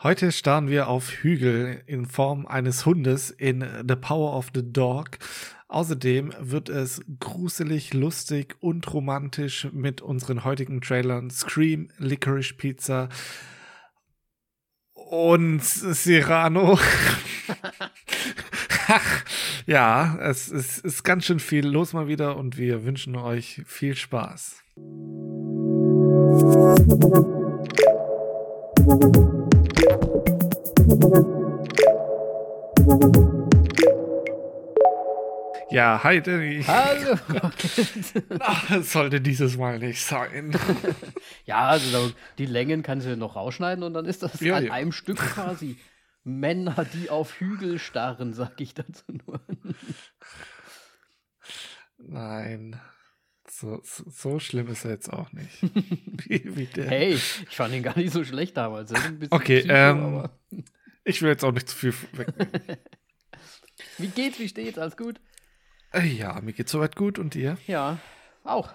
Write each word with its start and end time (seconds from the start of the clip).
Heute 0.00 0.30
starren 0.30 0.68
wir 0.68 0.86
auf 0.86 1.10
Hügel 1.10 1.82
in 1.86 2.06
Form 2.06 2.46
eines 2.46 2.86
Hundes 2.86 3.30
in 3.30 3.66
The 3.84 3.96
Power 3.96 4.36
of 4.36 4.50
the 4.54 4.62
Dog. 4.62 5.18
Außerdem 5.66 6.32
wird 6.38 6.68
es 6.68 7.02
gruselig, 7.18 7.94
lustig 7.94 8.54
und 8.60 8.94
romantisch 8.94 9.66
mit 9.72 10.00
unseren 10.00 10.44
heutigen 10.44 10.80
Trailern 10.80 11.30
Scream, 11.30 11.88
Licorice 11.98 12.54
Pizza 12.54 13.08
und 14.94 15.64
Cyrano. 15.64 16.78
ja, 19.66 20.16
es, 20.20 20.48
es 20.48 20.78
ist 20.78 21.02
ganz 21.02 21.24
schön 21.24 21.40
viel 21.40 21.66
los 21.66 21.92
mal 21.92 22.06
wieder 22.06 22.36
und 22.36 22.56
wir 22.56 22.84
wünschen 22.84 23.16
euch 23.16 23.62
viel 23.66 23.96
Spaß. 23.96 24.62
Ja, 35.70 36.02
hi 36.02 36.20
Danny. 36.20 36.64
Hallo. 36.66 37.16
Ach, 38.40 38.70
es 38.70 38.92
sollte 38.92 39.20
dieses 39.20 39.56
Mal 39.56 39.78
nicht 39.78 40.02
sein. 40.02 40.58
ja, 41.44 41.68
also 41.68 42.10
die 42.38 42.46
Längen 42.46 42.82
kannst 42.82 43.06
du 43.06 43.16
noch 43.16 43.36
rausschneiden 43.36 43.84
und 43.84 43.94
dann 43.94 44.06
ist 44.06 44.24
das 44.24 44.40
Ja, 44.40 44.56
an 44.56 44.64
ja. 44.66 44.72
einem 44.72 44.90
Stück 44.90 45.18
quasi. 45.18 45.76
Männer, 46.24 46.84
die 46.94 47.10
auf 47.10 47.38
Hügel 47.38 47.78
starren, 47.78 48.32
sag 48.34 48.60
ich 48.60 48.74
dazu 48.74 49.04
nur. 49.08 49.40
Nein. 51.98 52.80
So, 53.48 53.80
so, 53.84 54.04
so 54.10 54.38
schlimm 54.40 54.68
ist 54.68 54.84
er 54.84 54.92
jetzt 54.92 55.12
auch 55.12 55.32
nicht. 55.32 55.62
Wie, 55.62 56.56
wie. 56.56 56.68
Hey, 56.82 57.14
ich 57.14 57.56
fand 57.56 57.72
ihn 57.74 57.82
gar 57.82 57.96
nicht 57.96 58.12
so 58.12 58.24
schlecht 58.24 58.56
damals. 58.56 58.92
Okay, 59.30 59.60
psycho, 59.60 59.74
ähm, 59.74 60.02
aber 60.04 60.30
Ich 61.08 61.22
will 61.22 61.30
jetzt 61.30 61.42
auch 61.44 61.52
nicht 61.52 61.68
zu 61.68 61.76
viel 61.76 61.94
weg. 62.12 62.28
Wie 63.98 64.08
geht's, 64.08 64.38
wie 64.38 64.48
steht's? 64.48 64.76
Alles 64.78 64.96
gut? 64.96 65.20
Äh, 65.92 66.06
Ja, 66.06 66.40
mir 66.40 66.52
geht's 66.52 66.70
soweit 66.72 66.96
gut 66.96 67.18
und 67.18 67.34
dir? 67.34 67.56
Ja, 67.66 67.98
auch. 68.44 68.72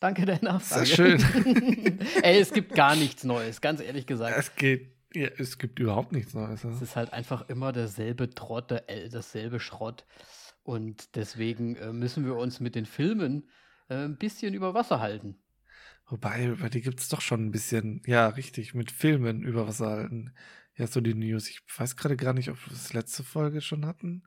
Danke 0.00 0.26
der 0.26 0.42
Nachfrage. 0.42 0.86
Sehr 0.86 0.96
schön. 1.18 1.98
Ey, 2.22 2.38
es 2.40 2.52
gibt 2.52 2.74
gar 2.74 2.96
nichts 2.96 3.24
Neues, 3.24 3.60
ganz 3.60 3.80
ehrlich 3.80 4.06
gesagt. 4.06 4.36
Es 4.36 4.54
geht. 4.56 4.94
Ja, 5.14 5.28
es 5.38 5.58
gibt 5.58 5.78
überhaupt 5.78 6.12
nichts 6.12 6.34
Neues. 6.34 6.64
Es 6.64 6.76
Ja. 6.78 6.82
ist 6.82 6.96
halt 6.96 7.12
einfach 7.12 7.48
immer 7.48 7.72
derselbe 7.72 8.28
Trott, 8.30 8.70
der, 8.70 8.90
äh, 8.90 9.08
dasselbe 9.08 9.60
Schrott. 9.60 10.04
Und 10.64 11.14
deswegen 11.16 11.76
äh, 11.76 11.92
müssen 11.92 12.24
wir 12.26 12.34
uns 12.36 12.60
mit 12.60 12.74
den 12.74 12.86
Filmen 12.86 13.48
äh, 13.88 13.94
ein 14.04 14.18
bisschen 14.18 14.52
über 14.54 14.74
Wasser 14.74 15.00
halten. 15.00 15.38
Wobei, 16.08 16.54
bei 16.60 16.68
dir 16.68 16.80
gibt's 16.82 17.08
doch 17.08 17.20
schon 17.20 17.46
ein 17.46 17.50
bisschen, 17.52 18.02
ja, 18.06 18.28
richtig, 18.28 18.74
mit 18.74 18.90
Filmen 18.90 19.42
über 19.42 19.66
Wasser 19.68 19.88
halten. 19.90 20.34
Ja, 20.76 20.86
so 20.86 21.00
die 21.00 21.14
News. 21.14 21.48
Ich 21.48 21.62
weiß 21.78 21.96
gerade 21.96 22.16
gar 22.16 22.34
nicht, 22.34 22.50
ob 22.50 22.56
wir 22.66 22.70
das 22.70 22.92
letzte 22.92 23.24
Folge 23.24 23.60
schon 23.62 23.86
hatten. 23.86 24.24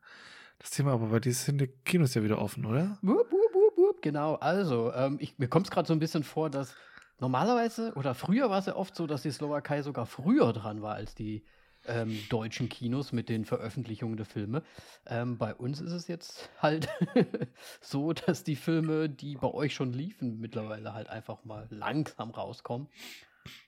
Das 0.58 0.72
Thema, 0.72 0.94
aber 0.94 1.08
bei 1.08 1.20
dir 1.20 1.34
sind 1.34 1.62
die 1.62 1.68
Kinos 1.68 2.16
ja 2.16 2.24
wieder 2.24 2.42
offen, 2.42 2.66
oder? 2.66 2.98
Wupp, 3.02 3.32
wupp, 3.32 3.54
wupp, 3.54 3.78
wupp. 3.78 4.02
Genau, 4.02 4.36
also, 4.36 4.92
ähm, 4.94 5.18
ich, 5.22 5.38
mir 5.38 5.48
kommt 5.48 5.68
es 5.68 5.72
gerade 5.72 5.88
so 5.88 5.94
ein 5.94 6.00
bisschen 6.00 6.24
vor, 6.24 6.50
dass 6.50 6.76
normalerweise 7.20 7.94
oder 7.96 8.16
früher 8.16 8.50
war 8.50 8.60
es 8.60 8.66
ja 8.66 8.76
oft 8.76 8.96
so, 8.96 9.06
dass 9.06 9.22
die 9.22 9.32
Slowakei 9.32 9.84
sogar 9.84 10.06
früher 10.06 10.52
dran 10.52 10.82
war 10.82 10.96
als 10.96 11.16
die 11.16 11.44
ähm, 11.86 12.20
deutschen 12.30 12.68
Kinos 12.68 13.12
mit 13.12 13.30
den 13.30 13.46
Veröffentlichungen 13.46 14.18
der 14.18 14.26
Filme. 14.26 14.64
Ähm, 15.06 15.38
bei 15.38 15.54
uns 15.54 15.80
ist 15.80 15.92
es 15.92 16.08
jetzt 16.08 16.50
halt 16.62 16.90
so, 17.82 18.12
dass 18.14 18.44
die 18.44 18.56
Filme, 18.56 19.08
die 19.08 19.36
bei 19.36 19.48
euch 19.48 19.74
schon 19.74 19.94
liefen, 19.94 20.40
mittlerweile 20.40 20.94
halt 20.94 21.10
einfach 21.10 21.46
mal 21.46 21.68
langsam 21.70 22.32
rauskommen. 22.32 22.88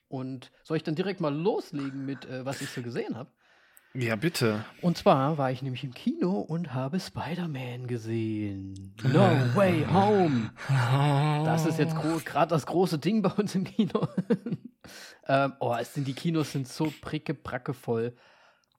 Und 0.08 0.52
soll 0.62 0.76
ich 0.76 0.82
dann 0.82 0.94
direkt 0.94 1.20
mal 1.20 1.34
loslegen 1.34 2.04
mit, 2.04 2.24
äh, 2.26 2.44
was 2.44 2.60
ich 2.60 2.70
so 2.70 2.82
gesehen 2.82 3.16
habe? 3.16 3.30
Ja, 3.94 4.16
bitte. 4.16 4.64
Und 4.80 4.96
zwar 4.96 5.36
war 5.36 5.50
ich 5.50 5.60
nämlich 5.60 5.84
im 5.84 5.92
Kino 5.92 6.40
und 6.40 6.72
habe 6.72 6.98
Spider-Man 6.98 7.86
gesehen. 7.86 8.94
No 9.02 9.20
Way 9.54 9.86
Home. 9.92 10.50
Das 11.44 11.66
ist 11.66 11.78
jetzt 11.78 11.94
gerade 12.24 12.48
das 12.48 12.64
große 12.64 12.98
Ding 12.98 13.20
bei 13.20 13.30
uns 13.30 13.54
im 13.54 13.64
Kino. 13.64 14.08
ähm, 15.28 15.52
oh, 15.60 15.76
es 15.78 15.92
sind, 15.92 16.06
die 16.08 16.14
Kinos 16.14 16.52
sind 16.52 16.66
so 16.66 16.90
pricke, 17.02 17.34
bracke 17.34 17.74
voll. 17.74 18.16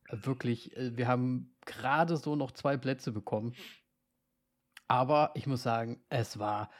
Wirklich, 0.09 0.75
äh, 0.75 0.97
wir 0.97 1.07
haben 1.07 1.55
gerade 1.65 2.17
so 2.17 2.35
noch 2.35 2.51
zwei 2.51 2.77
Plätze 2.77 3.11
bekommen. 3.11 3.53
Aber 4.87 5.31
ich 5.35 5.45
muss 5.45 5.61
sagen, 5.61 6.01
es 6.09 6.39
war 6.39 6.71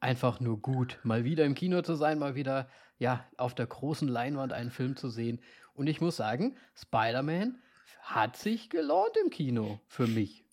einfach 0.00 0.40
nur 0.40 0.60
gut, 0.60 0.98
mal 1.02 1.24
wieder 1.24 1.44
im 1.44 1.54
Kino 1.54 1.82
zu 1.82 1.94
sein, 1.94 2.18
mal 2.18 2.34
wieder 2.34 2.68
ja 2.98 3.24
auf 3.36 3.54
der 3.54 3.66
großen 3.66 4.08
Leinwand 4.08 4.52
einen 4.52 4.70
Film 4.70 4.96
zu 4.96 5.08
sehen. 5.08 5.40
Und 5.74 5.86
ich 5.86 6.00
muss 6.00 6.16
sagen, 6.16 6.56
Spider-Man 6.74 7.58
hat 8.02 8.36
sich 8.36 8.70
gelohnt 8.70 9.16
im 9.22 9.30
Kino 9.30 9.80
für 9.86 10.06
mich. 10.06 10.44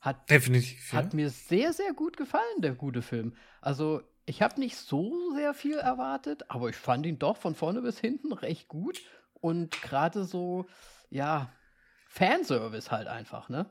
Hat 0.00 0.28
Definitiv. 0.30 0.92
Ja. 0.92 0.98
hat 0.98 1.14
mir 1.14 1.30
sehr, 1.30 1.72
sehr 1.72 1.92
gut 1.92 2.16
gefallen, 2.16 2.60
der 2.60 2.74
gute 2.74 3.02
Film. 3.02 3.36
Also, 3.60 4.02
ich 4.24 4.42
habe 4.42 4.58
nicht 4.58 4.76
so 4.76 5.32
sehr 5.34 5.54
viel 5.54 5.78
erwartet, 5.78 6.50
aber 6.50 6.68
ich 6.68 6.76
fand 6.76 7.06
ihn 7.06 7.18
doch 7.18 7.36
von 7.36 7.54
vorne 7.54 7.82
bis 7.82 8.00
hinten 8.00 8.32
recht 8.32 8.68
gut. 8.68 9.00
Und 9.34 9.80
gerade 9.82 10.24
so, 10.24 10.66
ja, 11.10 11.52
Fanservice 12.08 12.90
halt 12.90 13.08
einfach, 13.08 13.48
ne? 13.48 13.66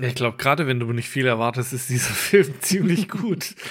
Ich 0.00 0.14
glaube, 0.14 0.36
gerade 0.36 0.66
wenn 0.66 0.80
du 0.80 0.92
nicht 0.92 1.08
viel 1.08 1.26
erwartest, 1.26 1.72
ist 1.72 1.88
dieser 1.90 2.10
Film 2.14 2.60
ziemlich 2.60 3.08
gut. 3.08 3.54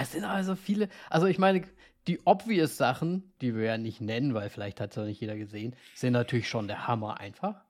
Es 0.00 0.12
sind 0.12 0.24
also 0.24 0.54
viele, 0.54 0.88
also 1.10 1.26
ich 1.26 1.38
meine, 1.38 1.62
die 2.06 2.20
obvious 2.24 2.76
Sachen, 2.76 3.32
die 3.40 3.56
wir 3.56 3.64
ja 3.64 3.78
nicht 3.78 4.00
nennen, 4.00 4.32
weil 4.32 4.48
vielleicht 4.48 4.80
hat 4.80 4.90
es 4.90 4.96
ja 4.96 5.02
nicht 5.02 5.20
jeder 5.20 5.36
gesehen, 5.36 5.74
sind 5.94 6.12
natürlich 6.12 6.48
schon 6.48 6.68
der 6.68 6.86
Hammer 6.86 7.18
einfach. 7.18 7.64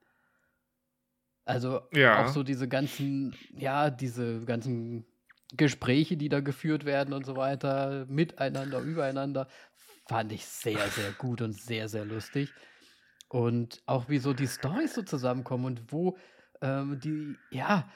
Also 1.47 1.81
Ja. 1.94 2.25
auch 2.25 2.28
so 2.28 2.42
diese 2.42 2.69
ganzen, 2.69 3.34
ja, 3.56 3.88
diese 3.88 4.41
ganzen 4.44 5.06
Gespräche, 5.56 6.19
die 6.19 6.28
da 6.28 6.41
geführt 6.41 6.84
werden 6.84 7.14
und 7.14 7.25
so 7.25 7.37
weiter, 7.37 8.04
miteinander, 8.08 8.81
übereinander, 8.81 9.48
fand 10.06 10.32
ich 10.32 10.44
sehr, 10.44 10.87
sehr 10.88 11.12
gut 11.12 11.41
und 11.41 11.54
sehr, 11.54 11.88
sehr 11.88 12.04
lustig. 12.04 12.53
Und 13.28 13.82
auch 13.87 14.08
wie 14.08 14.19
so 14.19 14.34
die 14.34 14.47
Storys 14.47 14.94
so 14.94 15.03
zusammenkommen 15.03 15.64
und 15.64 15.92
wo 15.92 16.19
ähm, 16.62 16.98
die, 17.00 17.36
ja, 17.50 17.88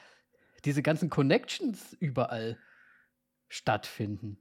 diese 0.65 0.81
ganzen 0.81 1.09
Connections 1.09 1.93
überall 1.99 2.57
stattfinden. 3.49 4.37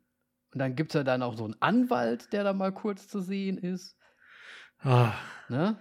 Und 0.52 0.58
dann 0.58 0.76
gibt 0.76 0.90
es 0.90 0.94
ja 0.94 1.04
dann 1.04 1.22
auch 1.22 1.36
so 1.36 1.44
einen 1.44 1.56
Anwalt, 1.60 2.32
der 2.32 2.44
da 2.44 2.52
mal 2.52 2.72
kurz 2.72 3.08
zu 3.08 3.20
sehen 3.20 3.58
ist. 3.58 3.96
Ah. 4.80 5.14
Ne? 5.48 5.78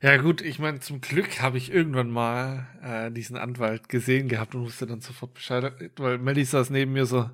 Ja, 0.00 0.16
gut, 0.16 0.42
ich 0.42 0.60
meine, 0.60 0.78
zum 0.78 1.00
Glück 1.00 1.42
habe 1.42 1.58
ich 1.58 1.72
irgendwann 1.72 2.10
mal 2.10 2.68
äh, 2.82 3.10
diesen 3.10 3.36
Anwalt 3.36 3.88
gesehen 3.88 4.28
gehabt 4.28 4.54
und 4.54 4.62
wusste 4.62 4.86
dann 4.86 5.00
sofort 5.00 5.34
Bescheid, 5.34 5.72
weil 5.96 6.18
Melly 6.18 6.44
saß 6.44 6.70
neben 6.70 6.92
mir 6.92 7.04
so, 7.04 7.28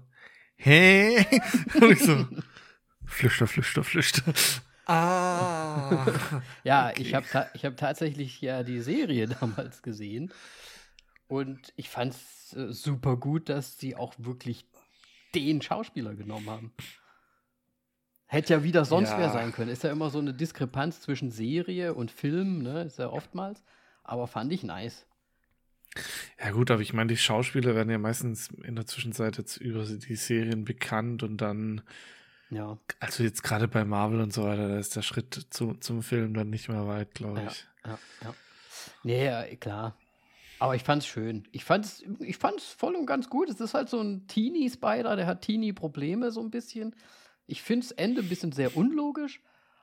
hä? 0.56 1.26
Und 1.74 1.90
ich 1.90 2.00
so, 2.00 2.26
flüchter, 3.04 3.46
flüchter, 3.46 3.84
flüchter. 3.84 4.32
Ah. 4.86 6.06
Ja, 6.64 6.88
Okay. 6.90 7.02
ich 7.02 7.14
habe 7.14 7.26
ta 7.26 7.46
ich 7.54 7.64
hab 7.64 7.76
tatsächlich 7.76 8.40
ja 8.40 8.62
die 8.62 8.80
Serie 8.80 9.26
damals 9.40 9.82
gesehen. 9.82 10.32
Und 11.26 11.72
ich 11.76 11.88
fand 11.88 12.12
es 12.14 12.54
äh, 12.56 12.72
super 12.72 13.16
gut, 13.16 13.48
dass 13.48 13.78
sie 13.78 13.96
auch 13.96 14.14
wirklich 14.18 14.66
den 15.34 15.62
Schauspieler 15.62 16.14
genommen 16.14 16.48
haben. 16.50 16.72
Hätte 18.26 18.54
ja 18.54 18.62
wieder 18.64 18.84
sonst 18.84 19.10
Ja. 19.10 19.18
wer 19.18 19.30
sein 19.30 19.52
können. 19.52 19.70
Ist 19.70 19.84
ja 19.84 19.90
immer 19.92 20.10
so 20.10 20.18
eine 20.18 20.34
Diskrepanz 20.34 21.00
zwischen 21.00 21.30
Serie 21.30 21.94
und 21.94 22.10
Film, 22.10 22.62
ne? 22.62 22.82
Ist 22.82 22.98
ja 22.98 23.08
oftmals. 23.10 23.62
Aber 24.02 24.26
fand 24.26 24.52
ich 24.52 24.62
nice. 24.62 25.06
Ja 26.42 26.50
gut, 26.50 26.70
aber 26.70 26.82
ich 26.82 26.92
meine, 26.92 27.08
die 27.08 27.16
Schauspieler 27.16 27.74
werden 27.74 27.90
ja 27.90 27.98
meistens 27.98 28.48
in 28.64 28.74
der 28.76 28.86
Zwischenzeit 28.86 29.38
jetzt 29.38 29.56
über 29.58 29.84
die 29.84 30.16
Serien 30.16 30.64
bekannt 30.64 31.22
und 31.22 31.36
dann, 31.38 31.82
Ja. 32.54 32.78
also 33.00 33.22
jetzt 33.22 33.42
gerade 33.42 33.68
bei 33.68 33.84
Marvel 33.84 34.20
und 34.20 34.32
so 34.32 34.44
weiter, 34.44 34.68
da 34.68 34.78
ist 34.78 34.94
der 34.96 35.02
Schritt 35.02 35.46
zu, 35.50 35.74
zum 35.74 36.02
Film 36.02 36.34
dann 36.34 36.50
nicht 36.50 36.68
mehr 36.68 36.86
weit, 36.86 37.14
glaube 37.14 37.40
Ja, 37.40 37.46
ich. 37.48 37.66
ja, 37.86 37.98
ja. 38.22 38.34
Nee, 39.02 39.24
ja, 39.24 39.44
klar. 39.56 39.96
Aber 40.60 40.76
ich 40.76 40.82
fand's 40.82 41.06
schön. 41.06 41.46
Ich 41.52 41.64
fand's, 41.64 42.02
ich 42.20 42.36
fand's 42.38 42.68
voll 42.68 42.94
und 42.94 43.06
ganz 43.06 43.28
gut. 43.28 43.48
Es 43.50 43.60
ist 43.60 43.74
halt 43.74 43.88
so 43.88 44.00
ein 44.00 44.26
Teenie-Spider, 44.28 45.16
der 45.16 45.26
hat 45.26 45.42
Teenie-Probleme 45.42 46.30
so 46.30 46.40
ein 46.40 46.50
bisschen. 46.50 46.94
Ich 47.46 47.60
find's 47.62 47.90
Ende 47.90 48.22
ein 48.22 48.28
bisschen 48.28 48.52
sehr 48.52 48.76
unlogisch. 48.76 49.42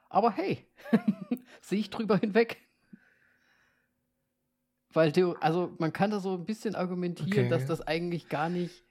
Aber 0.09 0.31
hey, 0.31 0.65
sehe 1.61 1.79
ich 1.79 1.89
drüber 1.89 2.17
hinweg. 2.17 2.57
Weil, 4.93 5.11
du, 5.11 5.33
also 5.35 5.73
man 5.79 5.93
kann 5.93 6.11
da 6.11 6.19
so 6.19 6.33
ein 6.33 6.45
bisschen 6.45 6.75
argumentieren, 6.75 7.31
Okay. 7.31 7.49
dass 7.49 7.65
das 7.65 7.81
eigentlich 7.81 8.27
gar 8.27 8.49
nicht, 8.49 8.83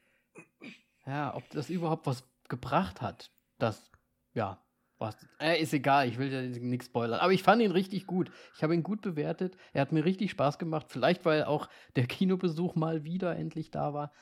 ja, 1.07 1.35
ob 1.35 1.49
das 1.51 1.69
überhaupt 1.69 2.07
was 2.07 2.25
gebracht 2.49 3.03
hat. 3.03 3.31
Das, 3.61 3.91
ja, 4.35 4.61
was, 5.01 5.17
äh, 5.41 5.61
ist 5.61 5.73
egal, 5.73 6.09
ich 6.09 6.19
will 6.19 6.31
ja 6.31 6.43
nichts 6.43 6.87
spoilern. 6.87 7.21
Aber 7.21 7.33
ich 7.33 7.43
fand 7.43 7.63
ihn 7.63 7.71
richtig 7.71 8.07
gut. 8.07 8.31
Ich 8.55 8.63
habe 8.63 8.75
ihn 8.75 8.83
gut 8.83 9.01
bewertet. 9.01 9.57
Er 9.73 9.81
hat 9.81 9.93
mir 9.93 10.05
richtig 10.05 10.31
Spaß 10.31 10.59
gemacht. 10.59 10.87
Vielleicht, 10.91 11.25
weil 11.25 11.45
auch 11.45 11.71
der 11.97 12.07
Kinobesuch 12.07 12.75
mal 12.75 13.03
wieder 13.03 13.35
endlich 13.35 13.71
da 13.71 13.95
war. 13.95 14.13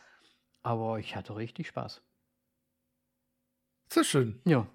Aber 0.62 1.00
ich 1.00 1.17
hatte 1.17 1.35
richtig 1.35 1.67
Spaß. 1.67 2.00
Sehr 3.90 4.05
schön. 4.05 4.40
Ja. 4.44 4.69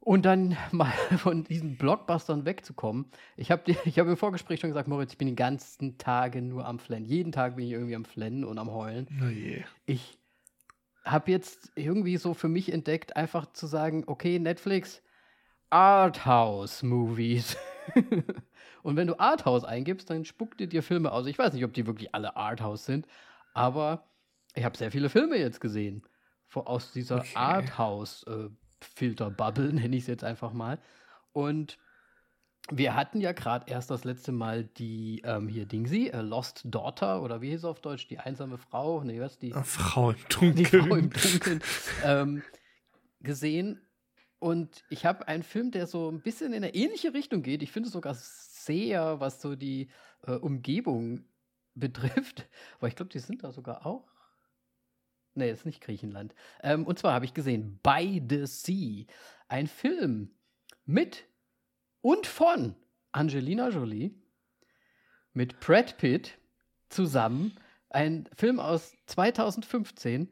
Und 0.00 0.22
dann 0.22 0.56
mal 0.72 0.90
von 1.18 1.44
diesen 1.44 1.76
Blockbustern 1.76 2.44
wegzukommen. 2.44 3.06
Ich 3.36 3.52
habe 3.52 3.70
ich 3.84 3.98
hab 4.00 4.08
im 4.08 4.16
Vorgespräch 4.16 4.58
schon 4.58 4.70
gesagt, 4.70 4.88
Moritz, 4.88 5.12
ich 5.12 5.18
bin 5.18 5.28
die 5.28 5.36
ganzen 5.36 5.96
Tage 5.98 6.42
nur 6.42 6.66
am 6.66 6.80
Flennen. 6.80 7.06
Jeden 7.06 7.30
Tag 7.30 7.54
bin 7.54 7.66
ich 7.66 7.72
irgendwie 7.72 7.94
am 7.94 8.04
Flennen 8.04 8.44
und 8.44 8.58
am 8.58 8.72
Heulen. 8.72 9.06
Oh 9.22 9.28
je. 9.28 9.62
Ich 9.86 10.18
habe 11.04 11.30
jetzt 11.30 11.70
irgendwie 11.74 12.16
so 12.16 12.34
für 12.34 12.48
mich 12.48 12.72
entdeckt, 12.72 13.16
einfach 13.16 13.52
zu 13.52 13.66
sagen, 13.66 14.04
okay, 14.06 14.38
Netflix, 14.38 15.02
Arthouse-Movies. 15.70 17.56
und 18.82 18.96
wenn 18.96 19.06
du 19.06 19.18
Arthouse 19.18 19.64
eingibst, 19.64 20.10
dann 20.10 20.24
spuckt 20.24 20.60
dir 20.60 20.68
dir 20.68 20.82
Filme 20.82 21.12
aus. 21.12 21.26
Ich 21.26 21.38
weiß 21.38 21.54
nicht, 21.54 21.64
ob 21.64 21.72
die 21.72 21.86
wirklich 21.86 22.14
alle 22.14 22.36
Arthouse 22.36 22.84
sind, 22.84 23.06
aber 23.54 24.04
ich 24.54 24.64
habe 24.64 24.76
sehr 24.76 24.90
viele 24.90 25.08
Filme 25.08 25.36
jetzt 25.36 25.60
gesehen. 25.60 26.02
Aus 26.54 26.92
dieser 26.92 27.20
okay. 27.20 27.34
Arthouse-Filter-Bubble, 27.34 29.72
nenne 29.72 29.96
ich 29.96 30.02
es 30.02 30.08
jetzt 30.08 30.24
einfach 30.24 30.52
mal. 30.52 30.78
Und 31.32 31.78
wir 32.70 32.94
hatten 32.94 33.20
ja 33.20 33.32
gerade 33.32 33.70
erst 33.70 33.90
das 33.90 34.04
letzte 34.04 34.32
Mal 34.32 34.64
die, 34.64 35.22
ähm, 35.24 35.48
hier 35.48 35.66
Dingsy, 35.66 36.08
äh, 36.08 36.20
Lost 36.20 36.62
Daughter, 36.64 37.22
oder 37.22 37.40
wie 37.40 37.50
hieß 37.50 37.60
es 37.60 37.64
auf 37.64 37.80
Deutsch? 37.80 38.06
Die 38.06 38.18
einsame 38.18 38.58
Frau, 38.58 39.02
nee, 39.02 39.20
was? 39.20 39.38
Die 39.38 39.52
Frau 39.64 40.10
im 40.10 40.16
Dunkeln. 40.28 40.54
Die 40.54 40.64
Frau 40.64 40.94
im 40.94 41.10
Dunkeln 41.10 41.62
ähm, 42.04 42.42
gesehen. 43.20 43.80
Und 44.38 44.84
ich 44.90 45.06
habe 45.06 45.28
einen 45.28 45.42
Film, 45.42 45.70
der 45.70 45.86
so 45.86 46.10
ein 46.10 46.20
bisschen 46.20 46.52
in 46.52 46.64
eine 46.64 46.74
ähnliche 46.74 47.14
Richtung 47.14 47.42
geht. 47.42 47.62
Ich 47.62 47.72
finde 47.72 47.88
sogar 47.88 48.14
sehr, 48.14 49.20
was 49.20 49.40
so 49.40 49.54
die 49.54 49.88
äh, 50.26 50.32
Umgebung 50.32 51.24
betrifft. 51.74 52.48
Aber 52.78 52.88
ich 52.88 52.96
glaube, 52.96 53.10
die 53.10 53.20
sind 53.20 53.44
da 53.44 53.52
sogar 53.52 53.86
auch. 53.86 54.08
Nee, 55.34 55.50
ist 55.50 55.64
nicht 55.64 55.80
Griechenland. 55.80 56.34
Ähm, 56.62 56.86
und 56.86 56.98
zwar 56.98 57.14
habe 57.14 57.24
ich 57.24 57.34
gesehen 57.34 57.78
By 57.82 58.22
the 58.28 58.46
Sea. 58.46 59.06
Ein 59.48 59.66
Film 59.66 60.34
mit 60.84 61.24
und 62.02 62.26
von 62.26 62.74
Angelina 63.12 63.70
Jolie 63.70 64.14
mit 65.32 65.60
Brad 65.60 65.96
Pitt 65.96 66.38
zusammen. 66.88 67.58
Ein 67.88 68.28
Film 68.36 68.60
aus 68.60 68.94
2015. 69.06 70.30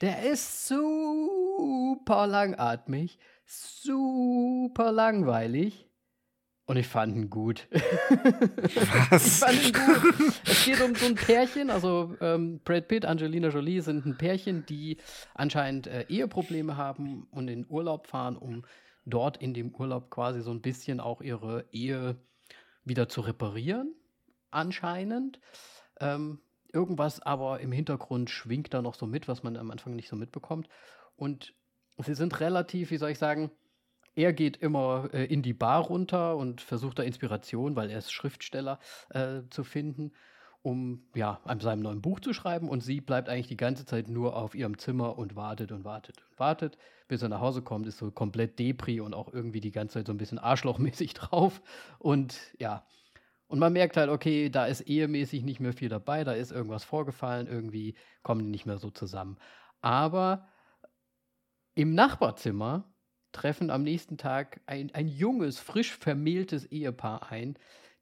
Der 0.00 0.22
ist 0.22 0.68
super 0.68 2.26
langatmig, 2.26 3.18
super 3.44 4.92
langweilig. 4.92 5.82
Und 6.68 6.78
ich 6.78 6.88
fand 6.88 7.14
ihn 7.14 7.30
gut. 7.30 7.68
Was? 9.10 9.26
ich 9.26 9.32
fand 9.34 9.66
ihn 9.66 9.72
gut. 9.72 10.40
Es 10.44 10.64
geht 10.64 10.80
um 10.80 10.96
so 10.96 11.06
ein 11.06 11.14
Pärchen, 11.14 11.70
also 11.70 12.16
ähm, 12.20 12.60
Brad 12.64 12.88
Pitt, 12.88 13.04
Angelina 13.04 13.48
Jolie 13.48 13.80
sind 13.80 14.04
ein 14.04 14.18
Pärchen, 14.18 14.66
die 14.66 14.96
anscheinend 15.34 15.86
äh, 15.86 16.06
Eheprobleme 16.08 16.76
haben 16.76 17.28
und 17.30 17.46
in 17.46 17.66
Urlaub 17.68 18.08
fahren, 18.08 18.36
um 18.36 18.64
dort 19.06 19.38
in 19.38 19.54
dem 19.54 19.74
Urlaub 19.74 20.10
quasi 20.10 20.42
so 20.42 20.50
ein 20.50 20.60
bisschen 20.60 21.00
auch 21.00 21.22
ihre 21.22 21.64
Ehe 21.70 22.16
wieder 22.84 23.08
zu 23.08 23.22
reparieren, 23.22 23.94
anscheinend. 24.50 25.40
Ähm, 26.00 26.40
irgendwas 26.72 27.20
aber 27.22 27.60
im 27.60 27.72
Hintergrund 27.72 28.28
schwingt 28.28 28.74
da 28.74 28.82
noch 28.82 28.94
so 28.94 29.06
mit, 29.06 29.28
was 29.28 29.42
man 29.42 29.56
am 29.56 29.70
Anfang 29.70 29.94
nicht 29.94 30.08
so 30.08 30.16
mitbekommt. 30.16 30.68
Und 31.16 31.54
sie 31.98 32.14
sind 32.14 32.40
relativ, 32.40 32.90
wie 32.90 32.98
soll 32.98 33.10
ich 33.10 33.18
sagen, 33.18 33.50
er 34.14 34.32
geht 34.32 34.56
immer 34.56 35.08
äh, 35.12 35.24
in 35.24 35.42
die 35.42 35.54
Bar 35.54 35.82
runter 35.82 36.36
und 36.36 36.60
versucht 36.60 36.98
da 36.98 37.02
Inspiration, 37.02 37.76
weil 37.76 37.90
er 37.90 37.98
ist 37.98 38.12
Schriftsteller, 38.12 38.78
äh, 39.10 39.42
zu 39.50 39.62
finden 39.62 40.12
um 40.66 41.04
ja, 41.14 41.38
an 41.44 41.60
seinem 41.60 41.82
neuen 41.82 42.02
Buch 42.02 42.18
zu 42.18 42.32
schreiben. 42.32 42.68
Und 42.68 42.80
sie 42.80 43.00
bleibt 43.00 43.28
eigentlich 43.28 43.46
die 43.46 43.56
ganze 43.56 43.84
Zeit 43.86 44.08
nur 44.08 44.34
auf 44.34 44.56
ihrem 44.56 44.78
Zimmer 44.78 45.16
und 45.16 45.36
wartet 45.36 45.70
und 45.70 45.84
wartet 45.84 46.24
und 46.28 46.40
wartet, 46.40 46.76
bis 47.06 47.22
er 47.22 47.28
nach 47.28 47.40
Hause 47.40 47.62
kommt, 47.62 47.86
ist 47.86 47.98
so 47.98 48.10
komplett 48.10 48.58
Depri 48.58 48.98
und 48.98 49.14
auch 49.14 49.32
irgendwie 49.32 49.60
die 49.60 49.70
ganze 49.70 49.94
Zeit 49.94 50.08
so 50.08 50.12
ein 50.12 50.16
bisschen 50.16 50.40
arschlochmäßig 50.40 51.14
drauf. 51.14 51.62
Und 52.00 52.36
ja, 52.58 52.84
und 53.46 53.60
man 53.60 53.74
merkt 53.74 53.96
halt, 53.96 54.10
okay, 54.10 54.50
da 54.50 54.66
ist 54.66 54.80
ehemäßig 54.80 55.44
nicht 55.44 55.60
mehr 55.60 55.72
viel 55.72 55.88
dabei, 55.88 56.24
da 56.24 56.32
ist 56.32 56.50
irgendwas 56.50 56.82
vorgefallen, 56.82 57.46
irgendwie 57.46 57.94
kommen 58.24 58.42
die 58.42 58.50
nicht 58.50 58.66
mehr 58.66 58.78
so 58.78 58.90
zusammen. 58.90 59.38
Aber 59.82 60.48
im 61.76 61.94
Nachbarzimmer 61.94 62.92
treffen 63.30 63.70
am 63.70 63.84
nächsten 63.84 64.18
Tag 64.18 64.62
ein, 64.66 64.92
ein 64.96 65.06
junges, 65.06 65.60
frisch 65.60 65.96
vermähltes 65.96 66.64
Ehepaar 66.64 67.30
ein, 67.30 67.56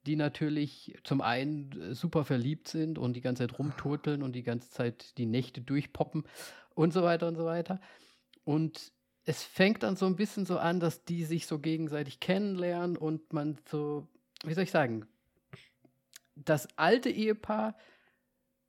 die 0.07 0.17
natürlich 0.17 0.97
zum 1.05 1.21
einen 1.21 1.73
äh, 1.81 1.95
super 1.95 2.25
verliebt 2.25 2.69
sind 2.69 2.99
und 2.99 3.15
die 3.15 3.21
ganze 3.21 3.47
Zeit 3.47 3.59
rumturteln 3.59 4.23
und 4.23 4.33
die 4.33 4.43
ganze 4.43 4.71
Zeit 4.71 5.17
die 5.19 5.27
Nächte 5.27 5.61
durchpoppen 5.61 6.25
und 6.75 6.93
so 6.93 7.03
weiter 7.03 7.29
und 7.29 7.37
so 7.37 7.45
weiter. 7.45 7.81
Und 8.45 8.93
es 9.25 9.43
fängt 9.43 9.83
dann 9.83 9.97
so 9.97 10.07
ein 10.07 10.17
bisschen 10.17 10.45
so 10.45 10.59
an, 10.59 10.81
dass 10.81 11.05
die 11.05 11.25
sich 11.25 11.47
so 11.47 11.59
gegenseitig 11.59 12.21
kennenlernen 12.21 12.97
und 12.97 13.33
man 13.33 13.59
so, 13.71 14.07
wie 14.45 14.55
soll 14.55 14.65
ich 14.65 14.71
sagen, 14.71 15.07
das 16.37 16.69
alte 16.77 17.11
Ehepaar 17.11 17.77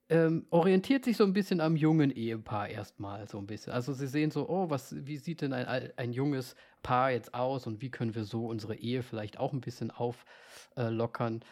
ähm, 0.09 0.45
orientiert 0.51 1.05
sich 1.05 1.17
so 1.17 1.23
ein 1.23 1.33
bisschen 1.33 1.59
am 1.61 1.75
jungen 1.75 2.11
Ehepaar 2.11 2.69
erstmal 2.69 3.27
so 3.27 3.39
ein 3.39 3.47
bisschen. 3.47 3.73
Also 3.73 3.93
sie 3.93 4.07
sehen 4.07 4.31
so, 4.31 4.47
oh, 4.47 4.69
was, 4.69 4.95
wie 5.05 5.17
sieht 5.17 5.41
denn 5.41 5.53
ein, 5.53 5.91
ein 5.95 6.13
junges 6.13 6.55
Paar 6.83 7.11
jetzt 7.11 7.33
aus 7.33 7.65
und 7.65 7.81
wie 7.81 7.89
können 7.89 8.13
wir 8.13 8.23
so 8.23 8.45
unsere 8.47 8.75
Ehe 8.75 9.01
vielleicht 9.01 9.39
auch 9.39 9.53
ein 9.53 9.61
bisschen 9.61 9.89
auflockern, 9.91 11.43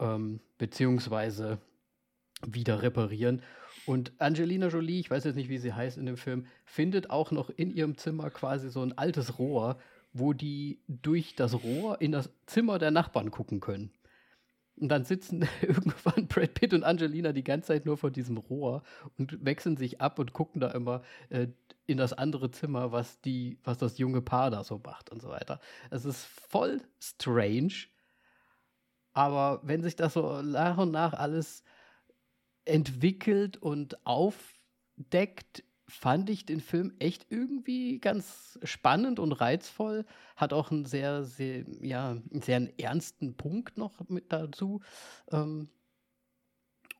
ähm, 0.00 0.40
beziehungsweise 0.56 1.58
wieder 2.46 2.82
reparieren. 2.82 3.42
Und 3.86 4.12
Angelina 4.18 4.68
Jolie, 4.68 5.00
ich 5.00 5.10
weiß 5.10 5.24
jetzt 5.24 5.36
nicht, 5.36 5.50
wie 5.50 5.58
sie 5.58 5.74
heißt 5.74 5.98
in 5.98 6.06
dem 6.06 6.16
Film, 6.16 6.46
findet 6.64 7.10
auch 7.10 7.30
noch 7.30 7.50
in 7.50 7.70
ihrem 7.70 7.98
Zimmer 7.98 8.30
quasi 8.30 8.70
so 8.70 8.80
ein 8.80 8.96
altes 8.96 9.38
Rohr, 9.38 9.78
wo 10.14 10.32
die 10.32 10.80
durch 10.88 11.34
das 11.34 11.62
Rohr 11.62 12.00
in 12.00 12.12
das 12.12 12.30
Zimmer 12.46 12.78
der 12.78 12.90
Nachbarn 12.92 13.30
gucken 13.30 13.60
können. 13.60 13.90
Und 14.76 14.88
dann 14.88 15.04
sitzen 15.04 15.46
irgendwann 15.62 16.26
Brad 16.26 16.54
Pitt 16.54 16.74
und 16.74 16.84
Angelina 16.84 17.32
die 17.32 17.44
ganze 17.44 17.68
Zeit 17.68 17.86
nur 17.86 17.96
vor 17.96 18.10
diesem 18.10 18.38
Rohr 18.38 18.82
und 19.18 19.44
wechseln 19.44 19.76
sich 19.76 20.00
ab 20.00 20.18
und 20.18 20.32
gucken 20.32 20.60
da 20.60 20.70
immer 20.70 21.02
äh, 21.28 21.48
in 21.86 21.98
das 21.98 22.12
andere 22.12 22.50
Zimmer, 22.50 22.92
was 22.92 23.20
die, 23.20 23.58
was 23.62 23.78
das 23.78 23.98
junge 23.98 24.22
Paar 24.22 24.50
da 24.50 24.64
so 24.64 24.80
macht 24.84 25.10
und 25.10 25.20
so 25.20 25.28
weiter. 25.28 25.60
Es 25.90 26.04
ist 26.04 26.24
voll 26.24 26.80
strange. 27.00 27.86
Aber 29.12 29.60
wenn 29.62 29.82
sich 29.82 29.94
das 29.94 30.14
so 30.14 30.42
nach 30.42 30.78
und 30.78 30.90
nach 30.90 31.12
alles 31.12 31.62
entwickelt 32.64 33.56
und 33.58 34.04
aufdeckt, 34.06 35.62
fand 35.88 36.30
ich 36.30 36.46
den 36.46 36.60
Film 36.60 36.94
echt 36.98 37.26
irgendwie 37.30 37.98
ganz 37.98 38.58
spannend 38.62 39.18
und 39.18 39.32
reizvoll. 39.32 40.04
Hat 40.36 40.52
auch 40.52 40.70
einen 40.70 40.86
sehr, 40.86 41.24
sehr, 41.24 41.64
ja, 41.80 42.10
einen 42.10 42.42
sehr 42.42 42.68
ernsten 42.80 43.36
Punkt 43.36 43.76
noch 43.76 44.08
mit 44.08 44.32
dazu. 44.32 44.80
Ähm, 45.30 45.68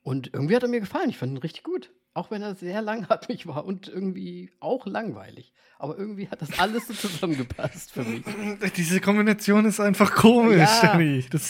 und 0.02 0.34
irgendwie 0.34 0.54
hat 0.54 0.62
er 0.62 0.68
mir 0.68 0.80
gefallen. 0.80 1.08
Ich 1.08 1.18
fand 1.18 1.32
ihn 1.32 1.38
richtig 1.38 1.62
gut. 1.64 1.90
Auch 2.14 2.30
wenn 2.30 2.42
er 2.42 2.54
sehr 2.54 2.80
langatmig 2.80 3.46
war 3.48 3.64
und 3.64 3.88
irgendwie 3.88 4.52
auch 4.60 4.86
langweilig. 4.86 5.52
Aber 5.78 5.98
irgendwie 5.98 6.28
hat 6.28 6.40
das 6.40 6.58
alles 6.60 6.86
so 6.86 6.94
zusammengepasst 6.94 7.90
für 7.90 8.04
mich. 8.04 8.22
Diese 8.76 9.00
Kombination 9.00 9.64
ist 9.64 9.80
einfach 9.80 10.14
komisch, 10.14 10.58
ja, 10.58 10.80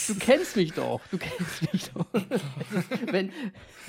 Du 0.09 0.15
kennst 0.15 0.57
mich 0.57 0.73
doch. 0.73 1.03
Du 1.11 1.19
kennst 1.19 1.71
mich 1.73 1.91
doch. 1.91 2.07
wenn, 3.13 3.31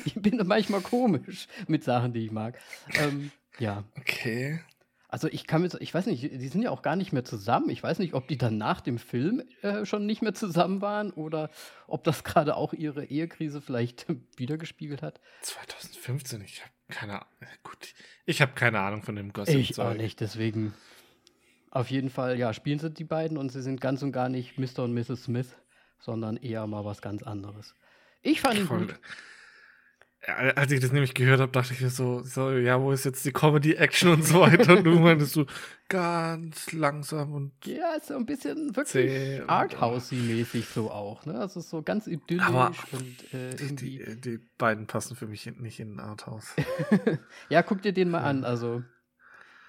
ich 0.03 0.15
bin 0.15 0.39
manchmal 0.46 0.82
komisch 0.82 1.48
mit 1.67 1.86
Sachen, 1.86 2.12
die 2.12 2.25
ich 2.25 2.32
mag. 2.32 2.60
Ähm, 2.96 3.32
ja. 3.58 3.86
Okay. 3.98 4.60
Also 5.15 5.29
ich 5.29 5.48
kann 5.48 5.62
mir, 5.62 5.69
ich 5.79 5.93
weiß 5.93 6.07
nicht, 6.07 6.24
die 6.24 6.48
sind 6.50 6.62
ja 6.62 6.72
auch 6.72 6.81
gar 6.81 6.98
nicht 6.98 7.13
mehr 7.13 7.24
zusammen. 7.24 7.69
Ich 7.69 7.81
weiß 7.81 8.00
nicht, 8.00 8.13
ob 8.13 8.27
die 8.27 8.38
dann 8.38 8.57
nach 8.57 8.81
dem 8.81 8.98
Film 8.98 9.41
äh, 9.62 9.86
schon 9.86 10.05
nicht 10.05 10.22
mehr 10.22 10.34
zusammen 10.34 10.81
waren 10.81 11.12
oder 11.12 11.51
ob 11.88 12.03
das 12.03 12.25
gerade 12.25 12.57
auch 12.57 12.74
ihre 12.74 13.05
Ehekrise 13.05 13.62
vielleicht 13.62 14.07
wiedergespiegelt 14.36 15.01
hat. 15.01 15.22
2015, 15.39 16.41
ich 16.41 16.63
habe 16.63 16.72
keine 16.89 17.13
Ahnung. 17.13 17.53
Gut, 17.63 17.93
ich 18.25 18.41
habe 18.41 18.51
keine 18.55 18.81
Ahnung 18.81 19.03
von 19.03 19.15
dem 19.15 19.31
Gossip. 19.31 19.55
Ich 19.55 19.79
auch 19.79 19.93
nicht, 19.93 20.19
deswegen. 20.19 20.74
Auf 21.72 21.91
jeden 21.91 22.10
Fall, 22.10 22.38
ja, 22.38 22.51
spielen 22.51 22.79
sie 22.79 22.91
die 22.91 23.05
beiden 23.05 23.38
und 23.38 23.53
sie 23.53 23.62
sind 23.62 23.79
ganz 23.79 24.03
und 24.03 24.12
gar 24.12 24.27
nicht 24.27 24.60
Mr. 24.60 24.84
und 24.84 24.93
Mrs. 24.93 25.24
Smith, 25.24 25.55
sondern 25.98 26.36
eher 26.36 26.67
mal 26.67 26.84
was 26.84 27.01
ganz 27.01 27.24
anderes. 27.24 27.74
Ich 28.22 28.41
fand 28.41 28.60
ihn 28.60 28.67
Voll. 28.67 28.88
gut 28.88 29.00
als 30.27 30.72
ich 30.72 30.79
das 30.79 30.91
nämlich 30.91 31.13
gehört 31.13 31.39
habe, 31.39 31.51
dachte 31.51 31.74
ich 31.74 31.82
mir 31.82 31.89
so, 31.89 32.22
so, 32.24 32.51
ja, 32.51 32.82
wo 32.82 32.91
ist 32.91 33.05
jetzt 33.05 33.25
die 33.25 33.32
Comedy-Action 33.32 34.10
und 34.13 34.24
so 34.24 34.41
weiter? 34.41 34.77
Und 34.77 34.84
du 34.84 34.91
meintest 35.00 35.34
so 35.34 35.46
ganz 35.88 36.72
langsam 36.72 37.34
und. 37.34 37.51
Ja, 37.65 38.00
so 38.01 38.15
ein 38.15 38.25
bisschen 38.25 38.75
wirklich 38.75 39.41
Arthousey-mäßig 39.48 40.65
so 40.65 40.89
auch, 40.89 41.25
ne? 41.25 41.39
Also 41.39 41.62
so 41.62 41.82
ganz 41.84 42.08
idyllisch 42.08 42.46
Aber 42.46 42.74
und 42.91 43.34
äh, 43.34 43.51
irgendwie. 43.51 44.03
Die, 44.05 44.22
die, 44.22 44.39
beiden 44.58 44.88
passen 44.88 45.15
für 45.15 45.27
mich 45.27 45.46
nicht 45.60 45.79
in 45.79 46.00
Arthouse. 46.00 46.55
ja, 47.50 47.62
guck 47.62 47.82
dir 47.82 47.94
den 47.94 48.10
mal 48.10 48.22
an, 48.22 48.44
also. 48.44 48.84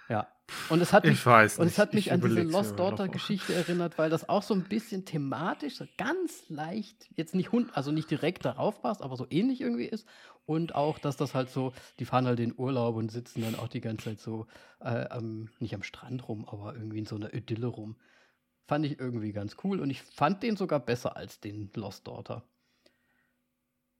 Ja. 0.08 0.28
Und 0.68 0.80
es 0.80 0.92
hat 0.92 1.04
mich, 1.04 1.14
ich 1.14 1.26
weiß 1.26 1.54
nicht. 1.54 1.60
und 1.60 1.66
es 1.66 1.78
hat 1.78 1.92
mich 1.92 2.06
ich 2.06 2.12
an 2.12 2.20
diese 2.20 2.42
Lost 2.42 2.74
aber 2.74 2.90
Daughter 2.90 3.06
noch. 3.06 3.12
Geschichte 3.12 3.52
erinnert, 3.52 3.98
weil 3.98 4.10
das 4.10 4.28
auch 4.28 4.44
so 4.44 4.54
ein 4.54 4.62
bisschen 4.62 5.04
thematisch, 5.04 5.76
so 5.76 5.86
ganz 5.98 6.48
leicht, 6.48 7.08
jetzt 7.16 7.34
nicht 7.34 7.50
hund, 7.50 7.76
also 7.76 7.90
nicht 7.90 8.10
direkt 8.10 8.44
darauf 8.44 8.80
passt, 8.80 9.02
aber 9.02 9.16
so 9.16 9.26
ähnlich 9.28 9.60
irgendwie 9.60 9.86
ist. 9.86 10.06
Und 10.46 10.76
auch, 10.76 10.98
dass 11.00 11.16
das 11.16 11.34
halt 11.34 11.50
so, 11.50 11.72
die 11.98 12.04
fahren 12.04 12.26
halt 12.26 12.38
in 12.38 12.54
Urlaub 12.56 12.94
und 12.96 13.10
sitzen 13.10 13.42
dann 13.42 13.56
auch 13.56 13.68
die 13.68 13.80
ganze 13.80 14.04
Zeit 14.04 14.20
so, 14.20 14.46
äh, 14.80 15.08
am, 15.08 15.50
nicht 15.58 15.74
am 15.74 15.82
Strand 15.82 16.28
rum, 16.28 16.48
aber 16.48 16.74
irgendwie 16.74 17.00
in 17.00 17.06
so 17.06 17.16
einer 17.16 17.34
Idylle 17.34 17.66
rum. 17.66 17.96
Fand 18.68 18.86
ich 18.86 18.98
irgendwie 18.98 19.32
ganz 19.32 19.56
cool 19.64 19.80
und 19.80 19.90
ich 19.90 20.02
fand 20.02 20.42
den 20.42 20.56
sogar 20.56 20.80
besser 20.80 21.16
als 21.16 21.40
den 21.40 21.70
Lost 21.74 22.06
Daughter. 22.06 22.44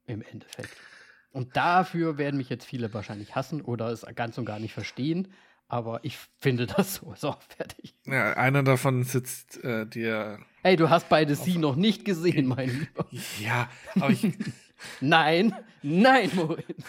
Im 0.06 0.22
Endeffekt. 0.22 0.76
Und 1.32 1.56
dafür 1.56 2.16
werden 2.16 2.36
mich 2.36 2.48
jetzt 2.48 2.64
viele 2.64 2.94
wahrscheinlich 2.94 3.34
hassen 3.34 3.60
oder 3.60 3.88
es 3.88 4.06
ganz 4.14 4.38
und 4.38 4.44
gar 4.44 4.60
nicht 4.60 4.72
verstehen. 4.72 5.28
Aber 5.68 6.04
ich 6.04 6.16
finde 6.38 6.66
das 6.66 6.94
so. 6.96 7.12
So, 7.16 7.34
fertig. 7.56 7.94
Ja, 8.04 8.34
einer 8.34 8.62
davon 8.62 9.02
sitzt 9.02 9.62
äh, 9.64 9.84
dir. 9.84 10.38
Hey, 10.62 10.76
du 10.76 10.90
hast 10.90 11.08
beide 11.08 11.34
Sie 11.34 11.58
noch 11.58 11.74
nicht 11.76 12.04
gesehen, 12.04 12.46
mein 12.46 12.70
Lieber. 12.70 13.06
Ja, 13.40 13.68
aber 13.96 14.10
ich. 14.10 14.32
Nein, 15.00 15.54
nein, 15.82 16.30
Moritz. 16.34 16.84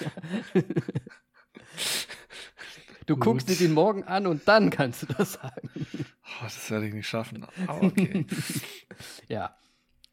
Du 3.06 3.15
Gut. 3.15 3.24
guckst 3.24 3.50
dir 3.50 3.56
den 3.56 3.74
morgen 3.74 4.03
an 4.03 4.27
und 4.27 4.48
dann 4.48 4.70
kannst 4.70 5.03
du 5.03 5.06
das 5.08 5.34
sagen. 5.34 5.70
Oh, 5.84 6.44
das 6.44 6.70
werde 6.70 6.88
ich 6.88 6.94
nicht 6.94 7.08
schaffen. 7.08 7.48
Aber 7.65 7.84
okay. 7.84 8.25
Ja. 9.29 9.56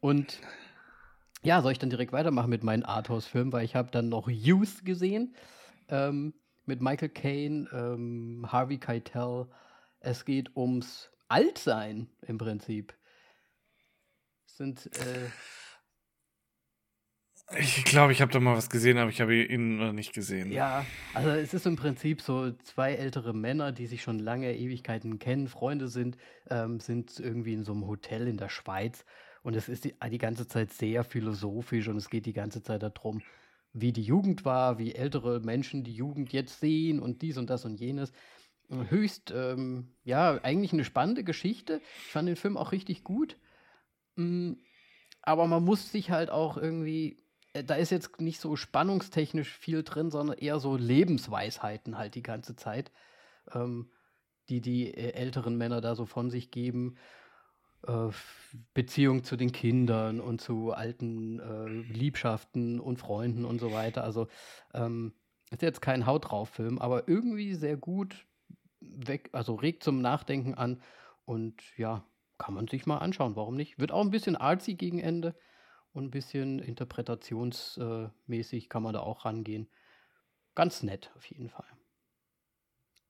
Und 0.00 0.38
ja, 1.43 1.61
soll 1.61 1.73
ich 1.73 1.78
dann 1.78 1.90
direkt 1.90 2.12
weitermachen 2.12 2.50
mit 2.50 2.62
meinen 2.62 2.85
Arthouse-Filmen, 2.85 3.52
weil 3.52 3.64
ich 3.64 3.75
habe 3.75 3.90
dann 3.90 4.09
noch 4.09 4.28
Youth 4.28 4.85
gesehen 4.85 5.35
ähm, 5.88 6.35
mit 6.66 6.81
Michael 6.81 7.09
Caine, 7.09 7.69
ähm, 7.73 8.47
Harvey 8.50 8.78
Keitel. 8.78 9.49
Es 10.00 10.25
geht 10.25 10.57
ums 10.57 11.11
Altsein 11.28 12.09
im 12.23 12.38
Prinzip. 12.38 12.95
Es 14.47 14.57
sind 14.59 14.87
äh, 14.99 15.31
Ich 17.59 17.85
glaube, 17.85 18.13
ich 18.13 18.23
habe 18.23 18.33
da 18.33 18.41
mal 18.41 18.57
was 18.57 18.71
gesehen, 18.71 18.97
aber 18.97 19.11
ich 19.11 19.21
habe 19.21 19.37
ihn 19.37 19.77
noch 19.77 19.93
nicht 19.93 20.15
gesehen. 20.15 20.51
Ja, 20.51 20.87
also 21.13 21.29
es 21.29 21.53
ist 21.53 21.67
im 21.67 21.77
Prinzip 21.77 22.23
so 22.23 22.53
zwei 22.53 22.95
ältere 22.95 23.35
Männer, 23.35 23.71
die 23.71 23.87
sich 23.87 24.03
schon 24.03 24.19
lange 24.19 24.57
Ewigkeiten 24.57 25.19
kennen, 25.19 25.49
Freunde 25.49 25.89
sind, 25.89 26.17
ähm, 26.49 26.81
sind 26.81 27.21
irgendwie 27.21 27.53
in 27.53 27.63
so 27.63 27.73
einem 27.73 27.87
Hotel 27.87 28.29
in 28.29 28.39
der 28.39 28.49
Schweiz 28.49 29.05
und 29.43 29.55
es 29.55 29.69
ist 29.69 29.85
die, 29.85 29.95
die 30.11 30.19
ganze 30.19 30.49
Zeit 30.49 30.73
sehr 30.73 31.05
philosophisch 31.05 31.89
und 31.89 31.99
es 31.99 32.09
geht 32.09 32.25
die 32.25 32.33
ganze 32.33 32.63
Zeit 32.63 32.83
darum, 32.83 33.21
wie 33.75 33.93
die 33.93 34.03
Jugend 34.03 34.47
war, 34.47 34.79
wie 34.79 34.95
ältere 34.95 35.41
Menschen 35.41 35.85
die 35.85 35.95
Jugend 35.95 36.33
jetzt 36.33 36.61
sehen 36.61 36.99
und 36.99 37.21
dies 37.21 37.37
und 37.37 37.51
das 37.51 37.67
und 37.67 37.79
jenes. 37.79 38.13
Höchst, 38.89 39.33
ähm, 39.37 39.93
ja, 40.05 40.41
eigentlich 40.43 40.73
eine 40.73 40.85
spannende 40.85 41.23
Geschichte. 41.23 41.83
Ich 42.07 42.13
fand 42.13 42.27
den 42.27 42.37
Film 42.37 42.57
auch 42.57 42.73
richtig 42.73 43.05
gut. 43.05 43.37
Mm, 44.17 44.53
aber 45.21 45.47
man 45.47 45.63
muss 45.65 45.93
sich 45.93 46.11
halt 46.11 46.31
auch 46.31 46.57
irgendwie 46.57 47.24
da 47.63 47.75
ist 47.75 47.91
jetzt 47.91 48.21
nicht 48.21 48.41
so 48.41 48.57
spannungstechnisch 48.57 49.51
viel 49.57 49.83
drin, 49.85 50.11
sondern 50.11 50.37
eher 50.37 50.59
so 50.59 50.77
Lebensweisheiten 50.77 51.97
halt 51.97 52.17
die 52.17 52.23
ganze 52.23 52.57
Zeit, 52.57 52.91
ähm, 53.53 53.91
die 54.49 54.61
die 54.61 54.93
äh, 54.93 55.13
älteren 55.13 55.57
Männer 55.57 55.81
da 55.81 55.95
so 55.95 56.05
von 56.05 56.31
sich 56.31 56.51
geben. 56.51 56.97
Äh, 57.87 58.09
Beziehung 58.73 59.25
zu 59.25 59.37
den 59.37 59.53
Kindern 59.53 60.21
und 60.21 60.41
zu 60.41 60.73
alten 60.73 61.39
äh, 61.39 61.69
Liebschaften 61.93 62.81
und 62.81 62.99
Freunden 62.99 63.45
und 63.45 63.61
so 63.61 63.73
weiter. 63.73 64.03
Also 64.03 64.27
ähm, 64.73 65.13
ist 65.51 65.63
jetzt 65.63 65.81
kein 65.81 66.07
Haut 66.07 66.31
drauf 66.31 66.49
Film, 66.49 66.79
aber 66.79 67.09
irgendwie 67.09 67.55
sehr 67.55 67.77
gut 67.77 68.27
weg, 68.81 69.31
also 69.33 69.55
regt 69.55 69.83
zum 69.85 70.01
Nachdenken 70.01 70.55
an 70.55 70.83
und 71.25 71.63
ja, 71.77 72.05
kann 72.39 72.55
man 72.55 72.67
sich 72.69 72.87
mal 72.87 72.99
anschauen, 72.99 73.37
warum 73.37 73.55
nicht? 73.55 73.79
Wird 73.79 73.93
auch 73.93 74.03
ein 74.03 74.11
bisschen 74.11 74.37
artsy 74.37 74.75
gegen 74.75 74.99
Ende 74.99 75.35
und 75.95 76.05
ein 76.05 76.11
bisschen 76.11 76.59
interpretationsmäßig 76.59 78.69
kann 78.69 78.83
man 78.83 78.93
da 78.93 79.01
auch 79.01 79.25
rangehen. 79.25 79.71
Ganz 80.55 80.83
nett 80.83 81.11
auf 81.17 81.25
jeden 81.27 81.49
Fall. 81.49 81.65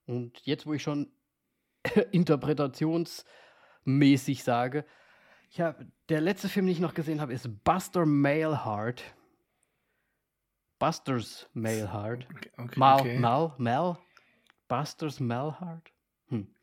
Und 0.05 0.39
jetzt, 0.45 0.65
wo 0.65 0.73
ich 0.73 0.83
schon 0.83 1.11
interpretationsmäßig 2.11 4.43
sage, 4.43 4.85
ja, 5.51 5.75
der 6.09 6.21
letzte 6.21 6.47
Film, 6.47 6.67
den 6.67 6.73
ich 6.73 6.79
noch 6.79 6.93
gesehen 6.93 7.19
habe, 7.21 7.33
ist 7.33 7.49
Buster 7.63 8.05
Maleheart. 8.05 9.03
Busters 10.77 11.49
Maleheart. 11.53 12.27
Okay, 12.29 12.51
okay, 12.57 12.79
Mal, 12.79 12.99
okay. 12.99 13.19
Mal, 13.19 13.55
Mal, 13.57 13.97
Busters 14.67 15.19
Malheart. 15.19 15.91
Hm. 16.27 16.53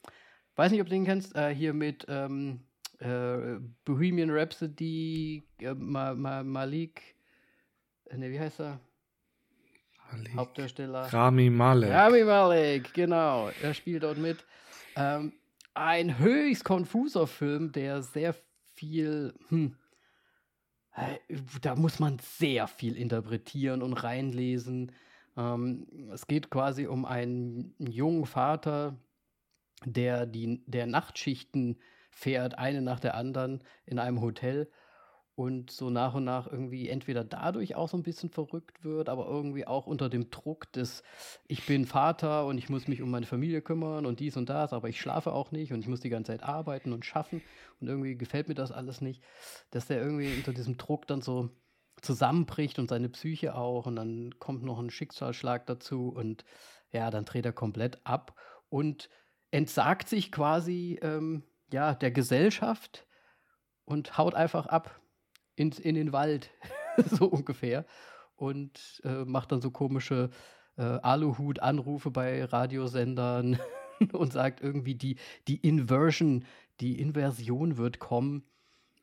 Weiß 0.55 0.71
nicht, 0.71 0.83
ob 0.83 0.87
du 0.87 0.93
den 0.93 1.05
kennst. 1.05 1.35
Äh, 1.35 1.53
hier 1.55 1.73
mit 1.73 2.07
ähm, 2.09 2.65
äh, 3.03 3.59
Bohemian 3.85 4.31
Rhapsody, 4.31 5.43
äh, 5.61 5.75
Ma 5.75 6.15
Ma 6.15 6.43
Malik. 6.43 7.17
Ne, 8.15 8.31
wie 8.31 8.39
heißt 8.39 8.61
er? 8.61 8.81
Malik. 10.13 10.35
Hauptdarsteller. 10.35 11.13
Rami 11.13 11.51
Malek. 11.51 11.91
Rami 11.91 12.25
Malek, 12.25 12.95
genau. 12.95 13.51
Er 13.63 13.75
spielt 13.75 14.03
dort 14.03 14.19
mit. 14.19 14.45
Ähm, 14.95 15.33
ein 15.75 16.19
höchst 16.19 16.65
konfuser 16.65 17.27
Film, 17.27 17.73
der 17.73 18.03
sehr 18.03 18.35
viel. 18.75 19.35
Hm, 19.49 19.77
äh, 20.95 21.17
da 21.63 21.75
muss 21.75 21.99
man 21.99 22.19
sehr 22.21 22.69
viel 22.69 22.97
interpretieren 22.97 23.83
und 23.83 23.95
reinlesen. 23.95 24.93
Ähm, 25.37 26.11
es 26.13 26.27
geht 26.27 26.51
quasi 26.51 26.87
um 26.87 27.05
einen 27.05 27.75
jungen 27.79 28.27
Vater, 28.27 28.97
der 29.85 30.27
die 30.27 30.63
der 30.67 30.87
Nachtschichten 30.87 31.79
fährt, 32.13 32.59
eine 32.59 32.83
nach 32.83 33.01
der 33.01 33.15
anderen 33.15 33.65
in 33.85 33.99
einem 33.99 34.21
Hotel 34.21 34.71
und 35.35 35.71
so 35.71 35.89
nach 35.89 36.15
und 36.15 36.25
nach 36.25 36.47
irgendwie 36.47 36.89
entweder 36.89 37.25
dadurch 37.25 37.75
auch 37.75 37.89
so 37.89 37.97
ein 37.97 38.03
bisschen 38.03 38.29
verrückt 38.29 38.85
wird, 38.85 39.09
aber 39.09 39.27
irgendwie 39.27 39.67
auch 39.67 39.87
unter 39.87 40.11
dem 40.11 40.31
Druck 40.31 40.71
des, 40.73 41.03
ich 41.49 41.65
bin 41.65 41.87
Vater 41.87 42.47
und 42.47 42.59
ich 42.59 42.69
muss 42.69 42.87
mich 42.87 43.01
um 43.01 43.11
meine 43.11 43.27
Familie 43.27 43.63
kümmern 43.63 44.05
und 44.05 44.21
dies 44.21 44.37
und 44.37 44.51
das, 44.51 44.73
aber 44.73 44.89
ich 44.89 45.01
schlafe 45.01 45.33
auch 45.33 45.51
nicht 45.51 45.73
und 45.73 45.81
ich 45.81 45.89
muss 45.89 46.01
die 46.01 46.11
ganze 46.11 46.33
Zeit 46.33 46.43
arbeiten 46.43 46.93
und 46.93 47.07
schaffen 47.07 47.41
und 47.81 47.89
irgendwie 47.89 48.17
gefällt 48.17 48.49
mir 48.49 48.55
das 48.55 48.73
alles 48.73 49.01
nicht, 49.01 49.23
dass 49.71 49.87
der 49.87 50.03
irgendwie 50.03 50.37
unter 50.37 50.53
diesem 50.53 50.77
Druck 50.77 51.07
dann 51.07 51.23
so 51.23 51.51
zusammenbricht 52.03 52.79
und 52.79 52.91
seine 52.91 53.09
Psyche 53.09 53.55
auch 53.55 53.87
und 53.87 53.97
dann 53.97 54.39
kommt 54.39 54.63
noch 54.65 54.79
ein 54.79 54.91
Schicksalsschlag 54.91 55.67
dazu 55.67 56.11
und 56.11 56.45
ja, 56.91 57.11
dann 57.11 57.25
dreht 57.25 57.47
er 57.47 57.53
komplett 57.53 58.05
ab 58.05 58.39
und 58.69 59.09
entsagt 59.51 60.09
sich 60.09 60.31
quasi 60.31 60.99
ähm, 61.01 61.43
ja, 61.73 61.95
der 61.95 62.11
Gesellschaft 62.11 63.07
und 63.85 64.19
haut 64.19 64.35
einfach 64.35 64.67
ab 64.67 65.01
ins, 65.57 65.79
in 65.79 65.95
den 65.95 66.13
Wald, 66.13 66.51
so 67.11 67.27
ungefähr. 67.27 67.85
Und 68.37 69.01
äh, 69.05 69.25
macht 69.25 69.53
dann 69.53 69.61
so 69.61 69.71
komische 69.71 70.31
äh, 70.77 70.83
Aluhut-Anrufe 70.83 72.11
bei 72.11 72.45
Radiosendern 72.45 73.59
und 74.13 74.33
sagt 74.33 74.61
irgendwie, 74.61 74.95
die, 74.95 75.17
die 75.47 75.57
Inversion, 75.57 76.45
die 76.81 76.99
Inversion 76.99 77.77
wird 77.77 77.99
kommen 77.99 78.45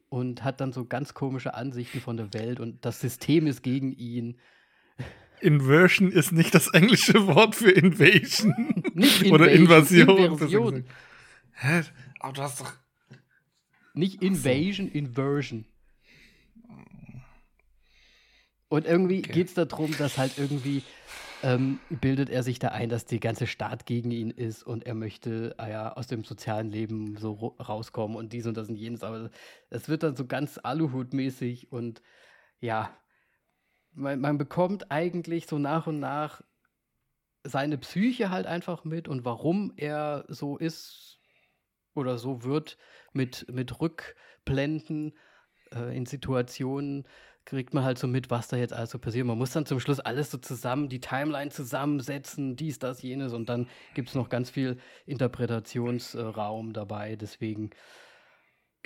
und 0.10 0.44
hat 0.44 0.60
dann 0.60 0.74
so 0.74 0.86
ganz 0.86 1.14
komische 1.14 1.54
Ansichten 1.54 2.02
von 2.02 2.18
der 2.18 2.34
Welt 2.34 2.60
und 2.60 2.84
das 2.84 3.00
System 3.00 3.48
ist 3.48 3.62
gegen 3.62 3.94
ihn. 3.94 4.38
Inversion 5.40 6.12
ist 6.12 6.32
nicht 6.32 6.54
das 6.54 6.68
englische 6.74 7.28
Wort 7.28 7.56
für 7.56 7.72
Invasion. 7.72 8.84
Nicht 8.94 9.32
Oder 9.32 9.50
Invasion, 9.50 10.18
Invasion. 10.18 10.84
Inversion. 11.56 11.94
Aber 12.20 12.34
du 12.34 12.42
hast 12.42 12.62
doch. 12.62 12.74
Nicht 13.94 14.22
Invasion, 14.22 14.88
Inversion. 14.88 15.66
Und 18.70 18.86
irgendwie 18.86 19.20
Okay. 19.20 19.32
geht 19.32 19.48
es 19.48 19.54
darum, 19.56 19.98
dass 19.98 20.18
halt 20.18 20.38
irgendwie 20.38 20.84
ähm, 21.42 21.80
bildet 21.90 22.30
er 22.30 22.44
sich 22.44 22.60
da 22.60 22.70
ein, 22.70 22.90
dass 22.90 23.06
die 23.06 23.20
ganze 23.20 23.48
Staat 23.48 23.86
gegen 23.86 24.12
ihn 24.12 24.30
ist 24.30 24.64
und 24.64 24.86
er 24.86 24.94
möchte 24.94 25.56
äh, 25.58 25.72
ja 25.72 25.94
aus 25.94 26.08
dem 26.08 26.24
sozialen 26.24 26.70
Leben 26.70 27.18
so 27.18 27.56
rauskommen 27.60 28.18
und 28.18 28.34
dies 28.34 28.46
und 28.46 28.58
das 28.58 28.70
und 28.70 28.76
jenes. 28.76 29.04
Aber 29.04 29.32
es 29.70 29.88
wird 29.90 30.04
dann 30.04 30.16
so 30.16 30.26
ganz 30.26 30.60
Aluhut-mäßig 30.62 31.72
und 31.72 32.02
ja, 32.60 32.96
man, 33.92 34.20
man 34.20 34.38
bekommt 34.38 34.92
eigentlich 34.92 35.48
so 35.48 35.58
nach 35.60 35.88
und 35.88 36.00
nach 36.00 36.42
seine 37.44 37.78
Psyche 37.78 38.30
halt 38.30 38.46
einfach 38.46 38.84
mit 38.84 39.08
und 39.08 39.24
warum 39.26 39.74
er 39.78 40.26
so 40.28 40.58
ist 40.58 41.19
oder 41.94 42.18
so 42.18 42.44
wird 42.44 42.78
mit, 43.14 43.46
mit 43.52 43.80
Rückblenden 43.80 45.14
äh, 45.74 45.96
in 45.96 46.06
Situationen, 46.06 47.08
kriegt 47.46 47.74
man 47.74 47.84
halt 47.84 47.98
so 47.98 48.08
mit, 48.08 48.30
was 48.30 48.48
da 48.48 48.58
jetzt 48.58 48.74
alles 48.74 48.92
so 48.92 49.00
passiert. 49.00 49.26
Man 49.26 49.38
muss 49.38 49.52
dann 49.52 49.66
zum 49.66 49.80
Schluss 49.80 50.00
alles 50.00 50.30
so 50.30 50.38
zusammen, 50.38 50.88
die 50.88 51.00
Timeline 51.00 51.50
zusammensetzen, 51.50 52.56
dies, 52.56 52.78
das, 52.80 53.02
jenes 53.02 53.34
und 53.34 53.50
dann 53.50 53.68
gibt 53.96 54.10
es 54.10 54.16
noch 54.16 54.30
ganz 54.30 54.50
viel 54.52 54.78
Interpretationsraum 55.06 56.74
dabei. 56.74 57.16
Deswegen 57.16 57.72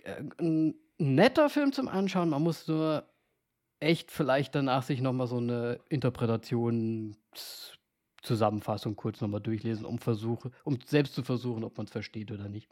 äh, 0.03 0.23
ein 0.39 0.75
netter 0.97 1.49
Film 1.49 1.73
zum 1.73 1.87
Anschauen. 1.89 2.29
Man 2.29 2.41
muss 2.41 2.67
nur 2.67 3.05
echt 3.79 4.11
vielleicht 4.11 4.55
danach 4.55 4.83
sich 4.83 5.01
nochmal 5.01 5.27
so 5.27 5.37
eine 5.37 5.79
Interpretationstiefe 5.89 7.82
Zusammenfassung 8.23 8.95
kurz 8.95 9.21
nochmal 9.21 9.41
durchlesen, 9.41 9.85
um 9.85 9.99
versuche, 9.99 10.51
um 10.63 10.79
selbst 10.85 11.13
zu 11.13 11.23
versuchen, 11.23 11.63
ob 11.63 11.77
man 11.77 11.85
es 11.85 11.91
versteht 11.91 12.31
oder 12.31 12.49
nicht. 12.49 12.69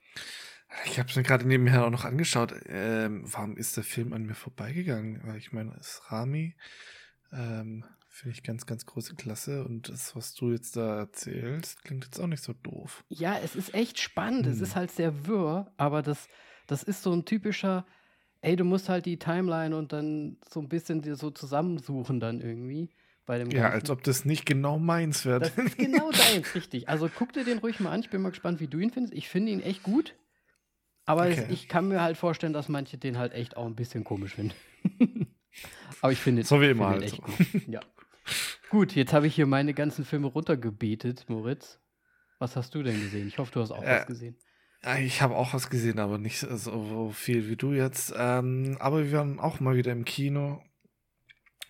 Ich 0.86 0.98
habe 1.00 1.10
es 1.10 1.15
mir 1.15 1.24
gerade 1.24 1.48
nebenher 1.48 1.86
auch 1.86 1.89
noch 1.89 2.05
angeschaut. 2.05 2.53
Ähm, 2.67 3.24
warum 3.25 3.58
ist 3.58 3.75
der 3.75 3.84
Film 3.84 4.13
an 4.13 4.24
mir 4.24 4.36
vorbeigegangen? 4.36 5.22
Weil 5.25 5.38
ich 5.38 5.51
meine, 5.51 5.75
es 5.79 5.88
ist 5.88 6.12
Rami. 6.12 6.55
Ähm, 7.34 7.84
Finde 8.08 8.36
ich 8.36 8.43
ganz, 8.43 8.65
ganz 8.65 8.86
große 8.86 9.15
Klasse. 9.15 9.63
Und 9.65 9.89
das, 9.89 10.15
was 10.15 10.34
du 10.34 10.51
jetzt 10.51 10.77
da 10.77 11.00
erzählst, 11.00 11.84
klingt 11.84 12.05
jetzt 12.05 12.20
auch 12.20 12.27
nicht 12.27 12.43
so 12.43 12.53
doof. 12.53 13.03
Ja, 13.10 13.38
es 13.38 13.55
ist 13.55 13.74
echt 13.74 14.00
spannend. 14.00 14.46
Hm. 14.46 14.53
Es 14.53 14.62
ist 14.62 14.75
halt 14.75 14.91
sehr 14.91 15.27
wirr, 15.27 15.72
aber 15.77 16.01
das, 16.01 16.29
das 16.67 16.84
ist 16.84 17.03
so 17.03 17.12
ein 17.12 17.25
typischer, 17.25 17.86
ey, 18.41 18.55
du 18.55 18.63
musst 18.63 18.89
halt 18.89 19.05
die 19.05 19.20
Timeline 19.20 19.75
und 19.75 19.91
dann 19.91 20.38
so 20.50 20.62
ein 20.62 20.70
bisschen 20.70 21.01
dir 21.01 21.15
so 21.15 21.31
zusammensuchen 21.31 22.20
dann 22.20 22.41
irgendwie 22.41 22.89
bei 23.25 23.38
dem 23.38 23.50
Ja, 23.51 23.63
Ganzen. 23.63 23.80
als 23.82 23.90
ob 23.90 24.04
das 24.04 24.25
nicht 24.25 24.46
genau 24.46 24.80
meins 24.80 25.25
wäre. 25.25 25.40
Das 25.40 25.58
ist 25.58 25.78
genau 25.78 26.12
deins, 26.34 26.54
richtig. 26.56 26.90
Also 26.90 27.10
guck 27.13 27.34
dir 27.34 27.44
den 27.44 27.60
ruhig 27.60 27.80
mal 27.80 27.92
an. 27.92 28.01
Ich 28.01 28.10
bin 28.10 28.22
mal 28.22 28.30
gespannt, 28.30 28.60
wie 28.60 28.68
du 28.68 28.80
ihn 28.80 28.92
findest. 28.92 29.13
Ich 29.13 29.30
finde 29.30 29.51
ihn 29.51 29.62
echt 29.62 29.84
gut. 29.84 30.16
Aber 31.06 31.28
es, 31.28 31.40
Okay. 31.40 31.48
ich 31.51 31.68
kann 31.68 31.88
mir 31.88 32.01
halt 32.01 32.18
vorstellen, 32.18 32.54
dass 32.54 32.70
manche 32.70 32.98
den 32.98 33.18
halt 33.18 33.34
echt 33.34 33.58
auch 33.58 33.66
ein 33.66 33.75
bisschen 33.75 34.04
komisch 34.04 34.36
finden. 34.36 34.54
Aber 36.01 36.12
ich 36.12 36.20
finde 36.20 36.44
So 36.44 36.62
wie 36.62 36.70
immer 36.70 36.90
halt 36.90 37.04
echt 37.04 37.22
gut. 37.22 37.36
Ja. 37.68 37.80
Gut, 38.70 38.96
jetzt 38.96 39.12
habe 39.13 39.28
ich 39.28 39.36
hier 39.36 39.46
meine 39.48 39.74
ganzen 39.74 40.06
Filme 40.06 40.28
runtergebetet, 40.28 41.25
Moritz. 41.28 41.80
Was 42.40 42.56
hast 42.56 42.74
du 42.74 42.82
denn 42.84 43.00
gesehen? 43.00 43.28
Ich 43.28 43.38
hoffe, 43.38 43.51
du 43.51 43.60
hast 43.62 43.72
auch 43.72 43.84
Äh, 43.84 44.00
was 44.00 44.08
gesehen. 44.08 44.38
Ich 44.98 45.22
habe 45.22 45.36
auch 45.36 45.54
was 45.54 45.70
gesehen, 45.70 46.00
aber 46.00 46.18
nicht 46.18 46.40
so 46.40 47.12
viel 47.13 47.48
wie 47.50 47.56
du 47.56 47.74
jetzt. 47.74 48.13
Ähm, 48.18 48.78
aber 48.80 49.04
wir 49.06 49.12
waren 49.20 49.40
auch 49.40 49.60
mal 49.60 49.75
wieder 49.75 49.92
im 49.92 50.06
Kino. 50.06 50.63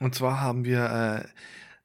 Und 0.01 0.15
zwar 0.15 0.41
haben 0.41 0.65
wir 0.65 1.25
äh, 1.25 1.27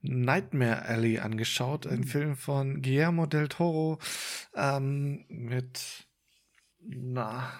Nightmare 0.01 0.87
Alley 0.87 1.19
angeschaut, 1.19 1.87
ein 1.87 2.01
Mhm. 2.01 2.05
Film 2.05 2.37
von 2.37 2.81
Guillermo 2.81 3.27
del 3.27 3.49
Toro 3.49 3.99
ähm, 4.55 5.27
mit 5.29 6.07
na, 6.81 7.53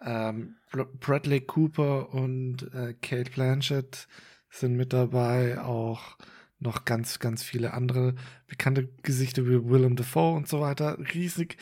ähm, 0.00 0.56
Br- 0.70 0.88
Bradley 0.98 1.40
Cooper 1.42 2.14
und 2.14 2.72
äh, 2.72 2.94
Kate 2.94 3.30
Blanchett 3.32 4.08
sind 4.48 4.76
mit 4.76 4.92
dabei, 4.92 5.60
auch 5.60 6.16
noch 6.58 6.84
ganz, 6.86 7.18
ganz 7.18 7.42
viele 7.42 7.74
andere 7.74 8.14
bekannte 8.46 8.88
Gesichter 9.02 9.46
wie 9.46 9.68
Willem 9.68 9.96
Dafoe 9.96 10.36
und 10.36 10.48
so 10.48 10.60
weiter. 10.60 10.98
Riesig, 11.14 11.58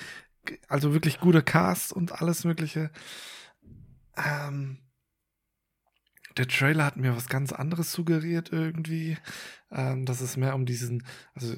also 0.68 0.92
wirklich 0.92 1.20
guter 1.20 1.42
Cast 1.42 1.92
und 1.92 2.12
alles 2.20 2.44
Mögliche. 2.44 2.90
Ähm, 4.16 4.78
der 6.38 6.48
Trailer 6.48 6.84
hat 6.84 6.96
mir 6.96 7.14
was 7.16 7.28
ganz 7.28 7.52
anderes 7.52 7.92
suggeriert 7.92 8.52
irgendwie. 8.52 9.18
Ähm, 9.70 10.06
dass 10.06 10.22
es 10.22 10.38
mehr 10.38 10.54
um 10.54 10.64
diesen, 10.64 11.04
also 11.34 11.54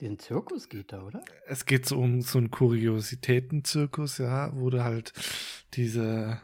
Den 0.00 0.18
Zirkus 0.18 0.68
geht 0.68 0.92
da, 0.92 1.02
oder? 1.02 1.22
es 1.46 1.64
geht 1.64 1.86
so 1.86 1.98
um 1.98 2.20
so 2.20 2.36
einen 2.36 2.50
Kuriositäten-Zirkus, 2.50 4.18
ja, 4.18 4.50
wo 4.54 4.68
du 4.68 4.84
halt 4.84 5.14
diese, 5.72 6.42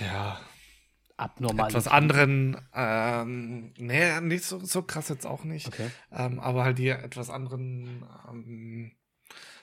ja, 0.00 0.40
Abnormal. 1.18 1.68
etwas 1.68 1.86
anderen, 1.88 2.56
ähm, 2.74 3.74
nee, 3.78 4.20
nicht 4.20 4.44
so, 4.44 4.58
so 4.58 4.82
krass 4.82 5.08
jetzt 5.10 5.26
auch 5.26 5.44
nicht, 5.44 5.66
Okay. 5.68 5.90
ähm, 6.12 6.38
aber 6.40 6.64
halt 6.64 6.78
die 6.78 6.88
etwas 6.88 7.28
anderen 7.28 8.04
ähm, 8.30 8.92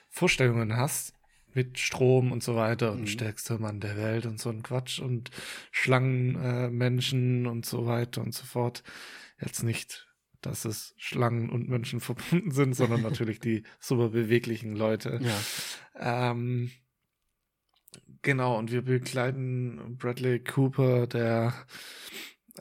Vorstellungen 0.08 0.76
hast 0.76 1.13
mit 1.54 1.78
Strom 1.78 2.32
und 2.32 2.42
so 2.42 2.56
weiter 2.56 2.92
und 2.92 3.02
Mhm. 3.02 3.06
stärkster 3.06 3.58
Mann 3.58 3.80
der 3.80 3.96
Welt 3.96 4.26
und 4.26 4.40
so 4.40 4.50
ein 4.50 4.62
Quatsch 4.62 4.98
und 4.98 5.30
Schlangenmenschen 5.70 7.44
äh, 7.44 7.48
und 7.48 7.64
so 7.66 7.86
weiter 7.86 8.20
und 8.22 8.34
so 8.34 8.44
fort. 8.44 8.82
Jetzt 9.40 9.62
nicht, 9.62 10.08
dass 10.42 10.64
es 10.64 10.94
Schlangen 10.96 11.50
und 11.50 11.68
Menschen 11.68 12.00
verbunden 12.40 12.50
sind, 12.50 12.74
sondern 12.74 13.02
natürlich 13.02 13.40
die 13.40 13.62
super 13.80 14.10
beweglichen 14.10 14.74
Leute. 14.76 15.20
Ja. 15.22 16.30
Ähm, 16.30 16.70
genau, 18.22 18.58
und 18.58 18.72
wir 18.72 18.82
begleiten 18.82 19.96
Bradley 19.98 20.40
Cooper, 20.40 21.06
der 21.06 21.54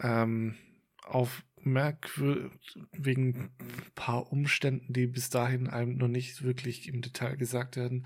ähm, 0.01 0.55
auf 1.03 1.43
merkwür- 1.63 2.51
wegen 2.91 3.51
ein 3.59 3.83
paar 3.95 4.31
Umständen, 4.31 4.91
die 4.93 5.07
bis 5.07 5.29
dahin 5.29 5.67
einem 5.67 5.97
noch 5.97 6.07
nicht 6.09 6.43
wirklich 6.43 6.87
im 6.89 7.01
Detail 7.01 7.37
gesagt 7.37 7.77
werden, 7.77 8.05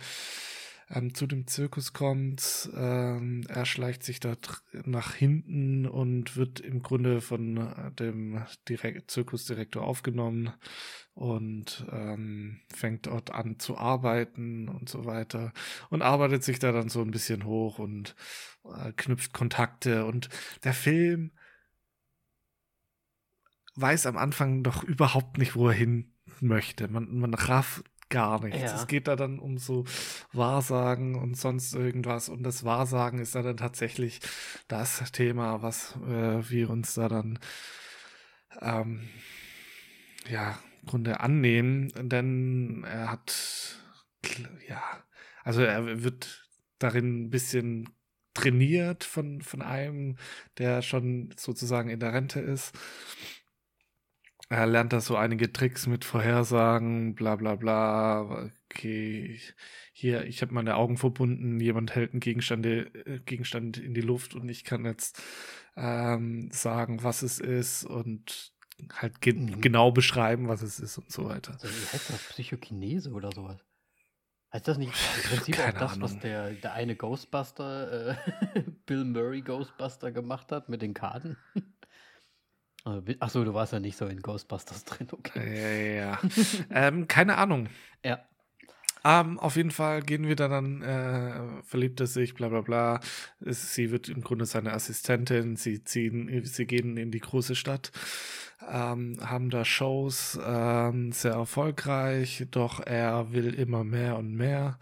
ähm, 0.89 1.13
zu 1.13 1.27
dem 1.27 1.48
Zirkus 1.48 1.94
kommt. 1.94 2.70
Ähm, 2.75 3.44
er 3.50 3.65
schleicht 3.65 4.03
sich 4.03 4.20
da 4.20 4.36
nach 4.86 5.13
hinten 5.13 5.86
und 5.86 6.36
wird 6.36 6.60
im 6.60 6.82
Grunde 6.82 7.21
von 7.21 7.58
äh, 7.58 7.91
dem 7.91 8.43
Direkt 8.69 9.12
Zirkusdirektor 9.12 9.84
aufgenommen 9.84 10.54
und 11.13 11.86
ähm, 11.91 12.62
fängt 12.73 13.08
dort 13.08 13.32
an 13.32 13.60
zu 13.60 13.78
arbeiten 13.78 14.69
und 14.69 14.88
so 14.88 15.06
weiter 15.06 15.52
und 15.89 16.02
arbeitet 16.02 16.43
sich 16.43 16.60
da 16.60 16.71
dann 16.71 16.89
so 16.89 17.02
ein 17.02 17.12
bisschen 17.12 17.43
hoch 17.43 17.80
und 17.80 18.15
äh, 18.63 18.93
knüpft 18.93 19.34
Kontakte 19.34 20.06
und 20.06 20.30
der 20.63 20.73
Film 20.73 21.32
weiß 23.76 24.08
am 24.08 24.17
Anfang 24.17 24.63
doch 24.63 24.84
überhaupt 24.84 25.38
nicht, 25.38 25.56
wo 25.56 25.67
er 25.67 25.73
hin 25.73 26.13
möchte. 26.41 26.88
Man, 26.88 27.19
man 27.19 27.34
rafft 27.34 27.84
gar 28.10 28.43
nichts. 28.43 28.62
Ja. 28.62 28.76
Es 28.76 28.88
geht 28.88 29.08
da 29.08 29.15
dann 29.15 29.39
um 29.39 29.58
so 29.58 29.86
Wahrsagen 30.34 31.15
und 31.15 31.36
sonst 31.36 31.74
irgendwas. 31.74 32.30
Und 32.30 32.43
das 32.43 32.63
Wahrsagen 32.63 33.20
ist 33.20 33.36
da 33.36 33.41
dann 33.41 33.58
tatsächlich 33.58 34.20
das 34.67 35.12
Thema, 35.12 35.62
was 35.62 35.96
äh, 36.08 36.50
wir 36.50 36.70
uns 36.70 36.93
da 36.93 37.10
dann 37.10 37.39
ähm, 38.62 39.10
ja, 40.30 40.60
im 40.82 40.88
Grunde 40.88 41.20
annehmen. 41.20 41.91
Denn 41.96 42.86
er 42.88 43.12
hat, 43.12 43.80
ja, 44.67 44.82
also 45.43 45.62
er 45.62 46.04
wird 46.04 46.48
darin 46.80 47.24
ein 47.24 47.30
bisschen 47.30 47.89
trainiert 48.34 49.04
von, 49.04 49.41
von 49.41 49.62
einem, 49.62 50.15
der 50.60 50.82
schon 50.84 51.34
sozusagen 51.36 51.89
in 51.89 52.00
der 52.00 52.13
Rente 52.13 52.39
ist. 52.39 52.78
Er 54.49 54.65
lernt 54.65 54.93
da 54.93 55.01
so 55.01 55.17
einige 55.17 55.51
Tricks 55.51 55.88
mit 55.88 56.05
Vorhersagen, 56.05 57.15
bla 57.15 57.36
bla 57.36 57.55
bla. 57.55 58.49
Okay, 58.71 59.39
hier, 59.91 60.25
ich 60.25 60.41
habe 60.41 60.53
meine 60.53 60.75
Augen 60.75 60.97
verbunden, 60.97 61.60
jemand 61.60 61.95
hält 61.95 62.12
einen 62.12 62.21
Gegenstand, 62.21 62.65
äh, 62.65 63.19
Gegenstand 63.25 63.77
in 63.77 63.93
die 63.93 64.01
Luft 64.01 64.36
und 64.36 64.47
ich 64.47 64.63
kann 64.63 64.86
jetzt 64.86 65.21
ähm, 65.75 66.49
sagen, 66.51 67.03
was 67.03 67.23
es 67.23 67.39
ist 67.39 67.83
und 67.83 68.53
halt 68.93 69.19
ge 69.21 69.33
Mhm. 69.33 69.60
genau 69.62 69.91
beschreiben, 69.91 70.47
was 70.47 70.62
es 70.62 70.79
ist 70.79 70.97
und 70.97 71.12
so 71.12 71.25
weiter. 71.25 71.53
Also, 71.53 71.67
wie 71.67 71.86
heißt 71.86 72.10
das? 72.10 72.23
Psychokinese 72.29 73.12
oder 73.12 73.31
sowas? 73.31 73.57
Heißt 74.53 74.67
das 74.67 74.77
nicht 74.77 74.93
im 75.15 75.23
Prinzip 75.29 75.60
auch 75.60 75.73
das, 75.73 75.99
was 75.99 76.12
Ahnung. 76.13 76.21
der, 76.21 76.51
der 76.53 76.73
eine 76.73 76.95
Ghostbuster, 76.95 78.12
äh, 78.12 78.63
Bill 78.86 79.03
Murray 79.03 79.41
Ghostbuster 79.41 80.12
gemacht 80.12 80.51
hat 80.51 80.69
mit 80.69 80.81
den 80.81 80.93
Karten? 80.93 81.38
Achso, 83.19 83.43
du 83.43 83.54
warst 83.54 83.73
ja 83.73 83.80
nicht 83.80 83.97
so 83.97 84.06
in 84.06 84.21
Ghostbusters 84.21 84.84
drin, 84.86 85.08
okay. 85.12 85.56
Ja, 85.56 85.69
ja, 85.69 86.19
ja. 86.21 86.88
ähm, 86.88 87.08
keine 87.08 87.38
Ahnung. 87.38 87.69
Ja. 88.04 88.19
Ähm, 89.06 89.39
auf 89.39 89.56
jeden 89.56 89.71
Fall 89.71 90.02
gehen 90.02 90.28
wir 90.28 90.36
da 90.36 90.47
dann, 90.47 90.82
äh, 90.82 91.63
verliebt 91.63 92.00
er 92.00 92.08
sich, 92.08 92.34
bla 92.34 92.50
bla 92.50 92.62
bla. 92.62 93.00
Es, 93.39 93.73
sie 93.73 93.91
wird 93.91 94.10
im 94.10 94.21
Grunde 94.21 94.45
seine 94.45 94.73
Assistentin, 94.73 95.56
sie 95.56 95.84
ziehen, 95.84 96.43
sie 96.43 96.65
gehen 96.65 96.97
in 96.97 97.12
die 97.12 97.19
große 97.19 97.56
Stadt, 97.56 97.91
ähm, 98.69 99.17
haben 99.21 99.50
da 99.50 99.63
Shows, 99.63 100.39
ähm, 100.43 101.12
sehr 101.12 101.34
erfolgreich, 101.34 102.47
doch 102.52 102.80
er 102.86 103.32
will 103.32 103.54
immer 103.54 103.84
mehr 103.84 104.17
und 104.17 104.34
mehr 104.34 104.78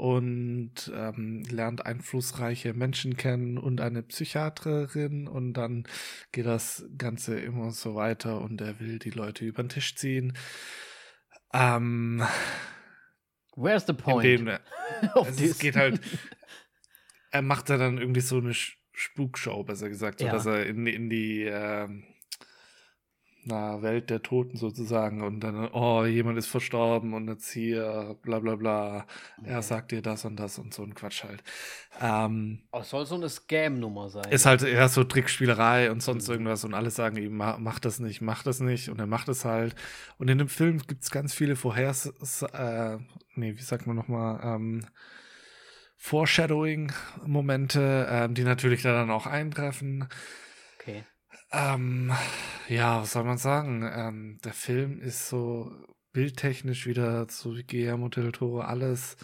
und 0.00 0.90
ähm, 0.94 1.42
lernt 1.50 1.84
einflussreiche 1.84 2.72
Menschen 2.72 3.18
kennen 3.18 3.58
und 3.58 3.82
eine 3.82 4.02
Psychiaterin 4.02 5.28
und 5.28 5.52
dann 5.52 5.84
geht 6.32 6.46
das 6.46 6.86
Ganze 6.96 7.38
immer 7.38 7.70
so 7.70 7.94
weiter 7.94 8.40
und 8.40 8.62
er 8.62 8.80
will 8.80 8.98
die 8.98 9.10
Leute 9.10 9.44
über 9.44 9.62
den 9.62 9.68
Tisch 9.68 9.94
ziehen. 9.96 10.32
Ähm, 11.52 12.22
Where's 13.56 13.86
the 13.86 13.92
point? 13.92 14.48
er, 14.48 14.60
Auf 15.14 15.26
also 15.26 15.44
es 15.44 15.58
geht 15.58 15.76
halt, 15.76 16.00
er 17.30 17.42
macht 17.42 17.68
da 17.68 17.76
dann 17.76 17.98
irgendwie 17.98 18.20
so 18.22 18.38
eine 18.38 18.54
Spukshow, 18.54 19.64
besser 19.64 19.90
gesagt, 19.90 20.20
so 20.20 20.26
Ja. 20.26 20.32
dass 20.32 20.46
er 20.46 20.64
in, 20.66 20.84
die- 20.86 20.94
in 20.94 21.10
die 21.10 21.42
ähm, 21.42 22.04
na, 23.44 23.80
Welt 23.82 24.10
der 24.10 24.22
Toten 24.22 24.56
sozusagen 24.56 25.22
und 25.22 25.40
dann, 25.40 25.68
oh, 25.72 26.04
jemand 26.04 26.38
ist 26.38 26.46
verstorben 26.48 27.14
und 27.14 27.28
jetzt 27.28 27.50
hier, 27.50 28.16
bla 28.22 28.38
bla 28.40 28.56
bla, 28.56 29.06
er 29.42 29.58
Okay. 29.58 29.62
sagt 29.62 29.92
dir 29.92 30.02
das 30.02 30.24
und 30.24 30.36
das 30.36 30.58
und 30.58 30.74
so 30.74 30.82
ein 30.82 30.94
Quatsch 30.94 31.24
halt. 31.24 31.42
Ähm, 32.00 32.60
Oh, 32.72 32.78
es 32.80 32.90
soll 32.90 33.06
so 33.06 33.14
eine 33.16 33.28
Scam-Nummer 33.28 34.08
sein. 34.10 34.30
ist 34.30 34.46
halt 34.46 34.62
eher 34.62 34.88
so 34.88 35.02
Trickspielerei 35.04 35.90
und 35.90 36.02
sonst 36.02 36.28
Mhm. 36.28 36.32
irgendwas 36.32 36.64
und 36.64 36.74
alle 36.74 36.90
sagen 36.90 37.16
ihm, 37.16 37.36
ma- 37.36 37.58
mach 37.58 37.78
das 37.80 37.98
nicht, 37.98 38.20
mach 38.20 38.42
das 38.42 38.60
nicht 38.60 38.88
und 38.90 38.98
er 39.00 39.06
macht 39.06 39.28
es 39.28 39.44
halt. 39.44 39.74
Und 40.18 40.28
in 40.28 40.38
dem 40.38 40.48
Film 40.48 40.78
gibt 40.86 41.02
es 41.02 41.10
ganz 41.10 41.34
viele 41.34 41.56
Vorhers, 41.56 42.06
äh, 42.52 42.98
nee, 43.34 43.56
wie 43.56 43.62
sagt 43.62 43.86
man 43.86 43.96
nochmal, 43.96 44.40
ähm, 44.44 44.86
Foreshadowing-Momente, 45.96 48.06
ähm, 48.10 48.34
die 48.34 48.44
natürlich 48.44 48.82
da 48.82 48.92
dann 48.92 49.10
auch 49.10 49.26
eintreffen. 49.26 50.08
Okay. 50.78 51.04
Ähm, 51.52 52.12
ja, 52.68 53.02
was 53.02 53.12
soll 53.12 53.24
man 53.24 53.38
sagen? 53.38 53.88
Ähm, 53.92 54.38
der 54.44 54.52
Film 54.52 55.00
ist 55.00 55.28
so 55.28 55.72
bildtechnisch 56.12 56.86
wieder 56.86 57.26
so 57.28 57.56
wie 57.56 57.64
Guillermo 57.64 58.08
del 58.08 58.32
Toro, 58.32 58.60
alles 58.60 59.16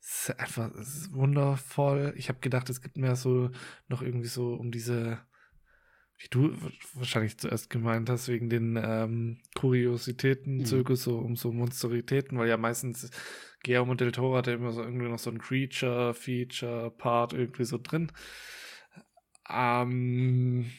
ist 0.00 0.38
einfach 0.38 0.72
ist 0.74 1.12
wundervoll. 1.12 2.14
Ich 2.16 2.28
habe 2.28 2.40
gedacht, 2.40 2.70
es 2.70 2.80
gibt 2.82 2.96
mehr 2.96 3.16
so 3.16 3.50
noch 3.88 4.02
irgendwie 4.02 4.28
so 4.28 4.54
um 4.54 4.70
diese, 4.70 5.18
wie 6.18 6.28
du 6.30 6.56
wahrscheinlich 6.94 7.38
zuerst 7.38 7.70
gemeint 7.70 8.08
hast, 8.10 8.28
wegen 8.28 8.50
den 8.50 8.76
ähm, 8.82 9.38
Kuriositäten, 9.54 10.58
Mhm. 10.58 10.64
Zirkus, 10.64 11.02
so 11.04 11.18
um 11.18 11.36
so 11.36 11.52
Monsteritäten, 11.52 12.38
weil 12.38 12.48
ja 12.48 12.56
meistens 12.56 13.10
Guillermo 13.62 13.94
del 13.94 14.12
Toro 14.12 14.36
hat 14.36 14.46
ja 14.46 14.54
immer 14.54 14.72
so 14.72 14.82
irgendwie 14.82 15.08
noch 15.08 15.18
so 15.18 15.30
ein 15.30 15.38
Creature, 15.38 16.14
Feature, 16.14 16.90
Part 16.90 17.32
irgendwie 17.34 17.64
so 17.64 17.78
drin. 17.78 18.10
Ähm, 19.48 20.70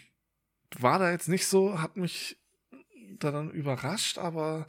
war 0.79 0.99
da 0.99 1.11
jetzt 1.11 1.29
nicht 1.29 1.47
so, 1.47 1.81
hat 1.81 1.97
mich 1.97 2.37
da 3.19 3.31
dann 3.31 3.51
überrascht, 3.51 4.17
aber 4.17 4.65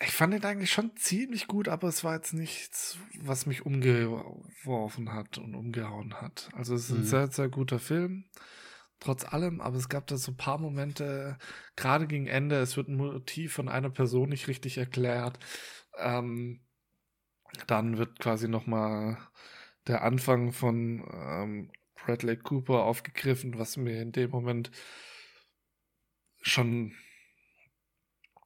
ich 0.00 0.10
fand 0.10 0.34
ihn 0.34 0.44
eigentlich 0.44 0.72
schon 0.72 0.96
ziemlich 0.96 1.46
gut, 1.46 1.68
aber 1.68 1.88
es 1.88 2.04
war 2.04 2.14
jetzt 2.14 2.34
nichts, 2.34 2.98
was 3.20 3.46
mich 3.46 3.64
umgeworfen 3.64 5.12
hat 5.12 5.38
und 5.38 5.54
umgehauen 5.54 6.14
hat. 6.20 6.50
Also 6.52 6.74
es 6.74 6.84
ist 6.84 6.90
ein 6.90 6.98
Mhm. 7.00 7.04
sehr, 7.04 7.30
sehr 7.30 7.48
guter 7.48 7.78
Film, 7.78 8.24
trotz 9.00 9.24
allem, 9.24 9.60
aber 9.60 9.76
es 9.76 9.88
gab 9.88 10.06
da 10.06 10.16
so 10.16 10.32
ein 10.32 10.36
paar 10.36 10.58
Momente, 10.58 11.38
gerade 11.76 12.06
gegen 12.06 12.26
Ende, 12.26 12.56
es 12.56 12.76
wird 12.76 12.88
ein 12.88 12.96
Motiv 12.96 13.54
von 13.54 13.68
einer 13.68 13.90
Person 13.90 14.28
nicht 14.30 14.48
richtig 14.48 14.78
erklärt. 14.78 15.38
Ähm, 15.98 16.60
dann 17.66 17.98
wird 17.98 18.18
quasi 18.18 18.48
nochmal 18.48 19.16
der 19.86 20.02
Anfang 20.02 20.52
von 20.52 21.04
ähm, 21.12 21.70
Bradley 22.04 22.36
Cooper 22.36 22.82
aufgegriffen, 22.82 23.58
was 23.58 23.76
mir 23.76 24.00
in 24.02 24.12
dem 24.12 24.30
Moment 24.30 24.70
schon 26.42 26.94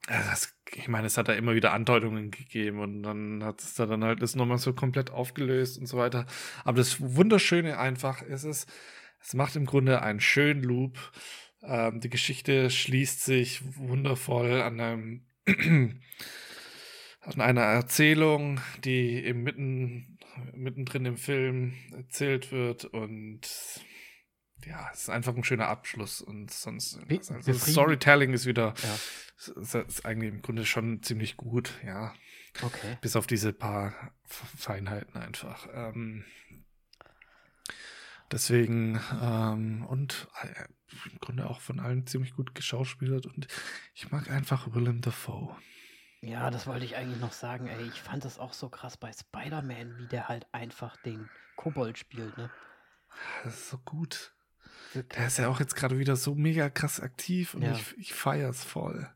das, 0.09 0.57
ich 0.75 0.89
meine, 0.89 1.07
es 1.07 1.19
hat 1.19 1.29
da 1.29 1.35
immer 1.35 1.55
wieder 1.55 1.73
Andeutungen 1.73 2.31
gegeben 2.31 2.81
und 2.81 3.03
dann 3.03 3.45
hat 3.45 3.61
es 3.61 3.75
da 3.75 3.85
dann 3.85 4.05
halt 4.05 4.23
das 4.23 4.35
nochmal 4.35 4.59
so 4.59 4.73
komplett 4.73 5.11
aufgelöst 5.11 5.79
und 5.79 5.87
so 5.87 5.99
weiter. 5.99 6.27
Aber 6.65 6.79
das 6.79 6.99
Wunderschöne 7.01 7.79
einfach 7.79 8.23
ist 8.23 8.45
es, 8.45 8.67
es 9.21 9.35
macht 9.35 9.55
im 9.57 9.67
Grunde 9.67 10.01
einen 10.01 10.21
schönen 10.21 10.63
Loop. 10.63 10.99
Ähm, 11.63 12.01
die 12.01 12.09
Geschichte 12.09 12.71
schließt 12.71 13.23
sich 13.23 13.61
wundervoll 13.77 14.63
an 14.63 14.81
einem 14.81 15.27
an 17.21 17.41
einer 17.41 17.63
Erzählung, 17.63 18.61
die 18.85 19.25
eben 19.25 19.43
mitten, 19.43 20.18
mittendrin 20.55 21.05
im 21.05 21.17
Film 21.17 21.75
erzählt 21.93 22.53
wird 22.53 22.85
und 22.85 23.41
ja, 24.67 24.91
es 24.93 25.03
ist 25.03 25.11
einfach 25.11 25.35
ein 25.35 25.45
schöner 25.45 25.69
Abschluss 25.69 26.21
und 26.21 26.51
sonst 26.51 26.99
also 27.31 27.53
Storytelling 27.53 28.33
ist 28.33 28.47
wieder 28.47 28.75
Ja, 28.83 28.99
ist, 29.61 29.75
ist 29.75 30.05
eigentlich 30.05 30.33
im 30.33 30.43
Grunde 30.43 30.67
schon 30.67 31.03
ziemlich 31.03 31.37
gut, 31.37 31.73
ja. 31.85 32.15
okay. 32.63 32.99
Bis 33.01 33.17
auf 33.17 33.27
diese 33.27 33.53
paar 33.53 34.13
Feinheiten 34.25 35.17
einfach. 35.17 35.69
Ähm, 35.73 36.25
deswegen, 38.33 39.01
ähm, 39.23 39.87
und 39.87 40.29
äh, 40.43 40.65
im 41.11 41.19
Grunde 41.21 41.49
auch 41.49 41.61
von 41.61 41.81
allen 41.81 42.07
ziemlich 42.07 42.35
gut 42.35 42.55
geschauspielert 42.55 43.27
und 43.27 43.47
ich 43.95 44.11
mag 44.11 44.31
einfach 44.31 44.75
Willem 44.75 45.01
Dafoe. 45.01 45.57
Ja, 46.21 46.51
das 46.51 46.67
wollte 46.67 46.85
ich 46.85 46.97
eigentlich 46.97 47.21
noch 47.21 47.33
sagen, 47.33 47.69
ey. 47.69 47.87
Ich 47.87 48.01
fand 48.03 48.25
das 48.25 48.39
auch 48.39 48.53
so 48.53 48.69
krass 48.69 48.97
bei 48.97 49.13
Spider-Man, 49.13 49.99
wie 49.99 50.07
der 50.09 50.29
halt 50.29 50.47
einfach 50.53 50.97
den 50.99 51.29
Kobold 51.57 51.99
spielt, 51.99 52.37
ne? 52.37 52.51
Das 53.45 53.55
ist 53.55 53.71
so 53.71 53.79
gut. 53.79 54.35
Wirklich. 54.93 55.17
Der 55.19 55.27
ist 55.27 55.39
ja 55.39 55.49
auch 55.49 55.61
jetzt 55.61 55.77
gerade 55.77 55.99
wieder 55.99 56.17
so 56.17 56.35
mega 56.35 56.71
krass 56.71 57.01
aktiv 57.01 57.55
und 57.55 57.63
Ja. 57.63 57.73
ich, 57.73 57.97
ich 57.99 58.15
feiere 58.15 58.51
es 58.51 58.65
voll. 58.65 59.09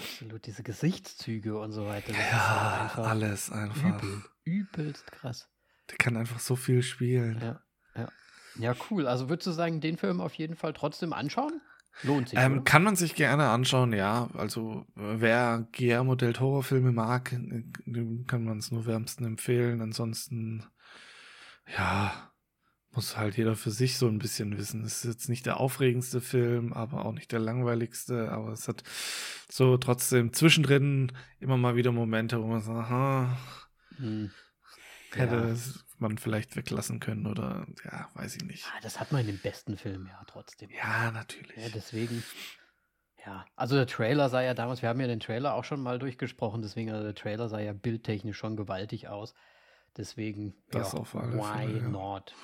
Absolut, 0.00 0.46
diese 0.46 0.62
Gesichtszüge 0.62 1.58
und 1.58 1.72
so 1.72 1.86
weiter. 1.86 2.12
Ja, 2.12 2.82
einfach 2.82 3.06
alles 3.06 3.50
einfach. 3.50 4.02
übel, 4.02 4.22
übelst 4.44 5.12
krass. 5.12 5.48
Der 5.90 5.96
kann 5.98 6.16
einfach 6.16 6.38
so 6.40 6.56
viel 6.56 6.82
spielen. 6.82 7.40
Ja, 7.40 7.62
ja. 7.94 8.08
Ja, 8.56 8.74
cool. 8.90 9.06
Also 9.06 9.28
würdest 9.28 9.46
du 9.46 9.52
sagen, 9.52 9.80
den 9.80 9.96
Film 9.96 10.20
auf 10.20 10.34
jeden 10.34 10.56
Fall 10.56 10.72
trotzdem 10.72 11.12
anschauen? 11.12 11.60
Lohnt 12.02 12.28
sich, 12.28 12.38
Ähm, 12.38 12.64
kann 12.64 12.82
man 12.82 12.96
sich 12.96 13.14
gerne 13.14 13.48
anschauen, 13.48 13.92
ja. 13.92 14.28
Also 14.34 14.86
äh, 14.96 15.20
wer 15.20 15.68
Guillermo 15.72 16.14
del 16.14 16.32
Toro 16.32 16.62
Filme 16.62 16.92
mag, 16.92 17.32
äh, 17.32 17.64
dem 17.86 18.26
kann 18.26 18.44
man 18.44 18.58
es 18.58 18.70
nur 18.70 18.86
wärmsten 18.86 19.24
empfehlen. 19.24 19.80
Ansonsten, 19.80 20.64
ja, 21.76 22.30
muss 22.92 23.16
halt 23.16 23.36
jeder 23.36 23.54
für 23.54 23.70
sich 23.70 23.98
so 23.98 24.08
ein 24.08 24.18
bisschen 24.18 24.56
wissen. 24.58 24.82
Es 24.84 25.04
ist 25.04 25.10
jetzt 25.12 25.28
nicht 25.28 25.46
der 25.46 25.60
aufregendste 25.60 26.20
Film, 26.20 26.72
aber 26.72 27.04
auch 27.04 27.12
nicht 27.12 27.30
der 27.32 27.38
langweiligste. 27.38 28.32
Aber 28.32 28.52
es 28.52 28.66
hat 28.66 28.82
so 29.48 29.76
trotzdem 29.76 30.32
zwischendrin 30.32 31.12
immer 31.38 31.56
mal 31.56 31.76
wieder 31.76 31.92
Momente, 31.92 32.42
wo 32.42 32.46
man 32.46 32.60
sagt, 32.60 32.78
aha, 32.78 33.36
Hm. 33.96 34.30
hätte 35.12 35.34
Ja. 35.34 35.56
Man 36.00 36.18
vielleicht 36.18 36.56
weglassen 36.56 37.00
können 37.00 37.26
oder 37.26 37.66
ja, 37.84 38.08
weiß 38.14 38.36
ich 38.36 38.44
nicht. 38.44 38.66
Ah, 38.66 38.80
das 38.82 39.00
hat 39.00 39.12
man 39.12 39.22
in 39.22 39.28
den 39.28 39.38
besten 39.38 39.76
Filmen 39.76 40.06
ja 40.06 40.22
trotzdem. 40.26 40.70
Ja, 40.70 41.10
natürlich. 41.10 41.56
Ja, 41.56 41.68
deswegen. 41.74 42.22
Ja, 43.26 43.44
also 43.54 43.76
der 43.76 43.86
Trailer 43.86 44.28
sah 44.30 44.40
ja 44.42 44.54
damals, 44.54 44.80
wir 44.80 44.88
haben 44.88 45.00
ja 45.00 45.06
den 45.06 45.20
Trailer 45.20 45.54
auch 45.54 45.64
schon 45.64 45.82
mal 45.82 45.98
durchgesprochen, 45.98 46.62
deswegen, 46.62 46.90
also 46.90 47.04
der 47.04 47.14
Trailer 47.14 47.48
sah 47.48 47.60
ja 47.60 47.74
bildtechnisch 47.74 48.38
schon 48.38 48.56
gewaltig 48.56 49.08
aus. 49.08 49.34
Deswegen, 49.96 50.54
Das 50.70 50.92
ja, 50.92 51.00
auf 51.00 51.14
alle 51.16 51.36
why 51.36 51.66
Fälle, 51.66 51.78
ja. 51.78 51.88
not? 51.88 52.34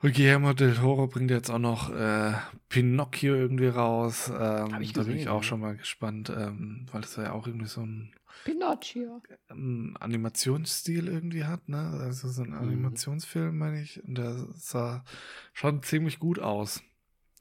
Und 0.00 0.14
Guillermo 0.14 0.52
del 0.52 0.74
Toro 0.74 1.08
bringt 1.08 1.30
jetzt 1.30 1.50
auch 1.50 1.58
noch 1.58 1.90
äh, 1.90 2.32
Pinocchio 2.68 3.34
irgendwie 3.34 3.66
raus. 3.66 4.28
Ähm, 4.28 4.74
Hab 4.74 4.80
ich 4.80 4.92
da 4.92 5.02
bin 5.02 5.12
ich 5.12 5.18
gesehen, 5.18 5.28
auch 5.28 5.42
ja. 5.42 5.42
schon 5.42 5.60
mal 5.60 5.76
gespannt, 5.76 6.30
ähm, 6.30 6.86
weil 6.92 7.00
das 7.00 7.16
ja 7.16 7.32
auch 7.32 7.46
irgendwie 7.46 7.66
so 7.66 7.82
ein, 7.82 8.12
Pinocchio. 8.44 9.22
ein 9.48 9.96
Animationsstil 9.98 11.08
irgendwie 11.08 11.44
hat, 11.44 11.68
ne? 11.68 11.78
Also 12.00 12.28
so 12.28 12.42
ein 12.42 12.50
Mhm. 12.50 12.56
Animationsfilm, 12.58 13.56
meine 13.58 13.80
ich. 13.82 14.02
Und 14.04 14.16
der 14.16 14.46
sah 14.56 15.04
schon 15.52 15.82
ziemlich 15.82 16.18
gut 16.18 16.38
aus. 16.38 16.82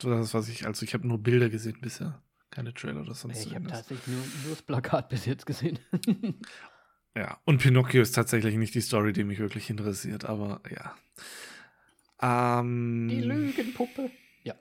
So 0.01 0.09
das, 0.09 0.33
was 0.33 0.47
ich, 0.49 0.65
also 0.67 0.83
ich 0.83 0.93
habe 0.93 1.07
nur 1.07 1.17
Bilder 1.17 1.49
gesehen 1.49 1.79
bisher. 1.81 2.21
Keine 2.51 2.73
Trailer 2.73 3.01
oder 3.01 3.13
sonst 3.13 3.45
Ich 3.45 3.53
habe 3.55 3.67
tatsächlich 3.67 4.07
nur, 4.07 4.23
nur 4.43 4.49
das 4.51 4.61
Plakat 4.61 5.09
bis 5.09 5.25
jetzt 5.25 5.45
gesehen. 5.45 5.79
Ja, 7.15 7.39
und 7.45 7.61
Pinocchio 7.61 8.01
ist 8.01 8.13
tatsächlich 8.13 8.55
nicht 8.55 8.75
die 8.75 8.81
Story, 8.81 9.11
die 9.11 9.23
mich 9.23 9.39
wirklich 9.39 9.69
interessiert, 9.69 10.25
aber 10.25 10.61
ja. 10.69 10.95
Ähm, 12.21 13.07
Die 13.09 13.21
Lügenpuppe. 13.21 14.11
Ja. 14.43 14.55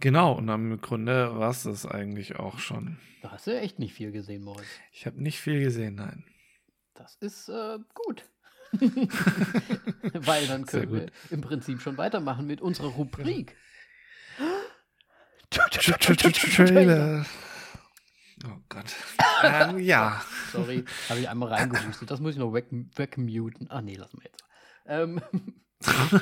Genau, 0.00 0.32
und 0.32 0.48
im 0.48 0.80
Grunde 0.80 1.38
war 1.38 1.50
es 1.50 1.62
das 1.62 1.86
eigentlich 1.86 2.36
auch 2.36 2.58
schon. 2.58 2.98
Da 3.22 3.32
hast 3.32 3.46
du 3.46 3.54
ja 3.54 3.60
echt 3.60 3.78
nicht 3.78 3.94
viel 3.94 4.12
gesehen, 4.12 4.42
Moritz. 4.42 4.66
Ich 4.92 5.06
habe 5.06 5.22
nicht 5.22 5.40
viel 5.40 5.60
gesehen, 5.60 5.94
nein. 5.94 6.24
Das 6.94 7.16
ist 7.16 7.48
äh, 7.48 7.78
gut. 7.94 8.28
Weil 10.14 10.46
dann 10.46 10.66
können 10.66 10.92
wir 10.92 11.06
im 11.30 11.40
Prinzip 11.40 11.80
schon 11.80 11.96
weitermachen 11.96 12.46
mit 12.46 12.60
unserer 12.60 12.88
Rubrik. 12.88 13.56
Trailer. 15.50 17.24
Oh 18.44 18.58
Gott. 18.68 18.94
ähm, 19.42 19.78
ja. 19.84 20.22
Sorry, 20.52 20.84
habe 21.08 21.20
ich 21.20 21.28
einmal 21.28 21.50
reingehustet. 21.50 22.10
Das 22.10 22.20
muss 22.20 22.32
ich 22.34 22.38
noch 22.38 22.52
weg, 22.52 22.66
wegmuten. 22.70 23.70
Ah, 23.70 23.80
nee, 23.80 23.94
lassen 23.94 24.18
wir 24.20 24.30
jetzt. 24.30 24.44
Ähm, 24.86 25.20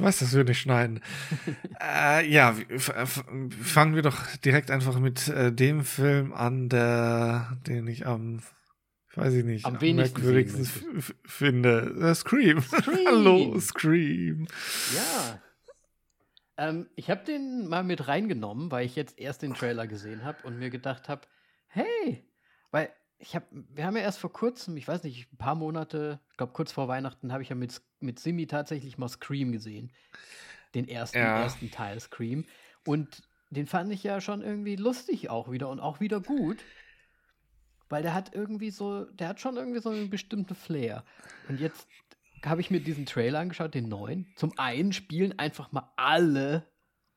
Du 0.00 0.06
weißt, 0.06 0.22
dass 0.22 0.34
wir 0.34 0.44
nicht 0.44 0.60
schneiden. 0.60 1.02
äh, 1.82 2.26
ja, 2.26 2.56
fangen 2.78 3.94
wir 3.94 4.00
doch 4.00 4.16
direkt 4.38 4.70
einfach 4.70 4.98
mit 4.98 5.28
äh, 5.28 5.52
dem 5.52 5.84
Film 5.84 6.32
an, 6.32 6.70
der, 6.70 7.58
den 7.66 7.86
ich 7.86 8.06
am, 8.06 8.40
weiß 9.14 9.34
ich 9.34 9.44
nicht, 9.44 9.66
Am 9.66 9.78
wenigsten 9.82 10.22
merkwürdigsten 10.22 11.02
finde. 11.26 11.94
Äh, 12.00 12.14
Scream. 12.14 12.62
Scream. 12.62 13.06
Hallo, 13.08 13.60
Scream. 13.60 14.46
ja. 14.96 15.42
Ähm, 16.56 16.88
ich 16.96 17.10
habe 17.10 17.22
den 17.26 17.68
mal 17.68 17.84
mit 17.84 18.08
reingenommen, 18.08 18.70
weil 18.70 18.86
ich 18.86 18.96
jetzt 18.96 19.18
erst 19.18 19.42
den 19.42 19.52
Trailer 19.52 19.86
gesehen 19.86 20.24
habe 20.24 20.38
und 20.44 20.58
mir 20.58 20.70
gedacht 20.70 21.10
habe, 21.10 21.26
hey, 21.66 22.24
weil 22.70 22.88
ich 23.22 23.34
habe, 23.34 23.44
wir 23.50 23.84
haben 23.84 23.96
ja 23.96 24.02
erst 24.02 24.18
vor 24.18 24.32
kurzem, 24.32 24.76
ich 24.76 24.88
weiß 24.88 25.02
nicht, 25.04 25.30
ein 25.32 25.36
paar 25.36 25.54
Monate, 25.54 26.18
ich 26.30 26.36
glaube 26.38 26.52
kurz 26.54 26.72
vor 26.72 26.88
Weihnachten, 26.88 27.32
habe 27.32 27.42
ich 27.42 27.50
ja 27.50 27.54
mit, 27.54 27.80
mit 28.00 28.18
Simi 28.18 28.46
tatsächlich 28.46 28.96
mal 28.98 29.08
Scream 29.08 29.52
gesehen. 29.52 29.92
Den 30.74 30.88
ersten, 30.88 31.18
Ja. 31.18 31.42
ersten 31.42 31.70
Teil 31.70 32.00
Scream. 32.00 32.46
Und 32.86 33.22
den 33.50 33.66
fand 33.66 33.92
ich 33.92 34.02
ja 34.02 34.20
schon 34.20 34.40
irgendwie 34.42 34.76
lustig 34.76 35.28
auch 35.28 35.50
wieder 35.50 35.68
und 35.68 35.80
auch 35.80 36.00
wieder 36.00 36.20
gut. 36.20 36.64
Weil 37.90 38.02
der 38.02 38.14
hat 38.14 38.34
irgendwie 38.34 38.70
so, 38.70 39.04
der 39.04 39.28
hat 39.28 39.40
schon 39.40 39.56
irgendwie 39.56 39.80
so 39.80 39.90
einen 39.90 40.10
bestimmten 40.10 40.54
Flair. 40.54 41.04
Und 41.48 41.60
jetzt 41.60 41.86
habe 42.44 42.60
ich 42.60 42.70
mir 42.70 42.80
diesen 42.80 43.04
Trailer 43.04 43.40
angeschaut, 43.40 43.74
den 43.74 43.88
neuen. 43.88 44.32
Zum 44.36 44.56
einen 44.58 44.92
spielen 44.92 45.38
einfach 45.38 45.72
mal 45.72 45.92
alle 45.96 46.64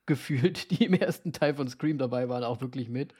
gefühlt, 0.05 0.69
die 0.71 0.83
im 0.85 0.95
ersten 0.95 1.31
Teil 1.31 1.55
von 1.55 1.69
Scream 1.69 1.97
dabei 1.97 2.27
waren, 2.27 2.43
auch 2.43 2.59
wirklich 2.59 2.89
mit. 2.89 3.13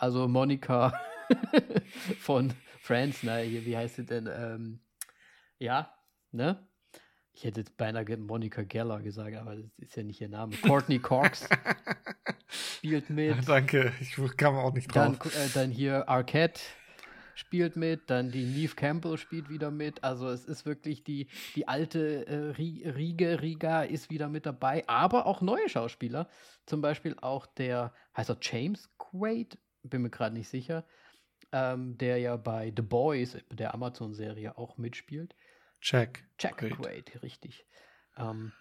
Also 0.00 0.26
Monika 0.26 0.98
von 2.18 2.52
Friends, 2.80 3.22
ne, 3.22 3.40
hier, 3.40 3.64
wie 3.64 3.76
heißt 3.76 3.96
sie 3.96 4.06
denn? 4.06 4.28
Ähm, 4.32 4.80
ja, 5.58 5.92
ne? 6.32 6.66
Ich 7.32 7.44
hätte 7.44 7.60
jetzt 7.60 7.76
beinahe 7.76 8.16
Monica 8.16 8.62
Geller 8.62 9.00
gesagt, 9.00 9.36
aber 9.36 9.54
das 9.54 9.70
ist 9.78 9.96
ja 9.96 10.02
nicht 10.02 10.20
ihr 10.20 10.28
Name. 10.28 10.56
Courtney 10.56 10.98
Cox 10.98 11.48
spielt 12.48 13.10
mit. 13.10 13.48
Danke, 13.48 13.92
ich 14.00 14.16
kam 14.36 14.56
auch 14.56 14.74
nicht 14.74 14.92
drauf. 14.92 15.16
Dann, 15.18 15.30
äh, 15.30 15.48
dann 15.54 15.70
hier 15.70 16.08
Arquette 16.08 16.60
spielt 17.38 17.76
mit, 17.76 18.10
dann 18.10 18.32
die 18.32 18.44
Neve 18.44 18.74
Campbell 18.74 19.16
spielt 19.16 19.48
wieder 19.48 19.70
mit. 19.70 20.02
Also 20.02 20.28
es 20.28 20.44
ist 20.44 20.66
wirklich 20.66 21.04
die, 21.04 21.28
die 21.54 21.68
alte 21.68 22.26
äh, 22.26 22.50
Riege, 22.56 23.40
Riga 23.40 23.84
ist 23.84 24.10
wieder 24.10 24.28
mit 24.28 24.44
dabei, 24.44 24.82
aber 24.88 25.26
auch 25.26 25.40
neue 25.40 25.68
Schauspieler. 25.68 26.28
Zum 26.66 26.80
Beispiel 26.80 27.16
auch 27.20 27.46
der, 27.46 27.94
heißt 28.16 28.30
er 28.30 28.38
James 28.40 28.90
Quaid? 28.98 29.56
Bin 29.84 30.02
mir 30.02 30.10
gerade 30.10 30.34
nicht 30.34 30.48
sicher. 30.48 30.84
Ähm, 31.50 31.96
der 31.96 32.18
ja 32.18 32.36
bei 32.36 32.72
The 32.76 32.82
Boys, 32.82 33.38
der 33.50 33.72
Amazon-Serie, 33.74 34.58
auch 34.58 34.76
mitspielt. 34.76 35.34
Jack. 35.80 36.24
Jack 36.38 36.58
Quaid, 36.58 36.76
Quaid 36.76 37.22
richtig. 37.22 37.64
Ähm, 38.16 38.52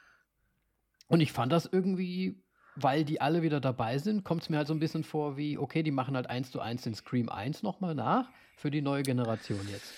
und 1.07 1.19
ich 1.19 1.31
fand 1.31 1.51
das 1.51 1.65
irgendwie 1.65 2.41
weil 2.79 3.03
die 3.03 3.19
alle 3.19 3.41
wieder 3.41 3.59
dabei 3.59 3.97
sind, 3.97 4.23
kommt 4.23 4.43
es 4.43 4.49
mir 4.49 4.57
halt 4.57 4.67
so 4.67 4.73
ein 4.73 4.79
bisschen 4.79 5.03
vor 5.03 5.35
wie, 5.35 5.57
okay, 5.57 5.83
die 5.83 5.91
machen 5.91 6.15
halt 6.15 6.29
eins 6.29 6.51
zu 6.51 6.59
eins 6.59 6.83
den 6.83 6.93
Scream 6.93 7.29
1 7.29 7.63
nochmal 7.63 7.95
nach 7.95 8.29
für 8.55 8.71
die 8.71 8.81
neue 8.81 9.03
Generation 9.03 9.67
jetzt. 9.71 9.93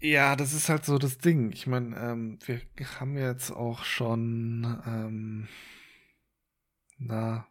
Ja, 0.00 0.36
das 0.36 0.52
ist 0.52 0.68
halt 0.68 0.84
so 0.84 0.98
das 0.98 1.18
Ding. 1.18 1.52
Ich 1.52 1.66
meine, 1.66 1.96
ähm, 1.96 2.38
wir 2.46 2.60
haben 2.98 3.18
jetzt 3.18 3.50
auch 3.50 3.84
schon, 3.84 4.80
ähm, 4.86 5.48
na, 6.98 7.46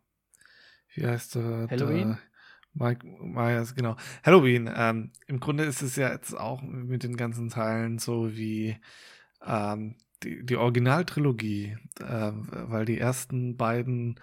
wie 0.94 1.06
heißt 1.06 1.36
der? 1.36 1.68
Halloween? 1.70 2.10
Der 2.10 2.20
Mike 2.80 3.06
Myers, 3.06 3.76
genau. 3.76 3.96
Halloween. 4.24 4.70
Ähm, 4.74 5.12
Im 5.28 5.40
Grunde 5.40 5.64
ist 5.64 5.82
es 5.82 5.96
ja 5.96 6.12
jetzt 6.12 6.34
auch 6.34 6.62
mit 6.62 7.04
den 7.04 7.18
ganzen 7.18 7.50
Teilen 7.50 8.00
so 8.00 8.36
wie 8.36 8.78
ähm, 9.46 9.96
die, 10.24 10.46
die 10.46 10.56
Originaltrilogie, 10.56 11.78
äh, 12.00 12.32
weil 12.34 12.86
die 12.86 13.00
ersten 13.00 13.58
beiden 13.58 14.20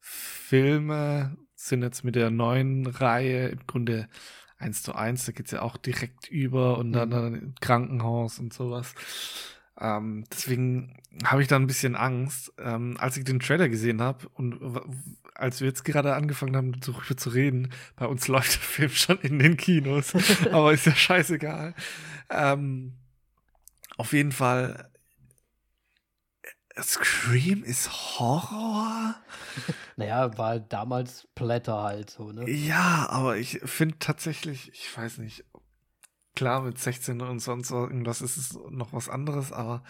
Filme 0.00 1.36
sind 1.54 1.82
jetzt 1.82 2.04
mit 2.04 2.14
der 2.14 2.30
neuen 2.30 2.86
Reihe 2.86 3.48
im 3.48 3.66
Grunde 3.66 4.08
eins 4.58 4.82
zu 4.82 4.94
eins, 4.94 5.24
da 5.24 5.32
geht 5.32 5.46
es 5.46 5.52
ja 5.52 5.62
auch 5.62 5.76
direkt 5.76 6.28
über 6.28 6.78
und 6.78 6.92
dann, 6.92 7.08
mhm. 7.08 7.12
dann 7.12 7.54
Krankenhaus 7.60 8.38
und 8.38 8.52
sowas. 8.52 8.94
Ähm, 9.80 10.24
deswegen 10.32 10.96
habe 11.24 11.42
ich 11.42 11.48
da 11.48 11.56
ein 11.56 11.66
bisschen 11.66 11.96
Angst. 11.96 12.52
Ähm, 12.58 12.96
als 12.98 13.16
ich 13.16 13.24
den 13.24 13.40
Trailer 13.40 13.68
gesehen 13.68 14.00
habe 14.00 14.28
und 14.34 14.60
als 15.34 15.60
wir 15.60 15.68
jetzt 15.68 15.84
gerade 15.84 16.14
angefangen 16.14 16.56
haben, 16.56 16.80
darüber 16.80 17.16
zu 17.16 17.30
reden, 17.30 17.72
bei 17.96 18.06
uns 18.06 18.28
läuft 18.28 18.54
der 18.54 18.62
Film 18.62 18.90
schon 18.90 19.18
in 19.20 19.38
den 19.38 19.56
Kinos, 19.56 20.12
aber 20.52 20.72
ist 20.72 20.86
ja 20.86 20.94
scheißegal. 20.94 21.74
Ähm, 22.30 22.94
auf 23.96 24.12
jeden 24.12 24.32
Fall, 24.32 24.90
Scream 26.82 27.64
ist 27.64 27.90
Horror? 28.18 29.16
naja, 29.96 30.36
war 30.38 30.60
damals 30.60 31.26
Blätter 31.34 31.82
halt 31.82 32.10
so, 32.10 32.30
ne? 32.30 32.48
Ja, 32.48 33.08
aber 33.10 33.36
ich 33.36 33.60
finde 33.64 33.98
tatsächlich, 33.98 34.70
ich 34.72 34.96
weiß 34.96 35.18
nicht, 35.18 35.44
klar, 36.38 36.62
mit 36.62 36.78
16 36.78 37.20
und 37.20 37.40
sonst 37.40 37.72
irgendwas 37.72 38.22
ist 38.22 38.36
es 38.36 38.56
noch 38.70 38.92
was 38.92 39.08
anderes, 39.08 39.52
aber 39.52 39.82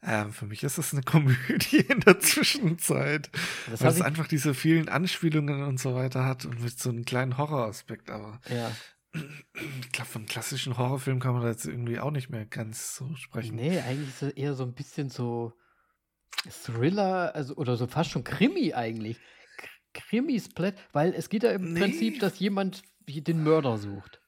äh, 0.00 0.24
für 0.30 0.46
mich 0.46 0.62
ist 0.62 0.78
es 0.78 0.94
eine 0.94 1.02
Komödie 1.04 1.80
in 1.80 2.00
der 2.00 2.18
Zwischenzeit. 2.18 3.30
Das 3.70 3.82
weil 3.82 3.90
es 3.90 4.00
einfach 4.00 4.26
diese 4.26 4.54
vielen 4.54 4.88
Anspielungen 4.88 5.64
und 5.64 5.78
so 5.78 5.94
weiter 5.94 6.24
hat 6.24 6.46
und 6.46 6.62
mit 6.62 6.78
so 6.78 6.88
einem 6.88 7.04
kleinen 7.04 7.36
Horroraspekt, 7.36 8.10
aber. 8.10 8.40
Ja. 8.48 8.72
Ich 9.82 9.92
glaube, 9.92 10.08
von 10.08 10.24
klassischen 10.24 10.78
Horrorfilm 10.78 11.20
kann 11.20 11.34
man 11.34 11.42
da 11.42 11.50
jetzt 11.50 11.66
irgendwie 11.66 12.00
auch 12.00 12.10
nicht 12.10 12.30
mehr 12.30 12.46
ganz 12.46 12.96
so 12.96 13.14
sprechen. 13.14 13.56
Nee, 13.56 13.78
eigentlich 13.80 14.08
ist 14.08 14.22
es 14.22 14.32
eher 14.32 14.54
so 14.54 14.62
ein 14.62 14.72
bisschen 14.72 15.10
so 15.10 15.52
Thriller, 16.64 17.34
also 17.34 17.54
oder 17.56 17.76
so 17.76 17.86
fast 17.86 18.10
schon 18.10 18.24
Krimi 18.24 18.72
eigentlich. 18.72 19.20
Krimi-Splat, 19.92 20.76
weil 20.94 21.12
es 21.12 21.28
geht 21.28 21.42
ja 21.42 21.50
im 21.50 21.74
nee. 21.74 21.80
Prinzip, 21.80 22.20
dass 22.20 22.38
jemand 22.38 22.82
den 23.06 23.44
Mörder 23.44 23.76
sucht. 23.76 24.21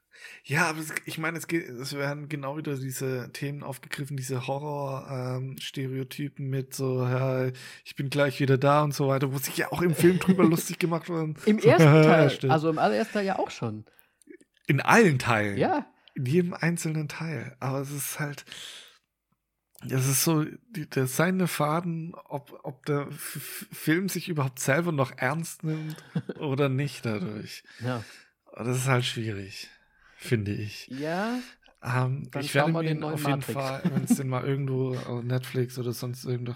Ja, 0.44 0.68
aber 0.68 0.80
ich 1.06 1.18
meine, 1.18 1.38
es, 1.38 1.46
geht, 1.46 1.68
es 1.68 1.94
werden 1.94 2.28
genau 2.28 2.56
wieder 2.56 2.76
diese 2.76 3.30
Themen 3.32 3.62
aufgegriffen, 3.62 4.16
diese 4.16 4.46
Horror-Stereotypen 4.46 6.44
ähm, 6.44 6.50
mit 6.50 6.74
so, 6.74 7.02
ja, 7.02 7.46
ich 7.84 7.96
bin 7.96 8.10
gleich 8.10 8.40
wieder 8.40 8.58
da 8.58 8.82
und 8.82 8.92
so 8.92 9.08
weiter, 9.08 9.32
wo 9.32 9.38
sich 9.38 9.56
ja 9.56 9.72
auch 9.72 9.80
im 9.82 9.94
Film 9.94 10.18
drüber 10.18 10.44
lustig 10.48 10.78
gemacht 10.78 11.08
wurde. 11.08 11.34
Im 11.46 11.58
ersten 11.60 12.02
Teil, 12.02 12.50
also 12.50 12.68
im 12.68 12.78
allerersten 12.78 13.14
Teil 13.14 13.26
ja 13.26 13.38
auch 13.38 13.50
schon. 13.50 13.84
In 14.66 14.80
allen 14.80 15.18
Teilen. 15.18 15.56
Ja. 15.56 15.86
In 16.14 16.26
jedem 16.26 16.54
einzelnen 16.54 17.08
Teil. 17.08 17.56
Aber 17.60 17.80
es 17.80 17.90
ist 17.90 18.20
halt, 18.20 18.44
das 19.86 20.06
ist 20.06 20.24
so 20.24 20.44
die, 20.44 20.88
der 20.88 21.06
seine 21.06 21.46
Faden, 21.46 22.14
ob, 22.24 22.60
ob 22.62 22.84
der 22.86 23.08
F 23.08 23.66
Film 23.72 24.08
sich 24.08 24.28
überhaupt 24.28 24.58
selber 24.58 24.92
noch 24.92 25.12
ernst 25.16 25.64
nimmt 25.64 25.96
oder 26.38 26.68
nicht 26.68 27.04
dadurch. 27.04 27.64
Ja. 27.80 28.02
Das 28.56 28.78
ist 28.78 28.86
halt 28.86 29.04
schwierig, 29.04 29.68
finde 30.24 30.52
ich. 30.52 30.88
Ja. 30.88 31.38
Ähm, 31.82 32.28
ich 32.40 32.54
werde 32.54 32.72
mir 32.72 32.82
den 32.82 33.02
auf 33.04 33.20
jeden 33.20 33.30
Matrix. 33.30 33.52
Fall, 33.52 33.82
wenn 33.92 34.04
es 34.04 34.16
den 34.16 34.28
mal 34.28 34.44
irgendwo 34.44 34.96
auf 34.96 35.22
Netflix 35.22 35.78
oder 35.78 35.92
sonst 35.92 36.24
irgendwo 36.24 36.54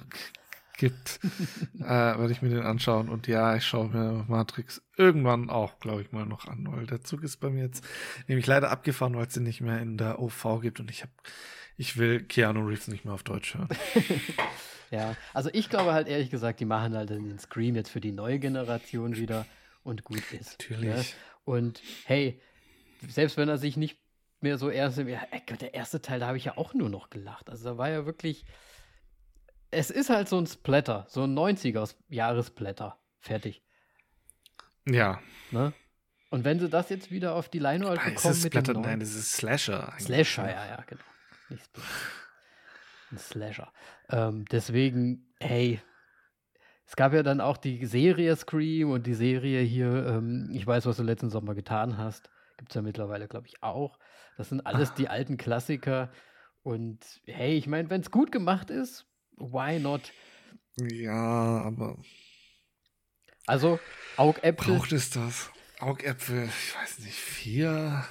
gibt, 0.78 1.20
äh, 1.80 1.84
werde 1.84 2.32
ich 2.32 2.40
mir 2.40 2.48
den 2.48 2.62
anschauen. 2.62 3.08
Und 3.08 3.26
ja, 3.26 3.54
ich 3.56 3.64
schaue 3.64 3.88
mir 3.88 4.24
Matrix 4.28 4.80
irgendwann 4.96 5.50
auch, 5.50 5.78
glaube 5.80 6.00
ich, 6.02 6.12
mal 6.12 6.24
noch 6.24 6.46
an, 6.46 6.66
weil 6.70 6.86
der 6.86 7.02
Zug 7.02 7.22
ist 7.22 7.38
bei 7.38 7.50
mir 7.50 7.64
jetzt 7.64 7.84
nämlich 8.26 8.46
leider 8.46 8.70
abgefahren, 8.70 9.14
weil 9.14 9.26
es 9.26 9.34
den 9.34 9.42
nicht 9.42 9.60
mehr 9.60 9.80
in 9.80 9.98
der 9.98 10.18
OV 10.20 10.60
gibt 10.62 10.80
und 10.80 10.90
ich 10.90 11.02
habe 11.02 11.12
ich 11.76 11.96
will 11.96 12.20
Keanu 12.24 12.66
Reeves 12.66 12.88
nicht 12.88 13.04
mehr 13.04 13.14
auf 13.14 13.22
Deutsch 13.22 13.54
hören. 13.54 13.68
ja, 14.90 15.14
also 15.32 15.48
ich 15.52 15.70
glaube 15.70 15.92
halt 15.92 16.08
ehrlich 16.08 16.28
gesagt, 16.28 16.58
die 16.58 16.64
machen 16.64 16.96
halt 16.96 17.10
den 17.10 17.38
Scream 17.38 17.76
jetzt 17.76 17.90
für 17.90 18.00
die 18.00 18.10
neue 18.10 18.40
Generation 18.40 19.16
wieder 19.16 19.46
und 19.84 20.02
gut 20.02 20.32
ist. 20.32 20.58
Natürlich. 20.58 21.10
Ja? 21.10 21.16
Und 21.44 21.80
hey, 22.04 22.40
selbst 23.06 23.36
wenn 23.36 23.48
er 23.48 23.58
sich 23.58 23.76
nicht 23.76 23.98
mehr 24.40 24.58
so 24.58 24.68
ernst 24.68 24.98
nimmt, 24.98 25.10
ja, 25.10 25.20
der 25.60 25.74
erste 25.74 26.00
Teil, 26.00 26.20
da 26.20 26.28
habe 26.28 26.36
ich 26.36 26.44
ja 26.44 26.56
auch 26.56 26.74
nur 26.74 26.88
noch 26.88 27.10
gelacht. 27.10 27.50
Also 27.50 27.64
da 27.70 27.78
war 27.78 27.90
ja 27.90 28.06
wirklich, 28.06 28.44
es 29.70 29.90
ist 29.90 30.10
halt 30.10 30.28
so 30.28 30.38
ein 30.38 30.46
Splatter, 30.46 31.06
so 31.08 31.24
ein 31.24 31.36
90er-Jahres-Splatter. 31.36 32.98
Fertig. 33.20 33.62
Ja. 34.86 35.20
Ne? 35.50 35.72
Und 36.30 36.44
wenn 36.44 36.60
sie 36.60 36.68
das 36.68 36.88
jetzt 36.90 37.10
wieder 37.10 37.34
auf 37.34 37.48
die 37.48 37.58
Leinwand 37.58 38.02
bekommen 38.04 38.34
mit 38.42 38.52
Splatter, 38.52 38.74
dem 38.74 38.82
neuen, 38.82 38.90
Nein, 38.90 39.00
das 39.00 39.14
ist 39.14 39.32
Slasher. 39.32 39.92
Slasher, 39.98 40.50
ja, 40.50 40.66
ja, 40.66 40.84
genau. 40.86 41.02
Nichts 41.48 41.70
Ein 43.10 43.18
Slasher. 43.18 43.72
Ähm, 44.10 44.44
deswegen, 44.50 45.32
hey, 45.40 45.80
es 46.86 46.96
gab 46.96 47.12
ja 47.12 47.22
dann 47.22 47.40
auch 47.40 47.56
die 47.56 47.84
Serie 47.86 48.36
Scream 48.36 48.90
und 48.90 49.06
die 49.06 49.14
Serie 49.14 49.60
hier, 49.62 50.06
ähm, 50.06 50.50
ich 50.52 50.66
weiß, 50.66 50.86
was 50.86 50.98
du 50.98 51.02
letzten 51.02 51.30
Sommer 51.30 51.54
getan 51.54 51.98
hast. 51.98 52.30
Gibt 52.58 52.72
es 52.72 52.74
ja 52.74 52.82
mittlerweile, 52.82 53.28
glaube 53.28 53.46
ich, 53.46 53.62
auch. 53.62 53.98
Das 54.36 54.50
sind 54.50 54.66
alles 54.66 54.92
die 54.92 55.08
alten 55.08 55.36
Klassiker. 55.38 56.10
Und 56.62 56.98
hey, 57.24 57.56
ich 57.56 57.66
meine, 57.66 57.88
wenn 57.88 58.02
es 58.02 58.10
gut 58.10 58.30
gemacht 58.30 58.68
ist, 58.68 59.06
why 59.36 59.78
not? 59.78 60.12
Ja, 60.76 61.62
aber. 61.62 61.96
Also, 63.46 63.80
Augäpfel. 64.16 64.74
Braucht 64.74 64.92
es 64.92 65.10
das? 65.10 65.50
Augäpfel, 65.80 66.44
ich 66.44 66.76
weiß 66.76 66.98
nicht, 66.98 67.14
vier. 67.14 68.04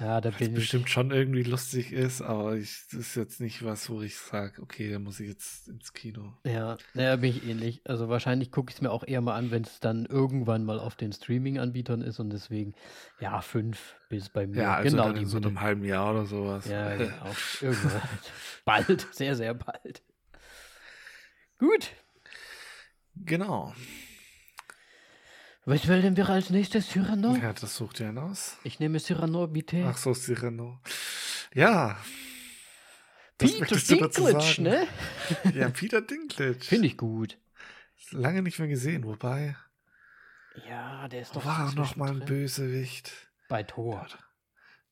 Ja, 0.00 0.20
da 0.20 0.30
bin 0.30 0.48
ich. 0.48 0.54
bestimmt 0.54 0.90
schon 0.90 1.12
irgendwie 1.12 1.44
lustig 1.44 1.92
ist, 1.92 2.20
aber 2.20 2.56
ich, 2.56 2.82
das 2.90 3.00
ist 3.00 3.14
jetzt 3.14 3.40
nicht 3.40 3.64
was, 3.64 3.88
wo 3.88 4.02
ich 4.02 4.16
sage, 4.16 4.60
okay, 4.60 4.90
da 4.90 4.98
muss 4.98 5.20
ich 5.20 5.28
jetzt 5.28 5.68
ins 5.68 5.92
Kino. 5.92 6.32
Ja, 6.44 6.76
naja, 6.94 7.14
bin 7.16 7.30
ich 7.30 7.46
ähnlich. 7.46 7.80
Also 7.84 8.08
wahrscheinlich 8.08 8.50
gucke 8.50 8.70
ich 8.70 8.76
es 8.76 8.82
mir 8.82 8.90
auch 8.90 9.06
eher 9.06 9.20
mal 9.20 9.36
an, 9.36 9.52
wenn 9.52 9.62
es 9.62 9.78
dann 9.78 10.04
irgendwann 10.06 10.64
mal 10.64 10.80
auf 10.80 10.96
den 10.96 11.12
Streaming-Anbietern 11.12 12.02
ist 12.02 12.18
und 12.18 12.30
deswegen, 12.30 12.74
ja, 13.20 13.40
fünf 13.40 13.94
bis 14.08 14.30
bei 14.30 14.48
mir. 14.48 14.62
Ja, 14.62 14.74
also 14.74 14.96
genau 14.96 15.08
dann 15.08 15.16
in 15.16 15.26
so 15.26 15.36
einem 15.36 15.60
halben 15.60 15.84
Jahr 15.84 16.10
oder 16.10 16.26
sowas. 16.26 16.66
Ja, 16.66 16.96
genau. 16.96 17.30
Irgendwann. 17.60 18.02
bald, 18.64 19.06
sehr, 19.12 19.36
sehr 19.36 19.54
bald. 19.54 20.02
Gut. 21.58 21.92
Genau. 23.14 23.72
Was 25.66 25.88
wählen 25.88 26.14
wir 26.16 26.28
als 26.28 26.50
nächstes? 26.50 26.90
Cyrano? 26.90 27.36
Ja, 27.36 27.54
das 27.54 27.76
sucht 27.76 28.00
ihr 28.00 28.14
aus. 28.22 28.58
Ich 28.64 28.80
nehme 28.80 29.00
Cyrano, 29.00 29.46
bitte. 29.46 29.84
Ach 29.88 29.96
so, 29.96 30.12
Cyrano. 30.12 30.80
Ja. 31.54 31.96
Peter 33.38 33.64
Dinklage, 33.64 34.62
ne? 34.62 34.86
ja, 35.54 35.70
Peter 35.70 36.02
Dinklage. 36.02 36.60
Finde 36.60 36.88
ich 36.88 36.98
gut. 36.98 37.38
Lange 38.10 38.42
nicht 38.42 38.58
mehr 38.58 38.68
gesehen, 38.68 39.04
wobei. 39.04 39.56
Ja, 40.68 41.08
der 41.08 41.22
ist 41.22 41.34
doch. 41.34 41.44
War 41.44 41.68
auch 41.68 41.74
noch 41.74 41.96
mal 41.96 42.10
ein 42.10 42.24
Bösewicht. 42.24 43.10
Bei 43.48 43.62
Thor. 43.62 44.06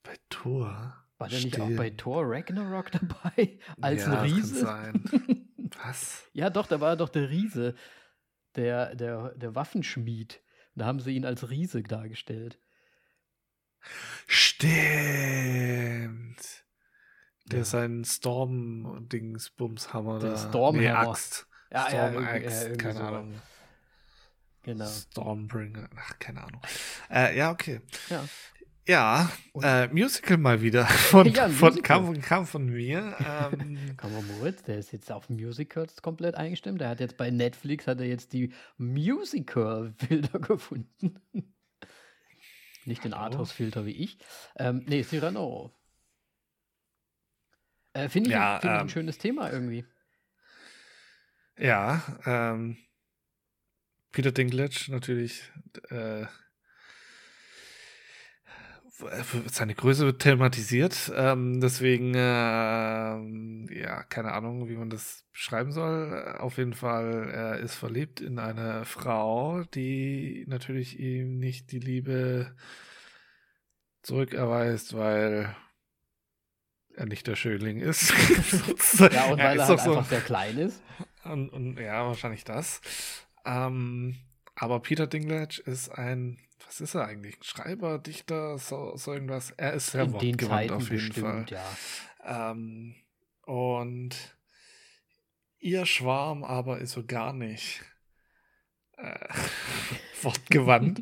Bei 0.03 0.17
Thor. 0.31 0.97
War 1.19 1.29
der 1.29 1.41
nicht 1.41 1.61
auch 1.61 1.71
bei 1.77 1.91
Thor 1.91 2.25
Ragnarok 2.25 2.91
dabei? 2.91 3.59
Als 3.81 4.07
ja, 4.07 4.13
ein 4.13 4.19
Riese? 4.25 4.65
Kann 4.65 5.05
sein. 5.11 5.49
Was? 5.85 6.25
Ja, 6.33 6.51
doch, 6.51 6.67
da 6.67 6.81
war 6.81 6.97
doch 6.97 7.11
der 7.11 7.29
Riese. 7.31 7.75
Der, 8.57 8.95
der, 8.95 9.35
der 9.37 9.55
Waffenschmied. 9.55 10.41
Da 10.75 10.87
haben 10.87 11.01
sie 11.01 11.15
ihn 11.15 11.27
als 11.27 11.51
Riese 11.51 11.83
dargestellt. 11.83 12.59
Stimmt. 14.27 14.73
der 17.47 17.59
ja. 17.59 17.65
seinen 17.65 18.05
Storm-Dings-Bums-Hammer 18.05 20.21
da. 20.21 20.37
Stormhammer. 20.37 20.81
Nee, 20.81 20.91
Axt. 20.91 21.49
Ja, 21.71 21.89
Storm 21.89 22.15
ja, 22.15 22.21
Axt, 22.21 22.69
ja, 22.69 22.77
keine 22.77 22.95
so 22.95 23.03
Ahnung. 23.03 23.43
Genau. 24.63 24.87
Stormbringer, 24.87 25.89
ach, 25.97 26.19
keine 26.21 26.45
Ahnung. 26.45 26.63
Äh, 27.11 27.37
ja, 27.37 27.51
okay. 27.51 27.81
Ja. 28.09 28.25
Ja, 28.87 29.31
äh, 29.63 29.87
Musical 29.89 30.39
mal 30.39 30.61
wieder 30.61 30.87
von, 30.87 31.33
Ja, 31.33 31.49
von 31.49 31.81
kam, 31.83 32.21
kam 32.21 32.47
von 32.47 32.67
mir. 32.67 33.17
Ähm, 33.25 33.95
Komm 33.97 34.11
Moritz, 34.27 34.63
der 34.65 34.79
ist 34.79 34.93
jetzt 34.93 35.11
auf 35.13 35.29
Musicals 35.31 36.03
komplett 36.03 36.35
eingestimmt. 36.35 36.81
Der 36.81 36.89
hat 36.89 37.01
jetzt 37.01 37.17
bei 37.17 37.31
Netflix 37.31 37.87
hat 37.87 38.01
er 38.01 38.07
jetzt 38.07 38.33
die 38.33 38.53
Musical-Filter 38.79 40.39
gefunden. 40.41 41.15
Nicht 42.85 43.05
den? 43.05 43.15
Arthouse-Filter 43.15 43.87
wie 43.87 43.93
ich. 43.93 44.19
Ähm, 44.57 44.85
nee, 44.89 45.05
Cyrano. 45.05 45.73
Äh, 47.95 48.09
Finde 48.09 48.31
ich, 48.31 48.33
Ja, 48.33 48.59
find 48.61 48.75
ich 48.75 48.81
ein 48.81 48.81
ähm, 48.83 48.89
schönes 48.89 49.19
Thema 49.19 49.51
irgendwie. 49.53 49.85
ja, 51.57 52.03
ähm, 52.27 52.77
Peter 54.11 54.33
Dinklage 54.33 54.91
natürlich. 54.91 55.43
Äh, 55.91 56.27
seine 59.47 59.75
Größe 59.75 60.05
wird 60.07 60.23
thematisiert, 60.23 61.13
ähm, 61.15 61.61
deswegen, 61.61 62.13
ähm, 62.17 63.69
ja, 63.73 64.03
keine 64.05 64.33
Ahnung, 64.33 64.69
wie 64.69 64.77
man 64.77 64.91
das 64.91 65.25
beschreiben 65.33 65.73
soll. 65.73 66.37
Auf 66.39 66.59
jeden 66.59 66.75
Fall, 66.75 67.31
er 67.33 67.59
ist 67.59 67.75
verliebt 67.75 68.21
in 68.21 68.39
eine 68.39 68.85
Frau, 68.85 69.65
die 69.75 70.45
natürlich 70.49 70.99
ihm 71.01 71.39
nicht 71.39 71.73
die 71.73 71.79
Liebe 71.81 72.55
zurückerweist, 74.03 74.97
weil 74.97 75.55
er 76.95 77.07
nicht 77.07 77.27
der 77.27 77.37
Schönling 77.37 77.79
ist. 77.79 78.13
Ja, 79.13 79.25
und 79.27 79.39
weil 79.39 79.41
er, 79.41 79.55
ist 79.63 79.69
halt 79.69 79.81
so- 79.81 79.91
einfach 79.97 80.09
sehr 80.11 80.21
klein 80.21 80.59
ist. 80.59 80.83
und, 81.25 81.49
und 81.51 81.79
ja, 81.79 82.07
wahrscheinlich 82.07 82.45
das. 82.45 82.81
Ähm, 83.45 84.17
aber 84.55 84.81
Peter 84.81 85.07
Dinklage 85.07 85.63
ist 85.65 85.89
ein, 85.89 86.39
was 86.73 86.81
ist 86.81 86.95
er 86.95 87.07
eigentlich? 87.07 87.37
Ein 87.37 87.43
Schreiber, 87.43 87.99
Dichter, 87.99 88.57
so, 88.57 88.97
so 88.97 89.13
irgendwas. 89.13 89.51
Er 89.53 89.75
ist 89.75 89.89
sehr 89.89 90.11
wortgewandt 90.11 90.73
auf 90.73 90.91
jeden 90.91 91.13
Fall. 91.13 91.43
bestimmt, 91.43 91.51
ja. 91.51 92.51
Ähm, 92.51 92.95
und 93.45 94.17
ihr 95.59 95.85
Schwarm 95.85 96.45
aber 96.45 96.79
ist 96.79 96.93
so 96.93 97.05
gar 97.05 97.35
nicht 97.35 97.83
wortgewandt, 100.23 101.01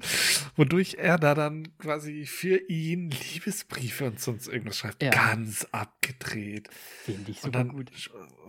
wodurch 0.57 0.95
er 0.99 1.19
da 1.19 1.35
dann 1.35 1.77
quasi 1.79 2.25
für 2.27 2.57
ihn 2.69 3.11
Liebesbriefe 3.11 4.07
und 4.07 4.21
sonst 4.21 4.49
irgendwas 4.49 4.79
schreibt. 4.79 5.03
Ja. 5.03 5.11
Ganz 5.11 5.67
abgedreht. 5.73 6.69
Finde 7.05 7.31
ich 7.31 7.41
super 7.41 7.65
gut. 7.65 7.91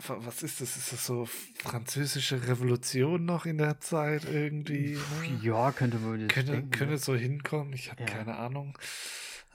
was 0.08 0.44
ist 0.44 0.62
das? 0.62 0.78
Ist 0.78 0.94
das 0.94 1.06
so 1.06 1.26
französische 1.56 2.48
Revolution 2.48 3.26
noch 3.26 3.46
in 3.46 3.58
der 3.58 3.80
Zeit 3.80 4.26
irgendwie? 4.26 4.98
Ne? 5.22 5.40
Ja, 5.42 5.72
könnte 5.72 5.98
man 5.98 6.20
jetzt 6.22 6.34
Könnte, 6.34 6.54
denken, 6.54 6.72
könnte 6.72 6.98
so 6.98 7.16
hinkommen, 7.16 7.74
ich 7.74 7.92
habe 7.92 8.02
Ja. 8.04 8.08
keine 8.10 8.38
Ahnung. 8.38 8.78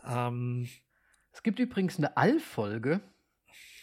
Ähm, 0.07 0.68
Es 1.33 1.42
gibt 1.42 1.59
übrigens 1.59 1.99
eine 1.99 2.16
Alf-Folge, 2.16 3.01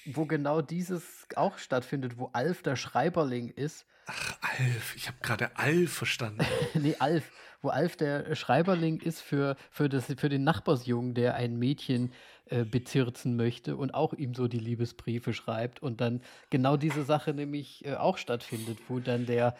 wo 0.05 0.25
genau 0.25 0.61
dieses 0.61 1.27
auch 1.35 1.57
stattfindet, 1.57 2.17
wo 2.17 2.29
Alf 2.33 2.63
der 2.63 2.75
Schreiberling 2.75 3.49
ist. 3.49 3.85
ach, 4.05 4.37
Alf, 4.41 4.95
ich 4.95 5.07
habe 5.07 5.17
gerade 5.21 5.57
Alf 5.57 5.93
verstanden. 5.93 6.45
nee, 6.73 6.95
Alf, 6.99 7.31
wo 7.61 7.69
Alf 7.69 7.95
der 7.95 8.35
Schreiberling 8.35 8.99
ist 8.99 9.21
für, 9.21 9.55
für, 9.71 9.89
das, 9.89 10.05
für 10.17 10.29
den 10.29 10.43
Nachbarsjungen, 10.43 11.13
der 11.13 11.35
ein 11.35 11.57
Mädchen 11.57 12.11
äh, 12.47 12.65
bezirzen 12.65 13.35
möchte 13.35 13.77
und 13.77 13.93
auch 13.93 14.13
ihm 14.13 14.33
so 14.33 14.47
die 14.47 14.59
Liebesbriefe 14.59 15.33
schreibt 15.33 15.81
und 15.81 16.01
dann 16.01 16.21
genau 16.49 16.77
diese 16.77 17.03
Sache 17.03 17.33
nämlich 17.33 17.85
äh, 17.85 17.95
auch 17.95 18.17
stattfindet, 18.17 18.79
wo 18.89 18.99
dann 18.99 19.25
der, 19.25 19.55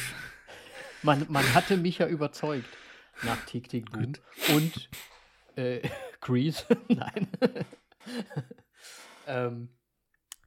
Man, 1.02 1.24
man 1.28 1.54
hatte 1.54 1.78
mich 1.78 1.98
ja 1.98 2.06
überzeugt 2.06 2.68
nach 3.22 3.38
Tick 3.46 3.70
Tick 3.70 3.90
Boom. 3.90 4.12
Und 4.54 4.90
äh, 5.56 5.80
Grease. 6.20 6.64
Nein. 6.88 7.26
ähm, 9.26 9.70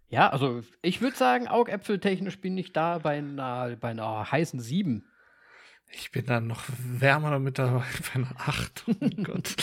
ja, 0.09 0.29
also 0.29 0.61
ich 0.81 1.01
würde 1.01 1.17
sagen, 1.17 1.47
augäpfeltechnisch 1.47 2.39
bin 2.41 2.55
ich 2.57 2.71
da 2.71 2.99
bei 2.99 3.17
einer, 3.17 3.75
bei 3.77 3.89
einer 3.89 4.31
heißen 4.31 4.59
7. 4.59 5.05
Ich 5.91 6.11
bin 6.11 6.27
dann 6.27 6.45
noch 6.45 6.65
wärmer 6.67 7.31
damit 7.31 7.57
dabei 7.57 7.83
bei 8.13 8.15
einer 8.15 8.35
8. 8.37 8.83
Oh 8.87 8.93
Gott. 9.23 9.55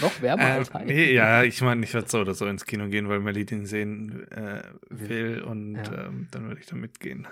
Noch 0.00 0.20
wärmer 0.22 0.42
äh, 0.42 0.52
als 0.52 0.72
nee, 0.84 1.12
ja, 1.12 1.42
ich 1.42 1.60
meine, 1.62 1.84
ich 1.84 1.92
werde 1.94 2.08
so 2.08 2.20
oder 2.20 2.34
so 2.34 2.46
ins 2.46 2.64
Kino 2.66 2.88
gehen, 2.88 3.08
weil 3.08 3.20
Melly 3.20 3.44
den 3.46 3.66
sehen 3.66 4.30
äh, 4.30 4.62
will 4.90 5.42
und 5.42 5.76
Ja. 5.76 6.06
ähm, 6.06 6.28
dann 6.30 6.48
würde 6.48 6.60
ich 6.60 6.66
da 6.66 6.76
mitgehen. 6.76 7.26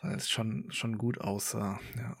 Weil 0.00 0.16
es 0.16 0.28
schon, 0.30 0.70
schon 0.72 0.98
gut 0.98 1.20
aussah. 1.20 1.78
Ja. 1.96 2.16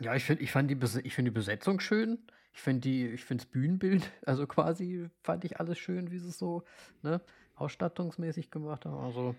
Ja, 0.00 0.14
ich 0.14 0.24
finde 0.24 0.42
ich 0.42 0.50
fand 0.52 0.70
die, 0.70 0.76
Bes- 0.76 1.00
ich 1.02 1.14
find 1.14 1.26
die 1.26 1.32
Besetzung 1.32 1.80
schön. 1.80 2.18
Ich 2.52 2.60
finde 2.60 2.80
die, 2.82 3.06
ich 3.08 3.24
finde 3.24 3.44
das 3.44 3.50
Bühnenbild, 3.50 4.10
also 4.26 4.46
quasi 4.46 5.08
fand 5.22 5.44
ich 5.44 5.58
alles 5.60 5.78
schön, 5.78 6.10
wie 6.10 6.18
sie 6.18 6.28
es 6.28 6.38
so 6.38 6.64
ne, 7.02 7.20
ausstattungsmäßig 7.54 8.50
gemacht 8.50 8.84
haben. 8.84 8.96
Also 9.02 9.34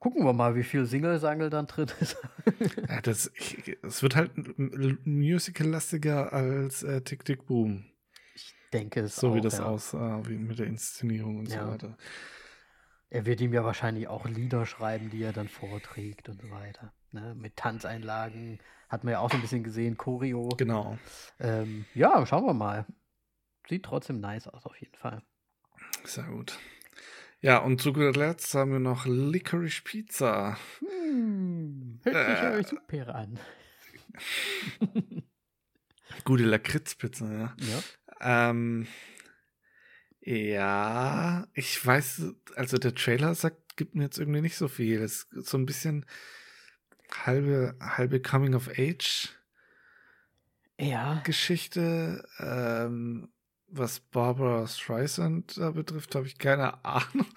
gucken 0.00 0.24
wir 0.24 0.32
mal, 0.32 0.56
wie 0.56 0.64
viel 0.64 0.84
Single-Sangel 0.86 1.48
dann 1.50 1.66
drin 1.66 1.86
ist. 2.00 2.16
Ja, 2.88 3.00
das, 3.00 3.30
ich, 3.36 3.76
es 3.82 4.02
wird 4.02 4.16
halt 4.16 4.32
musical-lastiger 5.06 6.32
als 6.32 6.82
äh, 6.82 7.00
Tick 7.02 7.24
Tick 7.24 7.46
Boom. 7.46 7.84
Ich 8.34 8.54
denke 8.72 9.00
es 9.00 9.16
So 9.16 9.30
auch, 9.30 9.34
wie 9.34 9.40
das 9.40 9.58
ja. 9.58 9.64
aussah, 9.66 10.22
wie 10.26 10.36
mit 10.36 10.58
der 10.58 10.66
Inszenierung 10.66 11.38
und 11.40 11.48
Ja. 11.50 11.64
so 11.66 11.70
weiter. 11.72 11.96
Er 13.10 13.26
wird 13.26 13.40
ihm 13.42 13.52
ja 13.52 13.62
wahrscheinlich 13.64 14.08
auch 14.08 14.26
Lieder 14.26 14.64
schreiben, 14.64 15.10
die 15.10 15.22
er 15.22 15.32
dann 15.34 15.48
vorträgt 15.48 16.28
und 16.30 16.40
so 16.40 16.50
weiter. 16.50 16.94
Ne? 17.10 17.34
Mit 17.34 17.56
Tanzeinlagen 17.56 18.58
hat 18.88 19.04
man 19.04 19.12
ja 19.12 19.18
auch 19.20 19.30
so 19.30 19.36
ein 19.36 19.42
bisschen 19.42 19.62
gesehen, 19.64 19.98
Choreo. 19.98 20.48
Genau. 20.56 20.96
Ähm, 21.38 21.84
ja, 21.94 22.24
schauen 22.24 22.46
wir 22.46 22.54
mal. 22.54 22.86
Sieht 23.68 23.84
trotzdem 23.84 24.20
nice 24.20 24.48
aus, 24.48 24.64
auf 24.64 24.80
jeden 24.80 24.96
Fall. 24.96 25.22
Sehr 26.04 26.24
gut. 26.24 26.58
Ja, 27.40 27.58
und 27.58 27.80
zu 27.82 27.92
guter 27.92 28.12
Letzt 28.12 28.54
haben 28.54 28.72
wir 28.72 28.78
noch 28.78 29.04
Licorice 29.04 29.82
Pizza. 29.82 30.56
Hm, 30.78 32.00
hört 32.04 32.14
sich 32.14 32.44
Äh. 32.44 32.58
ja 32.58 32.64
super 32.64 33.14
an. 33.14 33.38
Gute 36.24 36.44
Lakritzpizza, 36.44 37.32
ja. 37.32 37.54
Ja. 37.58 37.82
Ähm, 38.22 38.86
ja, 40.20 41.46
ich 41.54 41.84
weiß, 41.84 42.22
also 42.54 42.78
der 42.78 42.94
Trailer 42.94 43.34
sagt, 43.34 43.76
gibt 43.76 43.94
mir 43.94 44.04
jetzt 44.04 44.18
irgendwie 44.18 44.40
nicht 44.40 44.56
so 44.56 44.68
viel. 44.68 45.02
Es 45.02 45.24
ist 45.32 45.48
so 45.48 45.58
ein 45.58 45.66
bisschen 45.66 46.06
halbe, 47.26 47.74
halbe 47.80 48.20
Coming 48.20 48.54
of 48.54 48.68
Age 48.78 49.30
Ja. 50.78 51.20
Geschichte. 51.24 52.24
Ähm, 52.38 53.28
was 53.74 54.00
Barbara 54.00 54.66
Streisand 54.68 55.56
da 55.56 55.70
betrifft, 55.70 56.14
habe 56.14 56.26
ich 56.26 56.38
keine 56.38 56.84
Ahnung. 56.84 57.26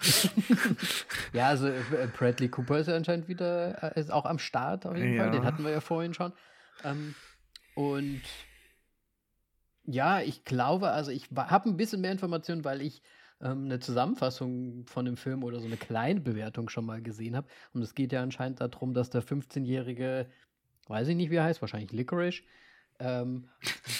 Ja, 1.32 1.48
also 1.48 1.66
äh, 1.68 2.08
Bradley 2.16 2.48
Cooper 2.48 2.78
ist 2.78 2.86
ja 2.88 2.96
anscheinend 2.96 3.28
wieder 3.28 3.96
äh, 3.96 4.00
ist 4.00 4.10
auch 4.10 4.24
am 4.26 4.38
Start 4.38 4.86
auf 4.86 4.96
jeden 4.96 5.16
Fall. 5.16 5.30
Den 5.30 5.42
Ja. 5.42 5.44
hatten 5.46 5.64
wir 5.64 5.70
ja 5.70 5.80
vorhin 5.80 6.14
schon. 6.14 6.32
Ähm, 6.84 7.14
und 7.74 8.22
ja, 9.86 10.20
ich 10.20 10.44
glaube, 10.44 10.90
also 10.90 11.10
ich 11.10 11.28
habe 11.34 11.68
ein 11.68 11.76
bisschen 11.76 12.00
mehr 12.00 12.12
Informationen, 12.12 12.64
weil 12.64 12.82
ich 12.82 13.02
ähm, 13.40 13.64
eine 13.66 13.78
Zusammenfassung 13.80 14.86
von 14.86 15.04
dem 15.04 15.16
Film 15.16 15.44
oder 15.44 15.60
so 15.60 15.66
eine 15.66 15.76
kleine 15.76 16.20
Bewertung 16.20 16.68
schon 16.68 16.86
mal 16.86 17.02
gesehen 17.02 17.36
habe. 17.36 17.48
Und 17.72 17.82
es 17.82 17.94
geht 17.94 18.12
ja 18.12 18.22
anscheinend 18.22 18.60
darum, 18.60 18.94
dass 18.94 19.10
der 19.10 19.22
15-jährige, 19.22 20.26
weiß 20.88 21.08
ich 21.08 21.16
nicht, 21.16 21.30
wie 21.30 21.36
er 21.36 21.44
heißt, 21.44 21.60
wahrscheinlich 21.60 21.92
Licorice, 21.92 22.42
ähm, 22.98 23.48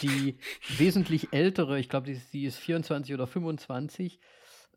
die 0.02 0.38
wesentlich 0.68 1.32
ältere, 1.32 1.78
ich 1.78 1.88
glaube, 1.88 2.06
die, 2.06 2.12
ist- 2.12 2.32
die 2.32 2.44
ist 2.46 2.56
24 2.58 3.14
oder 3.14 3.26
25, 3.26 4.18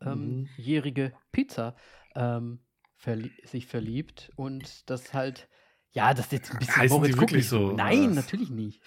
ähm, 0.02 0.46
jährige 0.56 1.12
Pizza 1.32 1.74
ähm, 2.14 2.60
verlie 2.96 3.30
sich 3.44 3.66
verliebt 3.66 4.30
und 4.36 4.88
das 4.90 5.14
halt, 5.14 5.48
ja, 5.92 6.12
das 6.14 6.26
ist 6.26 6.32
jetzt 6.32 6.52
ein 6.52 6.58
bisschen 6.58 6.76
Heißen 6.76 6.96
die 6.96 6.98
Moritz, 7.00 7.16
guck 7.16 7.30
wirklich 7.30 7.48
so. 7.48 7.70
so, 7.70 7.72
Nein, 7.76 8.06
was? 8.08 8.16
natürlich 8.16 8.50
nicht. 8.50 8.82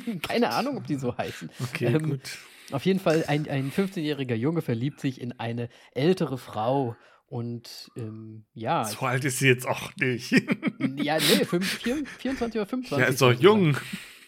Keine 0.22 0.50
Ahnung, 0.50 0.76
ob 0.78 0.86
die 0.86 0.96
so 0.96 1.16
heißen. 1.16 1.50
Okay, 1.62 1.86
Ähm, 1.86 2.10
gut. 2.10 2.38
Auf 2.70 2.84
jeden 2.84 3.00
Fall, 3.00 3.24
ein, 3.28 3.48
ein 3.48 3.72
15-jähriger 3.72 4.34
Junge 4.34 4.60
verliebt 4.60 5.00
sich 5.00 5.20
in 5.20 5.32
eine 5.38 5.68
ältere 5.94 6.36
Frau 6.36 6.96
und 7.26 7.90
ähm, 7.96 8.44
ja, 8.54 8.84
So 8.84 9.00
alt 9.06 9.24
ist 9.24 9.38
sie 9.38 9.48
jetzt 9.48 9.66
auch 9.66 9.94
nicht. 9.96 10.32
ja, 10.96 11.16
nee, 11.16 11.44
fünf, 11.44 11.66
vier, 11.82 12.04
24 12.18 12.60
oder 12.60 12.66
25. 12.66 12.98
ja, 12.98 13.04
ist 13.12 13.20
doch 13.22 13.32
jung. 13.32 13.76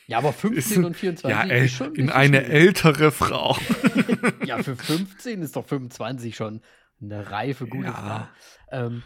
Ja, 0.06 0.18
aber 0.18 0.32
15 0.32 0.78
Ist- 0.78 0.84
und 0.86 0.96
24 0.96 1.30
Ja, 1.30 1.42
ist 1.44 1.50
ey, 1.62 1.68
schon 1.68 1.88
ein 1.88 1.94
in 1.96 2.10
eine 2.10 2.38
schwierig. 2.40 2.52
ältere 2.54 3.10
Frau. 3.12 3.56
Ja, 4.44 4.62
für 4.62 4.74
15 4.74 5.42
ist 5.42 5.54
doch 5.56 5.66
25 5.66 6.34
schon 6.34 6.62
eine 7.00 7.30
reife, 7.30 7.66
gute 7.66 7.88
Ja. 7.88 8.30
Frau. 8.70 8.76
Ähm, 8.86 9.02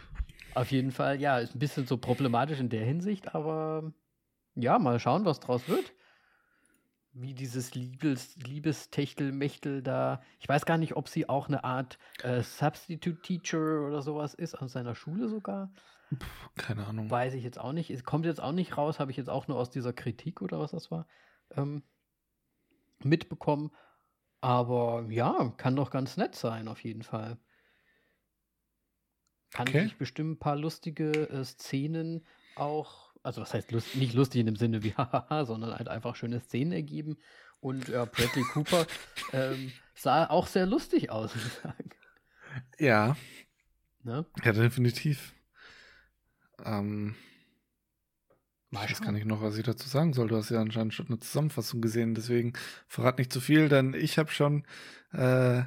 auf 0.55 0.71
jeden 0.71 0.93
Fall, 0.93 1.21
ja, 1.21 1.39
ist 1.41 1.55
ein 1.55 1.59
bisschen 1.59 1.87
so 1.87 1.97
problematisch 1.99 2.59
in 2.61 2.69
der 2.71 2.85
Hinsicht, 2.85 3.35
aber 3.35 3.93
ja, 4.55 4.79
mal 4.79 4.99
schauen, 5.01 5.25
was 5.25 5.41
draus 5.41 5.69
wird. 5.69 5.93
Wie 7.17 7.33
dieses 7.33 7.75
Liebes, 7.77 8.35
Liebestechtelmechtel 8.37 9.83
da. 9.83 10.21
Ich 10.41 10.49
weiß 10.49 10.67
gar 10.67 10.79
nicht, 10.79 10.97
ob 10.97 11.09
sie 11.09 11.29
auch 11.29 11.47
eine 11.47 11.63
Art 11.63 11.99
äh, 12.23 12.43
Substitute 12.43 13.23
Teacher 13.23 13.87
oder 13.87 14.03
sowas 14.03 14.35
ist, 14.35 14.57
an 14.57 14.69
seiner 14.69 14.97
Schule 14.97 15.29
sogar. 15.29 15.73
Keine 16.57 16.87
Ahnung. 16.87 17.11
Weiß 17.11 17.35
ich 17.35 17.45
jetzt 17.45 17.59
auch 17.59 17.73
nicht. 17.73 17.91
Es 17.91 18.05
kommt 18.05 18.27
jetzt 18.27 18.41
auch 18.41 18.53
nicht 18.53 18.77
raus, 18.77 18.99
habe 18.99 19.11
ich 19.13 19.17
jetzt 19.17 19.31
auch 19.31 19.47
nur 19.49 19.59
aus 19.59 19.71
dieser 19.71 19.93
Kritik 19.93 20.43
oder 20.43 20.59
was 20.59 20.73
das 20.73 20.91
war, 20.91 21.07
ähm, 21.53 21.85
mitbekommen. 23.03 23.71
Aber 24.41 25.07
ja, 25.09 25.55
kann 25.57 25.77
doch 25.77 25.91
ganz 25.91 26.17
nett 26.17 26.35
sein, 26.35 26.69
auf 26.69 26.83
jeden 26.83 27.03
Fall. 27.03 27.39
Kann 29.53 29.69
Okay. 29.69 29.83
sich 29.85 29.97
bestimmt 29.99 30.33
ein 30.33 30.39
paar 30.39 30.57
lustige 30.57 31.29
äh, 31.31 31.45
Szenen 31.45 32.27
auch, 32.57 33.04
also 33.25 33.41
was 33.41 33.53
heißt 33.53 33.73
lust, 33.73 33.97
nicht 33.97 34.15
lustig 34.15 34.41
in 34.41 34.47
dem 34.47 34.57
Sinne 34.57 34.85
wie 34.85 34.95
hahaha, 34.97 35.45
sondern 35.45 35.75
halt 35.75 35.89
einfach 35.89 36.15
schöne 36.15 36.41
Szenen 36.41 36.73
ergeben. 36.73 37.17
Und 37.61 37.89
ja, 37.89 38.05
Bradley 38.05 38.45
Cooper 38.53 38.87
ähm, 39.33 39.73
sah 39.95 40.27
auch 40.31 40.47
sehr 40.47 40.67
lustig 40.67 41.11
aus, 41.11 41.35
muss 41.35 41.47
ich 41.47 41.53
sagen. 41.55 41.91
Ja, 42.79 43.17
Ne? 44.05 44.27
ja, 44.45 44.53
definitiv. 44.53 45.33
Ähm, 46.63 47.17
Mal 48.71 48.85
ich 48.87 48.91
weiß 48.91 49.03
gar 49.03 49.13
nicht 49.13 49.25
noch, 49.25 49.41
was 49.41 49.57
ich 49.57 49.65
dazu 49.65 49.89
sagen 49.89 50.13
soll. 50.13 50.27
Du 50.27 50.37
hast 50.37 50.51
ja 50.51 50.61
anscheinend 50.61 50.95
schon 50.95 51.07
eine 51.07 51.21
Zusammenfassung 51.21 51.81
gesehen, 51.81 52.15
deswegen 52.15 52.55
verrat 52.89 53.19
nicht 53.19 53.33
zu 53.33 53.41
viel, 53.41 53.69
denn 53.69 53.95
ich 53.95 54.19
habe 54.19 54.33
schon 54.33 54.67
äh, 55.13 55.63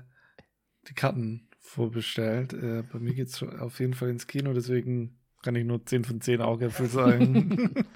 die 0.89 0.93
Karten 0.93 1.47
vorbestellt. 1.57 2.51
Äh, 2.51 2.83
bei 2.83 2.99
mir 2.99 3.13
geht 3.13 3.29
es 3.29 3.41
auf 3.41 3.79
jeden 3.79 3.93
Fall 3.93 4.09
ins 4.09 4.27
Kino, 4.27 4.53
deswegen 4.53 5.16
kann 5.43 5.55
ich 5.55 5.65
nur 5.65 5.85
10 5.85 6.03
von 6.03 6.21
10 6.21 6.41
Augäpfel 6.41 6.87
sagen. 6.87 7.85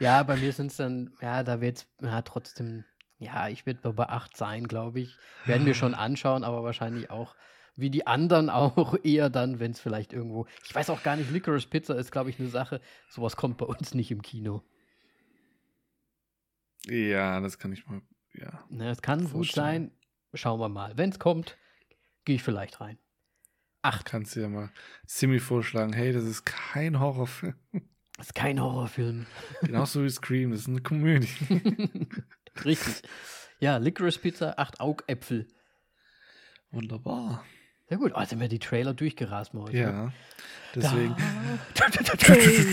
Ja, 0.00 0.22
bei 0.22 0.36
mir 0.36 0.52
sind 0.52 0.66
es 0.66 0.76
dann, 0.76 1.12
ja, 1.20 1.42
da 1.42 1.60
wird 1.60 1.78
es 1.78 1.86
ja, 2.02 2.20
trotzdem, 2.22 2.84
ja, 3.18 3.48
ich 3.48 3.64
werde 3.64 3.92
bei 3.92 4.08
8 4.08 4.36
sein, 4.36 4.68
glaube 4.68 5.00
ich. 5.00 5.16
Werden 5.46 5.64
mir 5.64 5.74
schon 5.74 5.94
anschauen, 5.94 6.44
aber 6.44 6.62
wahrscheinlich 6.62 7.10
auch, 7.10 7.34
wie 7.76 7.90
die 7.90 8.06
anderen 8.06 8.50
auch, 8.50 8.96
eher 9.02 9.30
dann, 9.30 9.58
wenn 9.58 9.70
es 9.70 9.80
vielleicht 9.80 10.12
irgendwo, 10.12 10.46
ich 10.64 10.74
weiß 10.74 10.90
auch 10.90 11.02
gar 11.02 11.16
nicht, 11.16 11.30
Licorice 11.30 11.68
Pizza 11.68 11.96
ist, 11.96 12.12
glaube 12.12 12.30
ich, 12.30 12.38
eine 12.38 12.48
Sache, 12.48 12.80
sowas 13.08 13.36
kommt 13.36 13.56
bei 13.56 13.66
uns 13.66 13.94
nicht 13.94 14.10
im 14.10 14.22
Kino. 14.22 14.62
ja, 16.84 17.40
das 17.40 17.58
kann 17.58 17.72
ich 17.72 17.86
mal, 17.86 18.02
ja. 18.34 18.64
Ne, 18.68 18.90
es 18.90 19.02
kann 19.02 19.20
gut 19.20 19.30
Vorstellen. 19.30 19.64
sein, 19.64 19.90
schauen 20.34 20.60
wir 20.60 20.68
mal. 20.68 20.96
Wenn 20.96 21.10
es 21.10 21.18
kommt, 21.18 21.56
gehe 22.24 22.36
ich 22.36 22.42
vielleicht 22.42 22.80
rein. 22.80 22.98
Acht, 23.82 24.06
Kannst 24.06 24.34
du 24.34 24.40
ja 24.40 24.48
mal 24.48 24.70
Simi 25.06 25.38
vorschlagen, 25.38 25.92
hey, 25.92 26.12
das 26.12 26.24
ist 26.24 26.44
kein 26.44 26.98
Horrorfilm. 26.98 27.54
ist 28.18 28.34
kein 28.34 28.60
Horrorfilm. 28.60 29.26
Genauso 29.62 30.02
wie 30.02 30.10
Scream, 30.10 30.50
das 30.50 30.60
ist 30.62 30.68
eine 30.68 30.80
Komödie. 30.80 31.28
Richtig. 32.64 33.02
Ja, 33.60 33.76
Licorice 33.76 34.18
Pizza, 34.18 34.58
acht 34.58 34.80
Augäpfel. 34.80 35.46
Wunderbar. 36.70 37.44
Sehr 37.88 37.98
gut. 37.98 38.12
Oh, 38.14 38.20
jetzt 38.20 38.30
sind 38.30 38.40
wir 38.40 38.48
die 38.48 38.58
Trailer 38.58 38.94
durchgerast 38.94 39.54
mal 39.54 39.62
heute. 39.62 39.76
ne? 39.76 39.82
Ja, 39.82 40.12
deswegen. 40.74 41.14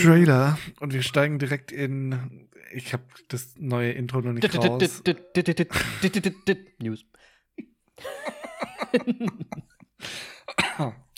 Trailer. 0.02 0.58
Und 0.80 0.94
wir 0.94 1.04
steigen 1.04 1.38
direkt 1.38 1.72
in. 1.72 2.50
Ich 2.74 2.94
habe 2.94 3.04
das 3.28 3.54
neue 3.58 3.92
Intro 3.92 4.22
noch 4.22 4.34
nicht 4.34 4.44
raus. 4.58 5.04
News. 6.80 7.06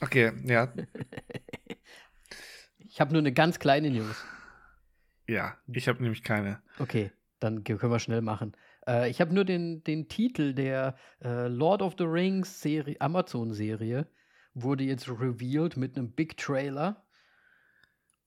Okay, 0.02 0.34
ja, 0.44 0.74
Ich 2.80 3.00
habe 3.02 3.12
nur 3.14 3.22
eine 3.22 3.34
ganz 3.34 3.60
kleine 3.60 3.90
News. 3.90 4.24
ja. 5.28 5.58
Ich 5.68 5.88
habe 5.88 6.02
nämlich 6.02 6.24
keine. 6.24 6.62
Okay, 6.80 7.12
dann 7.40 7.64
können 7.64 7.92
wir 7.92 8.00
schnell 8.00 8.22
machen. 8.22 8.56
Äh, 8.88 9.10
ich 9.10 9.20
habe 9.22 9.34
nur 9.34 9.46
den, 9.46 9.84
den 9.84 10.08
Titel 10.08 10.54
der 10.54 10.96
äh, 11.22 11.48
Lord 11.48 11.82
of 11.82 11.96
the 11.98 12.06
Rings 12.06 12.62
Serie, 12.62 13.00
Amazon-Serie, 13.00 14.08
wurde 14.54 14.84
jetzt 14.84 15.10
revealed 15.10 15.78
mit 15.78 15.98
einem 15.98 16.12
Big 16.12 16.38
Trailer. 16.38 17.06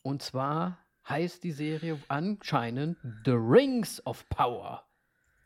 Und 0.03 0.23
zwar 0.23 0.79
heißt 1.09 1.43
die 1.45 1.53
Serie 1.53 1.99
anscheinend 2.09 2.99
The 3.25 3.33
Rings 3.33 4.05
of 4.07 4.29
Power. 4.29 4.87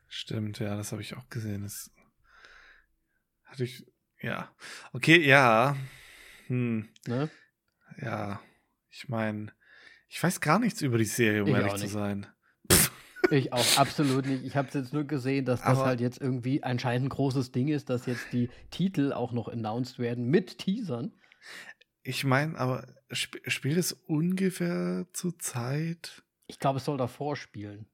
Stimmt, 0.08 0.58
ja, 0.58 0.76
das 0.76 0.92
habe 0.92 1.02
ich 1.02 1.16
auch 1.16 1.28
gesehen. 1.28 1.62
Das 1.62 1.90
hatte 3.44 3.64
ich. 3.64 3.86
Ja. 4.22 4.54
Okay, 4.92 5.20
ja. 5.26 5.76
Hm, 6.46 6.88
Ne? 7.06 7.30
ja. 8.00 8.40
Ich 8.90 9.08
meine, 9.08 9.52
ich 10.08 10.22
weiß 10.22 10.40
gar 10.40 10.58
nichts 10.58 10.82
über 10.82 10.98
die 10.98 11.04
Serie, 11.04 11.42
um 11.42 11.48
Ich 11.48 11.54
ehrlich 11.54 11.74
zu 11.74 11.88
sein. 11.88 12.26
Ich 13.30 13.50
auch 13.52 13.78
absolut 13.78 14.26
nicht. 14.26 14.44
Ich 14.44 14.56
habe 14.56 14.68
jetzt 14.74 14.92
nur 14.92 15.04
gesehen, 15.04 15.46
dass 15.46 15.60
das 15.60 15.78
Aber- 15.78 15.86
halt 15.86 16.00
jetzt 16.00 16.20
irgendwie 16.20 16.62
anscheinend 16.62 17.06
ein 17.06 17.08
großes 17.08 17.50
Ding 17.50 17.68
ist, 17.68 17.88
dass 17.88 18.04
jetzt 18.04 18.26
die 18.32 18.50
Titel 18.70 19.12
auch 19.14 19.32
noch 19.32 19.48
announced 19.48 19.98
werden 19.98 20.26
mit 20.26 20.58
Teasern. 20.58 21.12
Ich 22.02 22.24
meine, 22.24 22.58
aber 22.58 22.86
sp 23.08 23.40
spielt 23.46 23.78
es 23.78 23.92
ungefähr 23.92 25.06
zur 25.14 25.38
Zeit? 25.38 26.22
Ich 26.46 26.58
glaube, 26.58 26.78
es 26.78 26.84
soll 26.84 26.98
davor 26.98 27.36
spielen. 27.36 27.86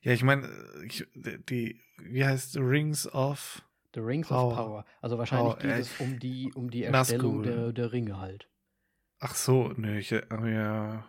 Ja, 0.00 0.12
ich 0.12 0.24
meine, 0.24 0.48
ich, 0.86 1.06
die, 1.14 1.80
wie 1.98 2.24
heißt 2.24 2.56
Rings 2.56 3.06
of? 3.06 3.62
The 3.94 4.00
Rings 4.00 4.28
Power. 4.28 4.50
of 4.52 4.56
Power. 4.56 4.84
Also 5.00 5.18
wahrscheinlich 5.18 5.54
Power, 5.58 5.62
geht 5.62 5.80
es 5.80 6.00
um 6.00 6.18
die, 6.18 6.52
um 6.54 6.70
die. 6.70 6.84
Erstellung 6.84 7.42
der, 7.42 7.72
der 7.72 7.92
Ringe 7.92 8.18
halt, 8.18 8.48
Ach 9.18 9.34
so, 9.34 9.68
ne, 9.76 9.98
ich, 10.00 10.12
oh 10.12 10.46
ja. 10.46 11.06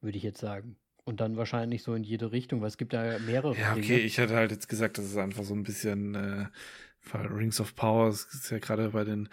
würde 0.00 0.16
ich 0.16 0.22
jetzt 0.22 0.40
sagen. 0.40 0.76
Und 1.04 1.20
dann 1.20 1.36
wahrscheinlich 1.36 1.82
so 1.82 1.94
in 1.94 2.04
jede 2.04 2.30
Richtung, 2.30 2.60
weil 2.60 2.68
es 2.68 2.76
gibt 2.76 2.92
ja 2.92 3.18
mehrere 3.18 3.56
Ja, 3.58 3.72
Ringe. 3.72 3.84
okay, 3.84 3.98
ich 3.98 4.18
hätte 4.18 4.36
halt 4.36 4.52
jetzt 4.52 4.68
gesagt, 4.68 4.96
das 4.98 5.06
ist 5.06 5.16
einfach 5.16 5.42
so 5.42 5.54
ein 5.54 5.64
bisschen, 5.64 6.14
äh, 6.14 6.46
weil 7.10 7.26
Rings 7.26 7.60
of 7.60 7.74
Power, 7.74 8.06
das 8.06 8.26
ist 8.32 8.50
ja 8.50 8.58
gerade 8.58 8.90
bei 8.90 9.02
den, 9.04 9.28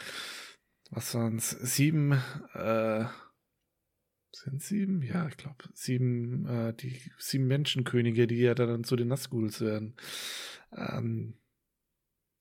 was 0.89 1.13
waren 1.13 1.37
es, 1.37 1.49
sieben, 1.51 2.13
äh, 2.53 3.05
sind 4.31 4.61
sieben? 4.63 5.01
Ja, 5.01 5.27
ich 5.27 5.37
glaube, 5.37 5.65
sieben, 5.73 6.45
äh, 6.47 6.73
die 6.73 6.99
sieben 7.17 7.47
Menschenkönige, 7.47 8.27
die 8.27 8.37
ja 8.37 8.55
dann 8.55 8.83
zu 8.83 8.95
den 8.95 9.07
Nazguls 9.09 9.61
werden. 9.61 9.95
Ähm, 10.75 11.35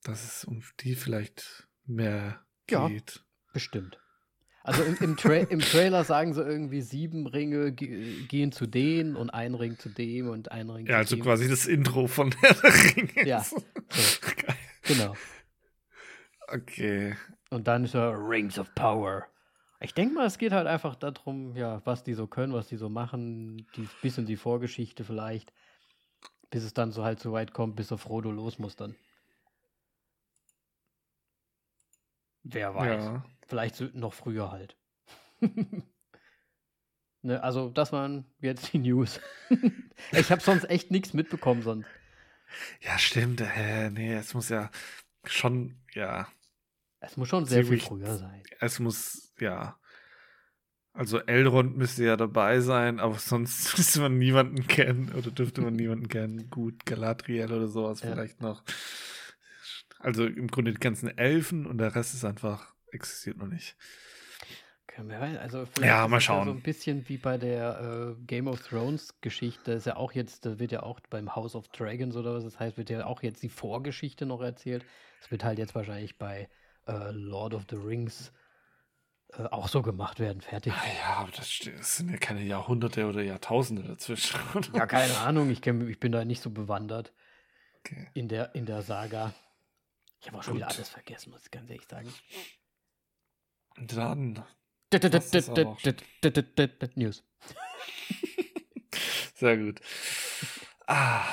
dass 0.03 0.23
es 0.23 0.43
um 0.45 0.63
die 0.81 0.95
vielleicht 0.95 1.67
mehr 1.85 2.41
Ja. 2.69 2.87
geht. 2.87 3.23
Bestimmt. 3.53 3.99
Also 4.63 4.83
im, 4.83 4.97
im, 4.99 5.15
Tra 5.17 5.33
im 5.35 5.59
Trailer 5.59 6.03
sagen 6.03 6.33
sie 6.33 6.41
irgendwie, 6.41 6.81
sieben 6.81 7.25
Ringe 7.25 7.71
ge 7.71 8.25
gehen 8.27 8.51
zu 8.51 8.65
denen 8.67 9.15
und 9.15 9.29
ein 9.29 9.55
Ring 9.55 9.79
zu 9.79 9.87
dem 9.87 10.29
und 10.29 10.51
ein 10.51 10.69
Ring 10.69 10.85
Ja, 10.85 10.95
zu 10.95 10.97
also 10.97 11.15
dem. 11.15 11.23
quasi 11.23 11.47
das 11.47 11.65
Intro 11.65 12.07
von 12.07 12.31
der 12.43 12.63
Ringe. 12.63 13.25
Ja. 13.27 13.39
So, 13.41 13.55
Geil. 13.89 14.55
genau. 14.83 15.15
Okay. 16.49 17.15
Und 17.49 17.67
dann 17.67 17.85
ist 17.85 17.93
er 17.95 18.11
Rings 18.17 18.59
of 18.59 18.73
Power. 18.75 19.25
Ich 19.79 19.93
denke 19.93 20.15
mal, 20.15 20.25
es 20.25 20.37
geht 20.37 20.51
halt 20.51 20.67
einfach 20.67 20.95
darum, 20.95 21.55
ja, 21.55 21.81
was 21.85 22.03
die 22.03 22.13
so 22.13 22.27
können, 22.27 22.53
was 22.53 22.67
die 22.67 22.77
so 22.77 22.89
machen, 22.89 23.67
die 23.75 23.87
bisschen 24.01 24.25
die 24.25 24.35
Vorgeschichte 24.35 25.03
vielleicht, 25.03 25.53
bis 26.49 26.63
es 26.63 26.73
dann 26.73 26.91
so 26.91 27.03
halt 27.03 27.19
so 27.19 27.31
weit 27.31 27.53
kommt, 27.53 27.75
bis 27.75 27.91
er 27.91 27.97
Frodo 27.97 28.31
los 28.31 28.59
muss 28.59 28.75
dann. 28.75 28.95
Wer 32.49 32.73
weiß. 32.75 33.03
Ja. 33.03 33.25
Vielleicht 33.47 33.79
noch 33.95 34.13
früher 34.13 34.51
halt. 34.51 34.77
ne, 37.21 37.41
also, 37.43 37.69
das 37.69 37.91
waren 37.91 38.25
jetzt 38.39 38.73
die 38.73 38.79
News. 38.79 39.19
ich 40.11 40.31
habe 40.31 40.41
sonst 40.41 40.69
echt 40.69 40.91
nichts 40.91 41.13
mitbekommen 41.13 41.61
sonst. 41.61 41.87
Ja, 42.81 42.97
stimmt. 42.97 43.41
Hä, 43.41 43.89
nee, 43.89 44.13
es 44.13 44.33
muss 44.33 44.49
ja 44.49 44.69
schon, 45.25 45.77
ja, 45.93 46.27
Es 46.99 47.17
muss 47.17 47.27
schon 47.27 47.45
sehr 47.45 47.65
viel 47.65 47.79
früher 47.79 48.15
sein. 48.17 48.43
es 48.59 48.79
muss, 48.79 49.33
ja. 49.39 49.77
Also 50.93 51.19
Elrond 51.19 51.77
müsste 51.77 52.05
ja 52.05 52.15
dabei 52.17 52.59
sein, 52.59 52.99
aber 52.99 53.19
sonst 53.19 53.77
müsste 53.77 53.99
man 54.01 54.17
niemanden 54.17 54.65
kennen 54.67 55.11
oder 55.13 55.29
dürfte 55.29 55.61
man 55.61 55.73
niemanden 55.73 56.07
kennen. 56.07 56.49
Gut, 56.49 56.85
Galadriel 56.85 57.51
oder 57.51 57.67
sowas 57.67 58.01
Ja. 58.01 58.11
vielleicht 58.11 58.41
noch. 58.41 58.63
Also 59.99 60.25
im 60.25 60.47
Grunde 60.47 60.71
die 60.71 60.79
ganzen 60.79 61.15
Elfen 61.17 61.65
und 61.65 61.77
der 61.77 61.95
Rest 61.95 62.13
ist 62.13 62.25
einfach 62.25 62.73
existiert 62.91 63.37
noch 63.37 63.47
nicht. 63.47 63.75
Also 65.39 65.67
ja, 65.81 66.07
mal 66.07 66.19
schauen. 66.19 66.39
Ja 66.39 66.45
so 66.45 66.51
ein 66.57 66.63
bisschen 66.63 67.07
wie 67.07 67.17
bei 67.17 67.37
der 67.37 68.15
äh, 68.17 68.25
Game 68.25 68.47
of 68.47 68.67
Thrones 68.67 69.21
Geschichte. 69.21 69.73
Ist 69.73 69.85
ja 69.85 69.95
auch 69.95 70.11
jetzt, 70.13 70.45
da 70.45 70.57
wird 70.57 70.71
ja 70.71 70.81
auch 70.81 70.99
beim 71.09 71.35
House 71.35 71.55
of 71.55 71.67
Dragons 71.67 72.15
oder 72.15 72.33
was 72.33 72.43
das 72.43 72.59
heißt, 72.59 72.77
wird 72.77 72.89
ja 72.89 73.05
auch 73.05 73.21
jetzt 73.21 73.43
die 73.43 73.49
Vorgeschichte 73.49 74.25
noch 74.25 74.41
erzählt. 74.41 74.83
Es 75.21 75.29
wird 75.29 75.43
halt 75.43 75.59
jetzt 75.59 75.75
wahrscheinlich 75.75 76.17
bei 76.17 76.49
äh, 76.87 77.11
Lord 77.11 77.53
of 77.53 77.65
the 77.69 77.75
Rings 77.75 78.31
äh, 79.33 79.43
auch 79.43 79.67
so 79.67 79.83
gemacht 79.83 80.19
werden. 80.19 80.41
Fertig. 80.41 80.73
Ah, 80.73 80.83
ja, 80.99 81.15
aber 81.17 81.31
das, 81.31 81.59
das, 81.59 81.97
sind 81.97 82.09
ja 82.09 82.17
keine 82.17 82.41
Jahrhunderte 82.41 83.05
oder 83.05 83.21
Jahrtausende 83.21 83.83
dazwischen. 83.83 84.39
ja, 84.73 84.87
keine 84.87 85.17
Ahnung. 85.17 85.51
Ich, 85.51 85.61
kenn, 85.61 85.87
ich 85.87 85.99
bin 85.99 86.11
da 86.11 86.25
nicht 86.25 86.41
so 86.41 86.49
bewandert 86.49 87.13
okay. 87.79 88.07
in, 88.13 88.27
der, 88.29 88.55
in 88.55 88.65
der 88.65 88.81
Saga. 88.81 89.33
Ich 90.19 90.27
habe 90.27 90.37
auch 90.37 90.43
schon 90.43 90.53
Gut. 90.53 90.61
wieder 90.61 90.69
alles 90.69 90.89
vergessen, 90.89 91.31
muss 91.31 91.45
ich 91.45 91.51
ganz 91.51 91.69
ehrlich 91.69 91.87
sagen. 91.87 92.13
Dann 93.77 94.43
News. 96.95 97.23
Sehr 99.35 99.57
gut. 99.57 99.81
Ah, 100.87 101.25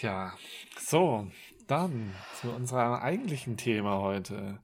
ja. 0.00 0.36
So, 0.78 1.30
dann 1.66 2.14
zu 2.40 2.50
unserem 2.52 2.94
eigentlichen 2.94 3.56
Thema 3.56 3.98
heute. 3.98 4.60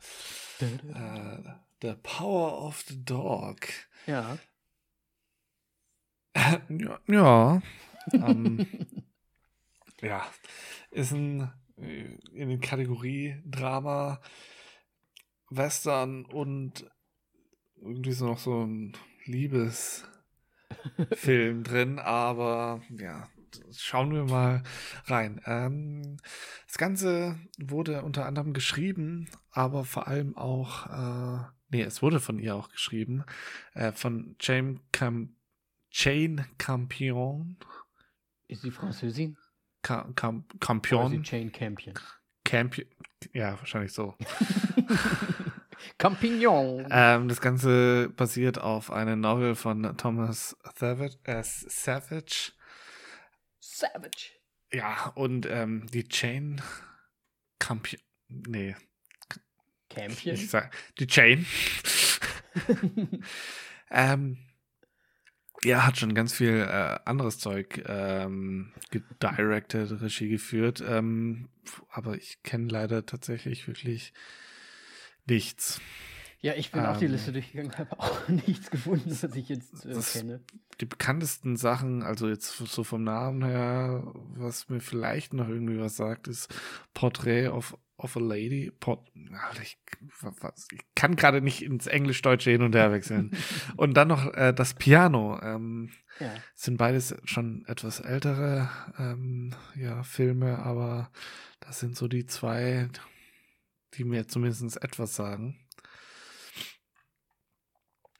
Äh, 0.60 1.54
the 1.82 1.94
Power 2.02 2.62
of 2.62 2.82
the 2.86 3.04
Dog. 3.04 3.66
Ja. 4.06 4.38
ja. 6.68 7.00
Ja. 7.08 7.62
ähm, 8.12 8.66
ja. 10.00 10.24
Ist 10.90 11.12
ein 11.12 11.52
in 11.80 12.48
der 12.48 12.58
Kategorie 12.58 13.42
Drama, 13.44 14.20
Western 15.50 16.24
und 16.24 16.90
irgendwie 17.76 18.12
so 18.12 18.26
noch 18.26 18.38
so 18.38 18.64
ein 18.64 18.96
Liebesfilm 19.24 20.04
drin, 21.64 21.98
aber 21.98 22.82
ja, 22.90 23.28
schauen 23.72 24.12
wir 24.12 24.24
mal 24.24 24.62
rein. 25.06 25.40
Ähm, 25.46 26.18
das 26.66 26.78
Ganze 26.78 27.38
wurde 27.58 28.02
unter 28.02 28.26
anderem 28.26 28.52
geschrieben, 28.52 29.28
aber 29.50 29.84
vor 29.84 30.08
allem 30.08 30.36
auch, 30.36 30.86
äh, 30.86 31.44
nee, 31.70 31.82
es 31.82 32.02
wurde 32.02 32.20
von 32.20 32.38
ihr 32.38 32.54
auch 32.54 32.68
geschrieben, 32.68 33.24
äh, 33.74 33.92
von 33.92 34.36
Jane, 34.40 34.80
Cam 34.92 35.36
Jane 35.92 36.46
Campion. 36.56 37.56
Ist 38.46 38.62
sie 38.62 38.70
Französin? 38.70 39.36
Cam 39.82 40.44
Campion. 40.60 41.22
Jane 41.22 41.50
Campion. 41.50 41.94
Campion. 42.44 42.86
Ja, 43.32 43.58
wahrscheinlich 43.58 43.92
so. 43.92 44.16
Campignon. 45.98 46.86
Ähm, 46.90 47.28
das 47.28 47.40
Ganze 47.40 48.10
basiert 48.10 48.58
auf 48.58 48.90
einer 48.90 49.16
Novel 49.16 49.54
von 49.54 49.96
Thomas 49.96 50.56
Savage. 50.76 51.18
Äh, 51.24 51.42
Savage. 51.42 52.52
Savage. 53.58 54.32
Ja, 54.72 55.12
und 55.14 55.46
ähm, 55.46 55.86
die 55.92 56.06
Chain 56.08 56.60
Campion. 57.58 58.00
Nee. 58.28 58.76
Campion? 59.88 60.34
Ich 60.34 60.48
sag, 60.50 60.72
die 60.98 61.06
Chain. 61.06 61.46
ähm, 63.90 64.38
ja, 65.64 65.86
hat 65.86 65.98
schon 65.98 66.14
ganz 66.14 66.32
viel 66.32 66.60
äh, 66.60 66.98
anderes 67.04 67.38
Zeug 67.38 67.82
ähm, 67.86 68.72
gedirected, 68.90 70.00
Regie 70.00 70.28
geführt. 70.28 70.82
Ähm, 70.86 71.48
aber 71.90 72.16
ich 72.16 72.42
kenne 72.42 72.68
leider 72.68 73.06
tatsächlich 73.06 73.66
wirklich 73.68 74.12
nichts. 75.26 75.80
Ja, 76.42 76.54
ich 76.54 76.72
bin 76.72 76.82
ähm, 76.82 76.86
auch 76.88 76.96
die 76.96 77.06
Liste 77.06 77.32
durchgegangen, 77.32 77.72
habe 77.78 77.98
auch 78.00 78.28
nichts 78.28 78.70
gefunden, 78.70 79.10
was 79.10 79.36
ich 79.36 79.48
jetzt 79.50 79.84
äh, 79.84 80.18
kenne. 80.18 80.40
Die 80.80 80.86
bekanntesten 80.86 81.56
Sachen, 81.56 82.02
also 82.02 82.28
jetzt 82.28 82.56
so 82.56 82.82
vom 82.82 83.04
Namen 83.04 83.44
her, 83.44 84.02
was 84.36 84.70
mir 84.70 84.80
vielleicht 84.80 85.34
noch 85.34 85.48
irgendwie 85.48 85.78
was 85.78 85.96
sagt, 85.96 86.28
ist 86.28 86.54
Portrait 86.94 87.50
of, 87.50 87.76
of 88.02 88.16
a 88.16 88.20
Lady. 88.20 88.72
Port, 88.80 89.08
ich, 89.62 89.78
ich 90.72 90.80
kann 90.94 91.16
gerade 91.16 91.40
nicht 91.40 91.62
ins 91.62 91.86
Englisch-Deutsche 91.86 92.50
hin 92.50 92.62
und 92.62 92.74
her 92.74 92.92
wechseln. 92.92 93.36
und 93.76 93.94
dann 93.94 94.08
noch 94.08 94.32
äh, 94.34 94.52
das 94.52 94.74
Piano. 94.74 95.40
Ähm, 95.42 95.90
ja. 96.18 96.34
Sind 96.54 96.76
beides 96.76 97.14
schon 97.24 97.64
etwas 97.66 98.00
ältere 98.00 98.68
ähm, 98.98 99.54
ja, 99.74 100.02
Filme, 100.02 100.58
aber 100.58 101.10
das 101.60 101.80
sind 101.80 101.96
so 101.96 102.08
die 102.08 102.26
zwei, 102.26 102.88
die 103.94 104.04
mir 104.04 104.28
zumindest 104.28 104.82
etwas 104.82 105.14
sagen. 105.14 105.58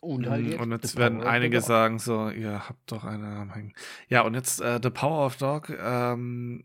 Und, 0.01 0.29
halt 0.29 0.45
mm, 0.45 0.51
jetzt 0.51 0.61
und 0.61 0.73
jetzt 0.73 0.97
werden 0.97 1.23
einige 1.23 1.61
sagen 1.61 1.99
so, 1.99 2.31
ihr 2.31 2.69
habt 2.69 2.91
doch 2.91 3.05
eine 3.05 3.27
am 3.27 3.53
Hängen. 3.53 3.75
Ja, 4.09 4.23
und 4.23 4.35
jetzt 4.35 4.61
äh, 4.61 4.81
The 4.83 4.91
Power 4.91 5.27
of 5.27 5.37
Dog, 5.37 5.71
ähm, 5.71 6.65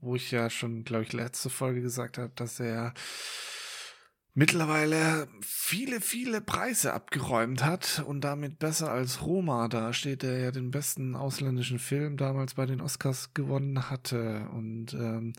wo 0.00 0.16
ich 0.16 0.30
ja 0.30 0.50
schon, 0.50 0.84
glaube 0.84 1.04
ich, 1.04 1.12
letzte 1.12 1.50
Folge 1.50 1.80
gesagt 1.80 2.18
habe, 2.18 2.32
dass 2.34 2.58
er 2.58 2.94
mittlerweile 4.34 5.28
viele, 5.40 6.00
viele 6.00 6.40
Preise 6.40 6.92
abgeräumt 6.92 7.64
hat 7.64 8.02
und 8.06 8.22
damit 8.22 8.58
besser 8.58 8.90
als 8.90 9.22
Roma 9.22 9.68
da 9.68 9.92
steht, 9.92 10.22
der 10.22 10.38
ja 10.38 10.50
den 10.50 10.70
besten 10.70 11.16
ausländischen 11.16 11.78
Film 11.78 12.16
damals 12.16 12.54
bei 12.54 12.66
den 12.66 12.80
Oscars 12.80 13.34
gewonnen 13.34 13.90
hatte. 13.90 14.48
Und 14.52 14.94
ähm, 14.94 15.32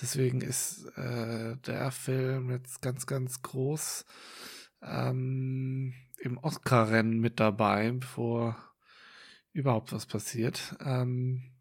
Deswegen 0.00 0.40
ist 0.40 0.86
äh, 0.96 1.56
der 1.66 1.90
Film 1.90 2.50
jetzt 2.50 2.82
ganz, 2.82 3.06
ganz 3.06 3.42
groß 3.42 4.04
ähm, 4.82 5.92
im 6.20 6.38
Oscar-Rennen 6.38 7.18
mit 7.20 7.40
dabei, 7.40 7.92
bevor 7.92 8.56
überhaupt 9.52 9.92
was 9.92 10.06
passiert. 10.06 10.76
Ähm, 10.84 11.52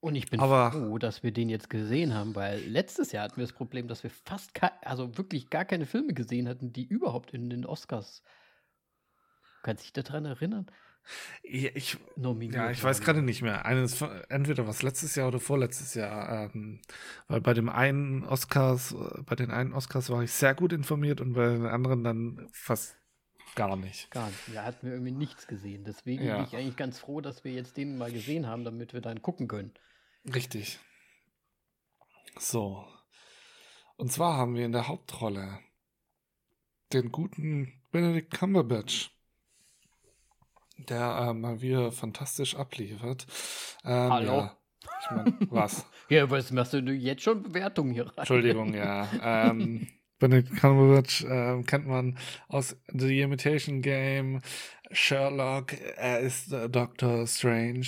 und 0.00 0.14
ich 0.14 0.30
bin 0.30 0.40
aber, 0.40 0.72
froh, 0.72 0.98
dass 0.98 1.22
wir 1.22 1.32
den 1.32 1.48
jetzt 1.48 1.70
gesehen 1.70 2.14
haben, 2.14 2.36
weil 2.36 2.60
letztes 2.60 3.10
Jahr 3.10 3.24
hatten 3.24 3.36
wir 3.36 3.44
das 3.44 3.52
Problem, 3.52 3.88
dass 3.88 4.04
wir 4.04 4.10
fast, 4.10 4.52
also 4.82 5.18
wirklich 5.18 5.50
gar 5.50 5.64
keine 5.64 5.86
Filme 5.86 6.14
gesehen 6.14 6.48
hatten, 6.48 6.72
die 6.72 6.86
überhaupt 6.86 7.32
in 7.34 7.50
den 7.50 7.66
Oscars. 7.66 8.22
Kannst 9.62 9.82
du 9.82 9.92
dich 9.92 10.04
daran 10.04 10.24
erinnern? 10.24 10.66
Ja, 11.42 11.70
ich, 11.74 11.98
ja, 12.52 12.70
ich 12.70 12.84
weiß 12.84 13.00
gerade 13.00 13.22
nicht 13.22 13.42
mehr. 13.42 13.64
Eines, 13.64 14.02
entweder 14.28 14.66
was 14.66 14.82
letztes 14.82 15.14
Jahr 15.14 15.28
oder 15.28 15.40
vorletztes 15.40 15.94
Jahr. 15.94 16.50
Ähm, 16.54 16.80
weil 17.26 17.40
bei 17.40 17.54
dem 17.54 17.68
einen 17.68 18.24
Oscars, 18.24 18.94
bei 19.24 19.34
den 19.34 19.50
einen 19.50 19.72
Oscars 19.72 20.10
war 20.10 20.22
ich 20.22 20.32
sehr 20.32 20.54
gut 20.54 20.72
informiert 20.72 21.20
und 21.20 21.32
bei 21.32 21.48
den 21.48 21.66
anderen 21.66 22.04
dann 22.04 22.48
fast 22.52 22.96
gar 23.54 23.76
nicht. 23.76 24.10
Gar 24.10 24.28
nicht. 24.28 24.38
Da 24.54 24.64
hatten 24.64 24.86
wir 24.86 24.94
irgendwie 24.94 25.12
nichts 25.12 25.46
gesehen. 25.46 25.84
Deswegen 25.84 26.24
ja. 26.24 26.36
bin 26.36 26.46
ich 26.46 26.56
eigentlich 26.56 26.76
ganz 26.76 26.98
froh, 26.98 27.20
dass 27.20 27.44
wir 27.44 27.52
jetzt 27.52 27.76
den 27.76 27.98
mal 27.98 28.12
gesehen 28.12 28.46
haben, 28.46 28.64
damit 28.64 28.92
wir 28.92 29.00
dann 29.00 29.22
gucken 29.22 29.48
können. 29.48 29.72
Richtig. 30.32 30.78
So. 32.38 32.86
Und 33.96 34.12
zwar 34.12 34.36
haben 34.36 34.54
wir 34.54 34.64
in 34.64 34.72
der 34.72 34.88
Hauptrolle 34.88 35.58
den 36.92 37.10
guten 37.10 37.80
Benedict 37.90 38.32
Cumberbatch 38.32 39.10
der 40.78 41.28
äh, 41.30 41.34
mal 41.34 41.60
wieder 41.60 41.92
fantastisch 41.92 42.56
abliefert. 42.56 43.26
Ähm, 43.84 44.12
Hallo. 44.12 44.32
Ja, 44.32 44.56
ich 45.00 45.10
mein, 45.10 45.36
was? 45.50 45.86
ja, 46.08 46.30
was 46.30 46.50
machst 46.52 46.72
du 46.72 46.78
jetzt 46.78 47.22
schon 47.22 47.42
Bewertungen 47.42 47.92
hier 47.92 48.06
rein? 48.06 48.14
Entschuldigung, 48.18 48.74
ja. 48.74 49.08
ähm, 49.22 49.88
Benedict 50.18 50.56
Cumberbatch 50.56 51.24
äh, 51.24 51.62
kennt 51.62 51.86
man 51.86 52.18
aus 52.48 52.76
The 52.92 53.20
Imitation 53.20 53.82
Game, 53.82 54.40
Sherlock, 54.90 55.74
er 55.96 56.20
ist 56.20 56.52
äh, 56.52 56.68
Doctor 56.68 57.26
Strange 57.26 57.86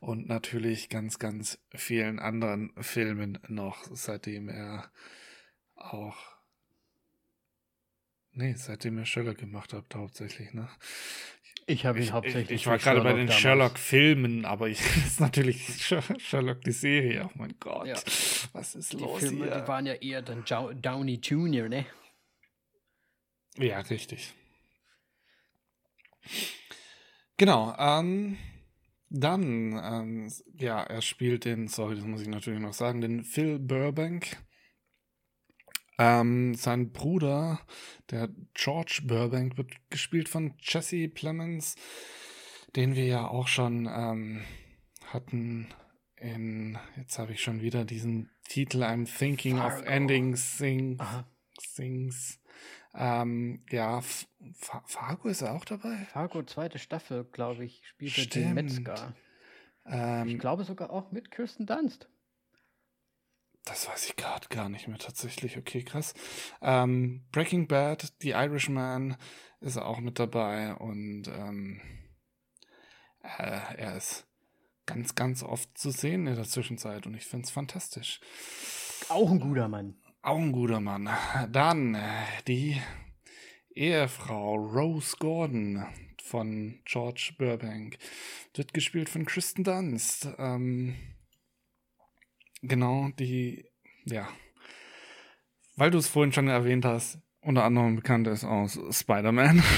und 0.00 0.28
natürlich 0.28 0.88
ganz, 0.88 1.18
ganz 1.18 1.58
vielen 1.74 2.18
anderen 2.18 2.72
Filmen 2.78 3.38
noch, 3.48 3.86
seitdem 3.92 4.48
er 4.48 4.90
auch 5.74 6.32
Nee, 8.34 8.54
seitdem 8.56 8.96
er 8.96 9.04
Sherlock 9.04 9.36
gemacht 9.36 9.74
hat, 9.74 9.94
hauptsächlich, 9.94 10.54
ne? 10.54 10.66
Ich 11.66 11.86
habe 11.86 11.98
ihn 11.98 12.04
ich, 12.04 12.12
hauptsächlich. 12.12 12.50
Ich, 12.50 12.62
ich 12.62 12.66
war 12.66 12.78
gerade 12.78 13.02
bei 13.02 13.12
den 13.12 13.30
Sherlock-Filmen, 13.30 14.44
aber 14.44 14.68
ich 14.68 14.80
ist 15.06 15.20
natürlich 15.20 15.86
Sherlock 16.18 16.60
die 16.62 16.72
Serie. 16.72 17.28
Oh 17.28 17.30
mein 17.34 17.54
Gott, 17.60 17.86
ja. 17.86 17.94
was 18.52 18.74
ist 18.74 18.92
die 18.92 18.98
los 18.98 19.20
Filme, 19.20 19.44
hier? 19.44 19.60
Die 19.60 19.68
waren 19.68 19.86
ja 19.86 19.94
eher 19.94 20.22
dann 20.22 20.44
Downey 20.44 21.14
Jr., 21.22 21.68
ne? 21.68 21.86
Ja, 23.56 23.80
richtig. 23.80 24.32
Genau. 27.36 27.74
Ähm, 27.78 28.38
dann, 29.10 29.72
ähm, 29.82 30.32
ja, 30.58 30.82
er 30.82 31.02
spielt 31.02 31.44
den, 31.44 31.68
sorry, 31.68 31.96
das 31.96 32.04
muss 32.04 32.22
ich 32.22 32.28
natürlich 32.28 32.60
noch 32.60 32.72
sagen, 32.72 33.00
den 33.00 33.24
Phil 33.24 33.58
Burbank. 33.58 34.36
Ähm, 36.02 36.54
sein 36.54 36.90
Bruder, 36.92 37.60
der 38.10 38.28
George 38.54 39.02
Burbank, 39.04 39.56
wird 39.56 39.70
gespielt 39.90 40.28
von 40.28 40.54
Jesse 40.58 41.08
Plemons, 41.08 41.76
den 42.74 42.94
wir 42.94 43.04
ja 43.06 43.28
auch 43.28 43.46
schon 43.46 43.86
ähm, 43.86 44.42
hatten 45.06 45.68
in, 46.16 46.78
jetzt 46.96 47.18
habe 47.18 47.32
ich 47.32 47.42
schon 47.42 47.60
wieder 47.62 47.84
diesen 47.84 48.30
Titel, 48.48 48.82
I'm 48.82 49.06
Thinking 49.18 49.58
Fargo. 49.58 49.76
of 49.80 49.84
Ending 49.86 50.34
Things. 50.36 50.98
Things. 51.74 52.40
Ähm, 52.94 53.64
ja, 53.70 53.98
F 53.98 54.26
Fa 54.54 54.82
Fargo 54.86 55.28
ist 55.28 55.42
er 55.42 55.54
auch 55.54 55.64
dabei? 55.64 55.96
Fargo, 56.12 56.42
zweite 56.42 56.78
Staffel, 56.78 57.24
glaube 57.24 57.64
ich, 57.64 57.82
spielt 57.84 58.16
er 58.18 58.24
den 58.26 58.30
Stimmt. 58.30 58.54
Metzger. 58.54 59.14
Ich 59.84 59.92
Ähm, 59.92 60.38
glaube 60.38 60.64
sogar 60.64 60.90
auch 60.90 61.10
mit 61.10 61.30
Kirsten 61.30 61.66
Dunst. 61.66 62.08
Das 63.64 63.88
weiß 63.88 64.06
ich 64.06 64.16
gerade 64.16 64.48
gar 64.48 64.68
nicht 64.68 64.88
mehr 64.88 64.98
tatsächlich. 64.98 65.56
Okay, 65.56 65.82
krass. 65.82 66.14
Ähm, 66.60 67.24
Breaking 67.32 67.68
Bad, 67.68 68.12
The 68.20 68.30
Irishman 68.30 69.16
ist 69.60 69.76
auch 69.76 70.00
mit 70.00 70.18
dabei 70.18 70.74
und 70.74 71.28
ähm, 71.28 71.80
äh, 73.22 73.60
er 73.76 73.96
ist 73.96 74.26
ganz, 74.86 75.14
ganz 75.14 75.42
oft 75.42 75.76
zu 75.78 75.90
sehen 75.90 76.26
in 76.26 76.34
der 76.34 76.44
Zwischenzeit 76.44 77.06
und 77.06 77.14
ich 77.14 77.24
finde 77.24 77.44
es 77.46 77.50
fantastisch. 77.50 78.20
Auch 79.08 79.30
ein 79.30 79.40
guter 79.40 79.68
Mann. 79.68 79.96
Auch 80.22 80.38
ein 80.38 80.52
guter 80.52 80.80
Mann. 80.80 81.08
Dann 81.50 81.94
äh, 81.94 82.24
die 82.46 82.80
Ehefrau 83.74 84.54
Rose 84.54 85.16
Gordon 85.18 85.86
von 86.22 86.80
George 86.84 87.34
Burbank. 87.38 87.98
Wird 88.54 88.74
gespielt 88.74 89.08
von 89.08 89.24
Kristen 89.26 89.64
Dunst. 89.64 90.28
Ähm, 90.38 90.94
genau, 92.62 93.08
die, 93.18 93.66
ja. 94.04 94.28
Weil 95.76 95.90
du 95.90 95.98
es 95.98 96.08
vorhin 96.08 96.32
schon 96.32 96.48
erwähnt 96.48 96.84
hast, 96.84 97.18
unter 97.40 97.64
anderem 97.64 97.96
bekannt 97.96 98.26
ist 98.28 98.44
aus 98.44 98.78
Spider-Man, 98.90 99.62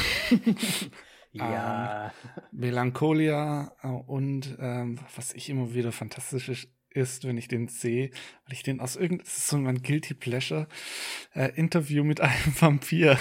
Ja. 1.35 2.13
Melancholia 2.53 3.73
äh, 3.83 3.89
und 3.89 4.57
ähm, 4.61 5.01
was 5.17 5.33
ich 5.35 5.51
immer 5.51 5.75
wieder 5.75 5.91
fantastisch 5.91 6.49
ist, 6.49 6.69
ist, 6.91 7.25
wenn 7.27 7.37
ich 7.37 7.49
den 7.49 7.67
sehe, 7.67 8.11
weil 8.47 8.53
ich 8.53 8.63
den 8.63 8.79
aus 8.79 8.95
irgendeinem, 8.95 9.25
das 9.25 9.39
ist 9.39 9.49
so 9.49 9.59
mein 9.59 9.83
Guilty 9.83 10.15
Pleasure, 10.15 10.69
äh, 11.35 11.51
Interview 11.57 12.05
mit 12.05 12.21
einem 12.21 12.55
Vampir. 12.61 13.19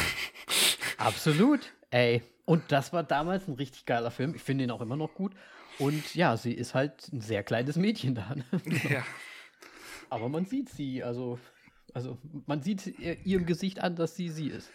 Absolut. 0.97 1.74
Ey. 1.89 2.22
Und 2.45 2.72
das 2.72 2.93
war 2.93 3.03
damals 3.03 3.47
ein 3.47 3.55
richtig 3.55 3.86
geiler 3.86 4.11
Film. 4.11 4.36
Ich 4.36 4.43
finde 4.43 4.66
ihn 4.66 4.72
auch 4.72 4.82
immer 4.82 4.97
noch 4.97 5.16
gut. 5.16 5.34
Und 5.80 6.14
ja, 6.14 6.38
sie 6.38 6.53
ist 6.53 6.76
halt 6.76 7.11
ein 7.11 7.22
sehr 7.22 7.41
kleines 7.41 7.78
Mädchen 7.78 8.14
da. 8.14 8.36
ne? 8.36 8.43
ja. 8.89 9.03
Aber 10.14 10.30
man 10.30 10.45
sieht 10.45 10.70
sie, 10.70 11.03
also, 11.03 11.39
also 11.91 12.20
man 12.45 12.61
sieht 12.61 12.86
ihr, 12.99 13.26
ihrem 13.26 13.47
Gesicht 13.47 13.80
an, 13.80 13.95
dass 13.95 14.16
sie 14.16 14.30
sie 14.30 14.49
ist. 14.49 14.70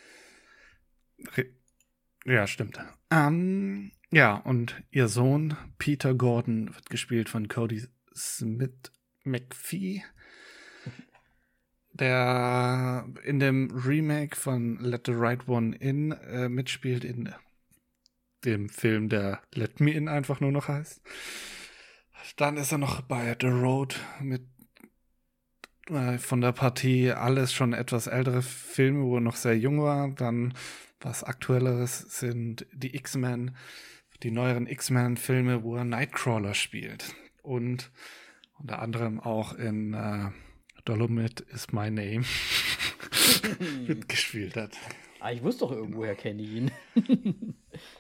Ja, 2.25 2.49
stimmt. 2.49 2.81
Ähm, 3.13 3.93
ja, 4.11 4.35
und 4.35 4.83
ihr 4.91 5.07
Sohn 5.07 5.57
Peter 5.79 6.13
Gordon 6.15 6.75
wird 6.75 6.91
gespielt 6.91 7.29
von 7.29 7.47
Cody 7.47 7.87
Smith 8.17 8.91
McPhee, 9.23 10.03
der 11.93 13.09
in 13.23 13.39
dem 13.39 13.71
Remake 13.71 14.35
von 14.35 14.81
Let 14.81 15.07
the 15.07 15.13
Right 15.15 15.47
One 15.47 15.77
In 15.77 16.11
äh, 16.11 16.49
mitspielt, 16.49 17.05
in 17.05 17.33
dem 18.45 18.69
Film, 18.69 19.09
der 19.09 19.41
Let 19.55 19.79
Me 19.79 19.93
In 19.93 20.09
einfach 20.09 20.41
nur 20.41 20.51
noch 20.51 20.67
heißt. 20.67 21.01
Dann 22.37 22.57
ist 22.57 22.73
er 22.73 22.79
noch 22.79 23.03
bei 23.03 23.37
The 23.41 23.47
Road 23.47 24.01
mit 24.21 24.43
äh, 25.91 26.19
von 26.19 26.41
der 26.41 26.53
Partie 26.53 27.13
alles 27.13 27.53
schon 27.53 27.73
etwas 27.73 28.07
ältere 28.07 28.43
Filme, 28.43 29.05
wo 29.05 29.17
er 29.17 29.21
noch 29.21 29.37
sehr 29.37 29.57
jung 29.57 29.83
war. 29.83 30.09
Dann 30.09 30.55
was 31.01 31.23
aktuelleres 31.23 31.99
sind 32.19 32.67
die 32.73 32.97
X-Men, 32.97 33.57
die 34.23 34.31
neueren 34.31 34.67
X-Men-Filme, 34.67 35.63
wo 35.63 35.77
er 35.77 35.85
Nightcrawler 35.85 36.55
spielt. 36.55 37.15
Und 37.43 37.91
unter 38.59 38.81
anderem 38.81 39.21
auch 39.21 39.53
in 39.53 39.95
äh, 39.95 40.31
Dolomit 40.85 41.41
is 41.41 41.73
My 41.73 41.91
Name 41.91 42.25
mitgespielt 43.87 44.57
hat. 44.57 44.77
Ah, 45.21 45.33
ich 45.33 45.43
wusste 45.43 45.61
doch 45.61 45.73
irgendwoher 45.73 46.15
kenne 46.15 46.43
ich 46.43 46.53
ihn. 46.53 46.71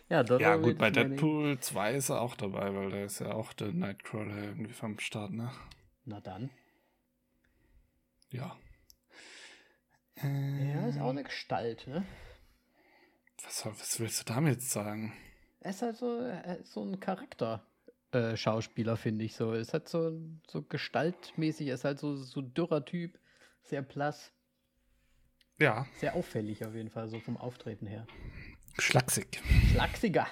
ja, 0.08 0.22
Ja, 0.22 0.56
gut, 0.56 0.78
bei 0.78 0.90
Deadpool 0.90 1.58
2 1.58 1.94
ist 1.94 2.08
er 2.10 2.20
auch 2.20 2.36
dabei, 2.36 2.74
weil 2.74 2.90
der 2.90 3.04
ist 3.06 3.20
ja 3.20 3.32
auch 3.32 3.52
der 3.52 3.72
Nightcrawler 3.72 4.36
irgendwie 4.36 4.72
vom 4.72 4.98
Start, 4.98 5.32
ne? 5.32 5.50
Na 6.04 6.20
dann. 6.20 6.50
Ja. 8.30 8.56
Ja, 10.22 10.86
ist 10.88 10.96
Äh, 10.96 11.00
auch 11.00 11.10
eine 11.10 11.24
Gestalt, 11.24 11.86
ne? 11.86 12.04
was, 13.44 13.64
was 13.66 14.00
willst 14.00 14.20
du 14.20 14.24
damit 14.32 14.54
jetzt 14.54 14.70
sagen? 14.70 15.12
Er 15.60 15.70
ist 15.70 15.82
halt 15.82 15.96
so, 15.96 16.20
ist 16.20 16.72
so 16.72 16.84
ein 16.84 16.98
Charakter. 17.00 17.64
Äh, 18.12 18.36
Schauspieler, 18.36 18.96
finde 18.96 19.24
ich 19.24 19.34
so. 19.36 19.52
Ist 19.52 19.72
halt 19.74 19.88
so, 19.88 20.18
so 20.48 20.62
gestaltmäßig, 20.62 21.68
er 21.68 21.74
ist 21.74 21.84
halt 21.84 21.98
so, 21.98 22.16
so 22.16 22.40
dürrer 22.42 22.84
Typ, 22.84 23.18
sehr 23.62 23.82
blass, 23.82 24.32
Ja, 25.58 25.86
sehr 25.94 26.14
auffällig 26.14 26.64
auf 26.64 26.74
jeden 26.74 26.90
Fall, 26.90 27.08
so 27.08 27.20
vom 27.20 27.36
Auftreten 27.36 27.86
her. 27.86 28.06
schlaksig. 28.78 29.40
Schlachsiger. 29.72 30.26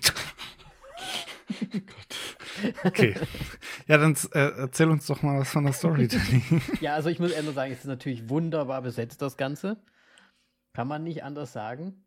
Okay. 2.84 3.14
ja, 3.86 3.98
dann 3.98 4.16
äh, 4.32 4.38
erzähl 4.58 4.88
uns 4.90 5.06
doch 5.06 5.22
mal 5.22 5.40
was 5.40 5.50
von 5.50 5.64
der 5.64 5.72
Story, 5.72 6.08
Danny. 6.08 6.42
Ja, 6.80 6.94
also 6.94 7.08
ich 7.08 7.18
muss 7.18 7.30
nur 7.42 7.52
sagen, 7.52 7.72
es 7.72 7.80
ist 7.80 7.86
natürlich 7.86 8.28
wunderbar 8.28 8.82
besetzt, 8.82 9.22
das 9.22 9.36
Ganze. 9.36 9.76
Kann 10.72 10.88
man 10.88 11.02
nicht 11.02 11.24
anders 11.24 11.52
sagen. 11.52 12.04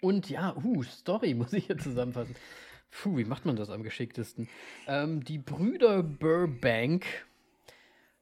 Und 0.00 0.28
ja, 0.28 0.56
uh, 0.56 0.82
Story 0.82 1.34
muss 1.34 1.52
ich 1.52 1.66
hier 1.66 1.78
zusammenfassen. 1.78 2.34
Puh, 2.90 3.16
wie 3.16 3.24
macht 3.24 3.46
man 3.46 3.56
das 3.56 3.70
am 3.70 3.82
geschicktesten? 3.82 4.48
Ähm, 4.86 5.24
die 5.24 5.38
Brüder 5.38 6.02
Burbank, 6.02 7.06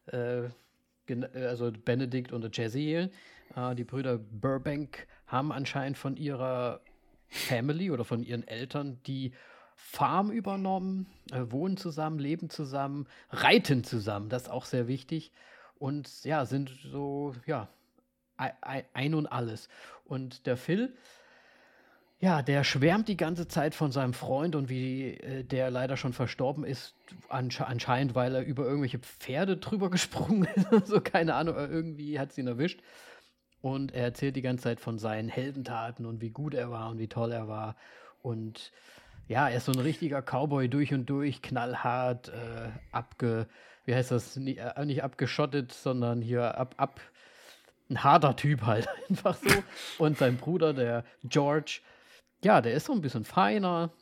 äh, 0.06 0.44
äh, 0.44 0.50
also 1.34 1.72
Benedict 1.72 2.32
und 2.32 2.56
Jesse 2.56 3.10
äh, 3.56 3.74
die 3.74 3.84
Brüder 3.84 4.18
Burbank 4.18 5.08
haben 5.26 5.52
anscheinend 5.52 5.98
von 5.98 6.16
ihrer 6.16 6.80
Family 7.28 7.90
oder 7.90 8.04
von 8.04 8.22
ihren 8.22 8.46
Eltern 8.46 9.00
die 9.06 9.32
Farm 9.82 10.30
übernommen, 10.30 11.06
äh, 11.32 11.42
wohnen 11.50 11.76
zusammen, 11.76 12.18
leben 12.18 12.50
zusammen, 12.50 13.06
reiten 13.30 13.82
zusammen, 13.84 14.28
das 14.28 14.42
ist 14.42 14.48
auch 14.50 14.64
sehr 14.64 14.86
wichtig. 14.88 15.32
Und 15.78 16.24
ja, 16.24 16.44
sind 16.44 16.70
so, 16.92 17.34
ja, 17.46 17.68
ei- 18.36 18.52
ei- 18.60 18.84
ein 18.92 19.14
und 19.14 19.26
alles. 19.26 19.68
Und 20.04 20.46
der 20.46 20.56
Phil, 20.56 20.94
ja, 22.20 22.42
der 22.42 22.64
schwärmt 22.64 23.08
die 23.08 23.16
ganze 23.16 23.48
Zeit 23.48 23.74
von 23.74 23.92
seinem 23.92 24.12
Freund 24.12 24.54
und 24.54 24.68
wie 24.68 25.14
äh, 25.14 25.42
der 25.42 25.70
leider 25.70 25.96
schon 25.96 26.12
verstorben 26.12 26.64
ist, 26.64 26.94
ansche 27.30 27.66
anscheinend, 27.66 28.14
weil 28.14 28.34
er 28.34 28.44
über 28.44 28.64
irgendwelche 28.64 28.98
Pferde 28.98 29.56
drüber 29.56 29.90
gesprungen 29.96 30.46
ist. 30.70 30.86
so, 30.86 31.00
keine 31.00 31.34
Ahnung, 31.34 31.56
irgendwie 31.56 32.20
hat 32.20 32.32
sie 32.32 32.42
ihn 32.42 32.46
erwischt. 32.46 32.80
Und 33.62 33.92
er 33.92 34.04
erzählt 34.04 34.36
die 34.36 34.42
ganze 34.42 34.64
Zeit 34.64 34.80
von 34.80 34.98
seinen 34.98 35.28
Heldentaten 35.28 36.06
und 36.06 36.20
wie 36.20 36.30
gut 36.30 36.54
er 36.54 36.70
war 36.70 36.90
und 36.90 36.98
wie 36.98 37.08
toll 37.08 37.32
er 37.32 37.48
war. 37.48 37.76
Und 38.22 38.70
ja, 39.30 39.48
er 39.48 39.58
ist 39.58 39.66
so 39.66 39.72
ein 39.72 39.78
richtiger 39.78 40.22
Cowboy 40.22 40.68
durch 40.68 40.92
und 40.92 41.06
durch, 41.08 41.40
knallhart, 41.40 42.30
äh, 42.30 42.68
abge, 42.90 43.46
wie 43.84 43.94
heißt 43.94 44.10
das, 44.10 44.34
Nie, 44.34 44.56
äh, 44.56 44.84
nicht 44.84 45.04
abgeschottet, 45.04 45.70
sondern 45.72 46.20
hier 46.20 46.58
ab, 46.58 46.74
ab, 46.78 47.00
ein 47.88 48.02
harter 48.02 48.34
Typ 48.34 48.62
halt, 48.62 48.88
einfach 49.08 49.36
so. 49.36 49.48
Und 49.98 50.18
sein 50.18 50.36
Bruder, 50.36 50.74
der 50.74 51.04
George, 51.22 51.80
ja, 52.42 52.60
der 52.60 52.74
ist 52.74 52.86
so 52.86 52.92
ein 52.92 53.02
bisschen 53.02 53.24
feiner, 53.24 53.92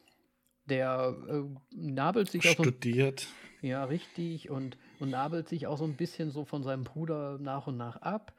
der 0.64 1.14
äh, 1.28 1.42
nabelt 1.72 2.30
sich 2.30 2.48
auch 2.48 2.56
so 2.56 2.64
Studiert. 2.64 3.26
ja, 3.60 3.84
richtig. 3.84 4.48
Und, 4.48 4.78
und 4.98 5.10
nabelt 5.10 5.46
sich 5.46 5.66
auch 5.66 5.76
so 5.76 5.84
ein 5.84 5.96
bisschen 5.96 6.30
so 6.30 6.46
von 6.46 6.62
seinem 6.62 6.84
Bruder 6.84 7.36
nach 7.38 7.66
und 7.66 7.76
nach 7.76 7.96
ab. 7.96 8.32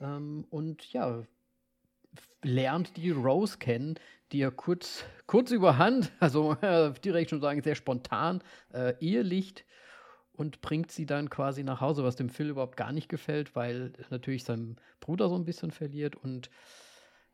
Ähm, 0.00 0.46
und 0.50 0.92
ja, 0.92 1.24
lernt 2.42 2.96
die 2.96 3.10
Rose 3.10 3.58
kennen, 3.58 3.98
die 4.32 4.40
er 4.40 4.50
kurz, 4.50 5.04
kurz 5.26 5.50
überhand, 5.50 6.12
also 6.20 6.52
äh, 6.60 6.92
direkt 7.04 7.30
schon 7.30 7.40
sagen, 7.40 7.62
sehr 7.62 7.74
spontan, 7.74 8.42
äh, 8.72 8.94
ehelicht 9.00 9.64
und 10.32 10.60
bringt 10.60 10.90
sie 10.90 11.06
dann 11.06 11.30
quasi 11.30 11.64
nach 11.64 11.80
Hause, 11.80 12.04
was 12.04 12.16
dem 12.16 12.28
Phil 12.28 12.50
überhaupt 12.50 12.76
gar 12.76 12.92
nicht 12.92 13.08
gefällt, 13.08 13.56
weil 13.56 13.92
natürlich 14.10 14.44
sein 14.44 14.76
Bruder 15.00 15.28
so 15.28 15.36
ein 15.36 15.44
bisschen 15.44 15.70
verliert 15.70 16.16
und 16.16 16.50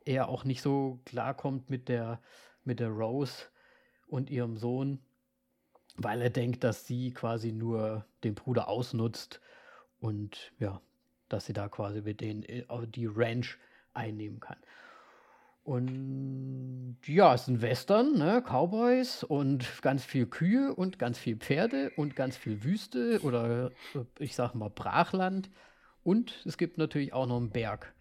er 0.04 0.28
auch 0.28 0.44
nicht 0.44 0.62
so 0.62 1.00
klarkommt 1.04 1.70
mit 1.70 1.88
der, 1.88 2.20
mit 2.64 2.80
der 2.80 2.90
Rose 2.90 3.46
und 4.06 4.30
ihrem 4.30 4.56
Sohn 4.56 5.00
weil 5.96 6.22
er 6.22 6.30
denkt, 6.30 6.64
dass 6.64 6.86
sie 6.86 7.12
quasi 7.12 7.52
nur 7.52 8.06
den 8.24 8.34
Bruder 8.34 8.68
ausnutzt 8.68 9.40
und 10.00 10.52
ja, 10.58 10.80
dass 11.28 11.46
sie 11.46 11.52
da 11.52 11.68
quasi 11.68 12.02
mit 12.02 12.20
denen 12.20 12.42
äh, 12.44 12.64
die 12.88 13.06
Ranch 13.06 13.58
einnehmen 13.94 14.40
kann. 14.40 14.58
Und 15.64 16.96
ja, 17.06 17.34
es 17.34 17.46
ein 17.46 17.62
Western, 17.62 18.18
ne? 18.18 18.42
Cowboys 18.42 19.22
und 19.22 19.80
ganz 19.80 20.04
viel 20.04 20.26
Kühe 20.26 20.74
und 20.74 20.98
ganz 20.98 21.18
viel 21.18 21.36
Pferde 21.36 21.92
und 21.96 22.16
ganz 22.16 22.36
viel 22.36 22.64
Wüste 22.64 23.20
oder 23.22 23.70
äh, 23.94 24.00
ich 24.18 24.34
sag 24.34 24.54
mal 24.54 24.70
Brachland. 24.70 25.50
Und 26.02 26.42
es 26.46 26.58
gibt 26.58 26.78
natürlich 26.78 27.12
auch 27.12 27.26
noch 27.26 27.36
einen 27.36 27.50
Berg, 27.50 27.94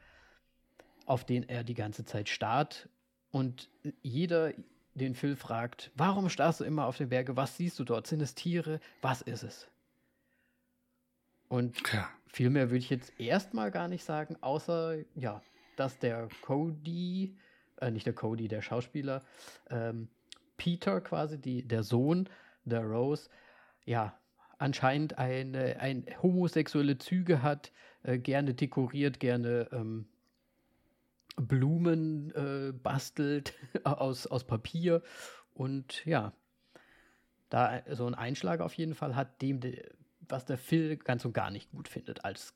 auf 1.06 1.24
den 1.24 1.48
er 1.48 1.64
die 1.64 1.76
ganze 1.76 2.04
Zeit 2.04 2.30
starrt. 2.30 2.90
Und 3.32 3.70
jeder, 4.02 4.54
den 4.96 5.14
Phil 5.14 5.36
fragt, 5.36 5.92
warum 5.96 6.30
starrst 6.30 6.62
du 6.62 6.64
immer 6.64 6.88
auf 6.88 6.98
den 6.98 7.10
Berge? 7.10 7.38
Was 7.38 7.58
siehst 7.58 7.78
du 7.78 7.84
dort? 7.84 8.08
Sind 8.08 8.22
es 8.22 8.34
Tiere? 8.34 8.80
Was 9.04 9.22
ist 9.22 9.44
es? 9.44 9.68
Und 11.48 11.78
Ja. 11.92 12.10
viel 12.26 12.50
mehr 12.50 12.70
würde 12.70 12.80
ich 12.80 12.90
jetzt 12.90 13.14
erstmal 13.20 13.70
gar 13.70 13.88
nicht 13.88 14.04
sagen, 14.04 14.36
außer, 14.42 14.96
ja, 15.16 15.44
dass 15.82 15.98
der 15.98 16.28
Cody, 16.42 17.36
äh, 17.78 17.90
nicht 17.90 18.06
der 18.06 18.14
Cody, 18.14 18.48
der 18.48 18.62
Schauspieler, 18.62 19.24
ähm, 19.72 20.10
Peter 20.56 21.02
quasi, 21.02 21.40
die, 21.40 21.68
der 21.68 21.82
Sohn 21.82 22.30
der 22.66 22.84
Rose, 22.84 23.30
ja, 23.84 24.16
anscheinend 24.60 25.18
eine, 25.18 25.80
ein 25.80 26.06
homosexuelle 26.22 27.00
Züge 27.00 27.42
hat, 27.42 27.72
äh, 28.04 28.20
gerne 28.20 28.54
dekoriert, 28.54 29.20
gerne 29.20 29.70
ähm, 29.72 30.06
Blumen 31.36 32.30
äh, 32.36 32.74
bastelt 32.74 33.56
aus, 33.84 34.28
aus 34.28 34.44
Papier. 34.44 35.02
Und 35.56 36.06
ja, 36.06 36.32
da 37.50 37.82
so 37.90 38.06
ein 38.06 38.14
Einschlag 38.14 38.60
auf 38.60 38.76
jeden 38.76 38.94
Fall 38.94 39.16
hat, 39.16 39.42
dem, 39.42 39.62
was 40.20 40.46
der 40.46 40.60
Phil 40.60 40.98
ganz 40.98 41.26
und 41.26 41.34
gar 41.34 41.50
nicht 41.50 41.72
gut 41.72 41.88
findet, 41.88 42.24
als, 42.24 42.54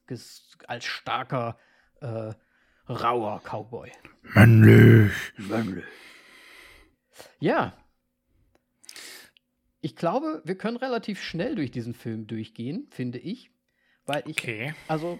als 0.67 0.85
starker, 0.85 1.57
äh, 2.01 2.35
rauer 2.87 3.41
Cowboy. 3.43 3.91
Männlich. 4.33 5.11
Männlich. 5.37 5.85
Ja. 7.39 7.73
Ich 9.81 9.95
glaube, 9.95 10.41
wir 10.43 10.57
können 10.57 10.77
relativ 10.77 11.21
schnell 11.21 11.55
durch 11.55 11.71
diesen 11.71 11.93
Film 11.93 12.27
durchgehen, 12.27 12.87
finde 12.89 13.19
ich. 13.19 13.51
Weil 14.05 14.23
ich, 14.27 14.39
okay. 14.39 14.73
also, 14.87 15.19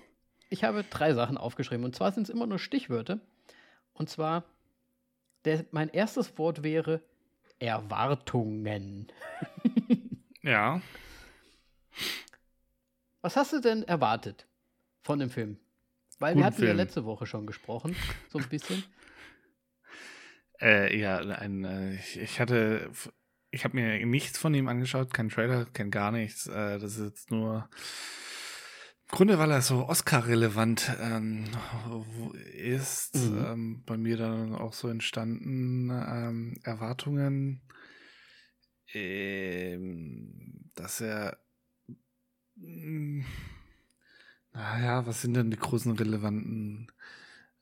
ich 0.49 0.63
habe 0.63 0.84
drei 0.84 1.13
Sachen 1.13 1.38
aufgeschrieben. 1.38 1.86
Und 1.86 1.95
zwar 1.95 2.11
sind 2.11 2.24
es 2.24 2.30
immer 2.30 2.47
nur 2.47 2.59
Stichwörter. 2.59 3.20
Und 3.93 4.09
zwar, 4.09 4.43
der, 5.45 5.66
mein 5.72 5.89
erstes 5.89 6.38
Wort 6.38 6.63
wäre 6.63 7.01
Erwartungen. 7.59 9.11
ja. 10.41 10.82
Was 13.22 13.36
hast 13.36 13.53
du 13.53 13.61
denn 13.61 13.84
erwartet 13.84 14.47
von 15.03 15.20
dem 15.20 15.30
Film? 15.30 15.57
Weil 16.20 16.34
Guten 16.34 16.41
wir 16.41 16.45
hatten 16.45 16.57
Film. 16.57 16.68
ja 16.68 16.74
letzte 16.74 17.05
Woche 17.05 17.26
schon 17.26 17.45
gesprochen, 17.45 17.95
so 18.30 18.39
ein 18.39 18.49
bisschen. 18.49 18.84
Äh, 20.61 20.97
ja, 20.97 21.18
ein, 21.18 21.66
äh, 21.66 21.95
ich 21.95 22.39
hatte, 22.39 22.89
ich 23.51 23.66
habe 23.66 23.76
mir 23.76 24.05
nichts 24.05 24.38
von 24.38 24.53
ihm 24.53 24.70
angeschaut, 24.70 25.13
kein 25.13 25.28
Trailer, 25.28 25.66
kein 25.66 25.91
gar 25.91 26.13
nichts. 26.13 26.47
Äh, 26.47 26.80
das 26.80 26.95
ist 26.95 27.03
jetzt 27.03 27.30
nur 27.30 27.70
im 29.07 29.18
Grunde, 29.18 29.38
weil 29.38 29.51
er 29.51 29.61
so 29.61 29.88
Oscar-relevant 29.88 30.91
ähm, 30.99 31.45
ist, 32.53 33.16
mhm. 33.16 33.45
ähm, 33.45 33.84
bei 33.86 33.97
mir 33.97 34.18
dann 34.18 34.55
auch 34.55 34.74
so 34.74 34.88
entstanden 34.88 35.89
ähm, 35.89 36.57
Erwartungen, 36.63 37.61
ähm, 38.93 40.72
dass 40.74 41.01
er, 41.01 41.38
mh, 42.55 42.66
hm, 42.66 43.26
naja, 44.55 45.05
was 45.05 45.21
sind 45.21 45.33
denn 45.33 45.51
die 45.51 45.57
großen 45.57 45.91
relevanten 45.91 46.87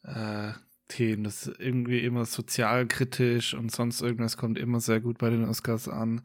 äh, 0.03 0.53
Themen? 0.87 1.23
Das 1.23 1.47
ist 1.47 1.59
irgendwie 1.59 1.99
immer 2.05 2.25
sozialkritisch 2.25 3.55
und 3.55 3.71
sonst 3.71 4.01
irgendwas 4.01 4.37
kommt 4.37 4.59
immer 4.59 4.79
sehr 4.79 5.01
gut 5.01 5.17
bei 5.17 5.31
den 5.31 5.45
Oscars 5.45 5.87
an. 5.87 6.21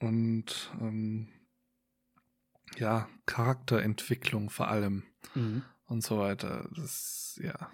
Und 0.00 0.72
ähm, 0.80 1.28
ja, 2.76 3.08
Charakterentwicklung 3.26 4.50
vor 4.50 4.66
allem 4.68 5.04
mhm. 5.34 5.62
und 5.86 6.02
so 6.02 6.18
weiter. 6.18 6.68
Das, 6.74 7.38
ja. 7.40 7.70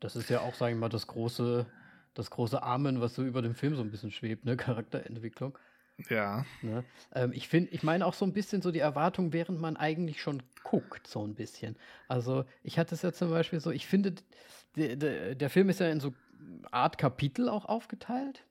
Das 0.00 0.16
ist 0.16 0.30
ja 0.30 0.40
auch, 0.40 0.54
sagen 0.54 0.76
wir 0.76 0.80
mal, 0.80 0.88
das 0.88 1.06
große, 1.06 1.66
das 2.14 2.30
große 2.30 2.62
Amen, 2.62 3.02
was 3.02 3.14
so 3.14 3.22
über 3.22 3.42
dem 3.42 3.54
Film 3.54 3.76
so 3.76 3.82
ein 3.82 3.90
bisschen 3.90 4.12
schwebt, 4.12 4.46
ne? 4.46 4.56
Charakterentwicklung. 4.56 5.58
Ja. 6.08 6.44
Ne? 6.62 6.84
Ähm, 7.14 7.32
ich 7.32 7.48
finde, 7.48 7.70
ich 7.72 7.82
meine 7.82 8.06
auch 8.06 8.14
so 8.14 8.24
ein 8.24 8.32
bisschen 8.32 8.62
so 8.62 8.70
die 8.70 8.80
Erwartung, 8.80 9.32
während 9.32 9.60
man 9.60 9.76
eigentlich 9.76 10.20
schon 10.20 10.42
guckt, 10.62 11.06
so 11.06 11.26
ein 11.26 11.34
bisschen. 11.34 11.76
Also, 12.08 12.44
ich 12.62 12.78
hatte 12.78 12.94
es 12.94 13.02
ja 13.02 13.12
zum 13.12 13.30
Beispiel 13.30 13.60
so, 13.60 13.70
ich 13.70 13.86
finde, 13.86 14.14
der, 14.76 14.96
der, 14.96 15.34
der 15.34 15.50
Film 15.50 15.68
ist 15.68 15.80
ja 15.80 15.88
in 15.88 16.00
so 16.00 16.14
Art 16.70 16.98
Kapitel 16.98 17.48
auch 17.48 17.66
aufgeteilt. 17.66 18.44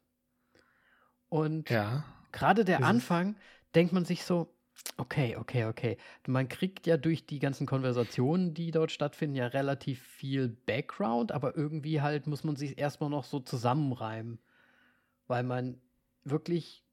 Und 1.29 1.69
ja. 1.69 2.03
gerade 2.31 2.65
der 2.65 2.83
Anfang 2.83 3.35
denkt 3.73 3.93
man 3.93 4.05
sich 4.05 4.23
so, 4.23 4.53
Okay, 4.97 5.35
okay, 5.35 5.65
okay. 5.65 5.97
Man 6.27 6.47
kriegt 6.47 6.87
ja 6.87 6.97
durch 6.97 7.25
die 7.25 7.39
ganzen 7.39 7.67
Konversationen, 7.67 8.53
die 8.53 8.71
dort 8.71 8.91
stattfinden, 8.91 9.35
ja 9.35 9.47
relativ 9.47 10.01
viel 10.01 10.49
Background, 10.49 11.31
aber 11.31 11.55
irgendwie 11.55 12.01
halt 12.01 12.27
muss 12.27 12.43
man 12.43 12.55
sich 12.55 12.77
erstmal 12.77 13.09
noch 13.09 13.23
so 13.23 13.39
zusammenreimen, 13.39 14.39
weil 15.27 15.43
man 15.43 15.79
wirklich 16.23 16.83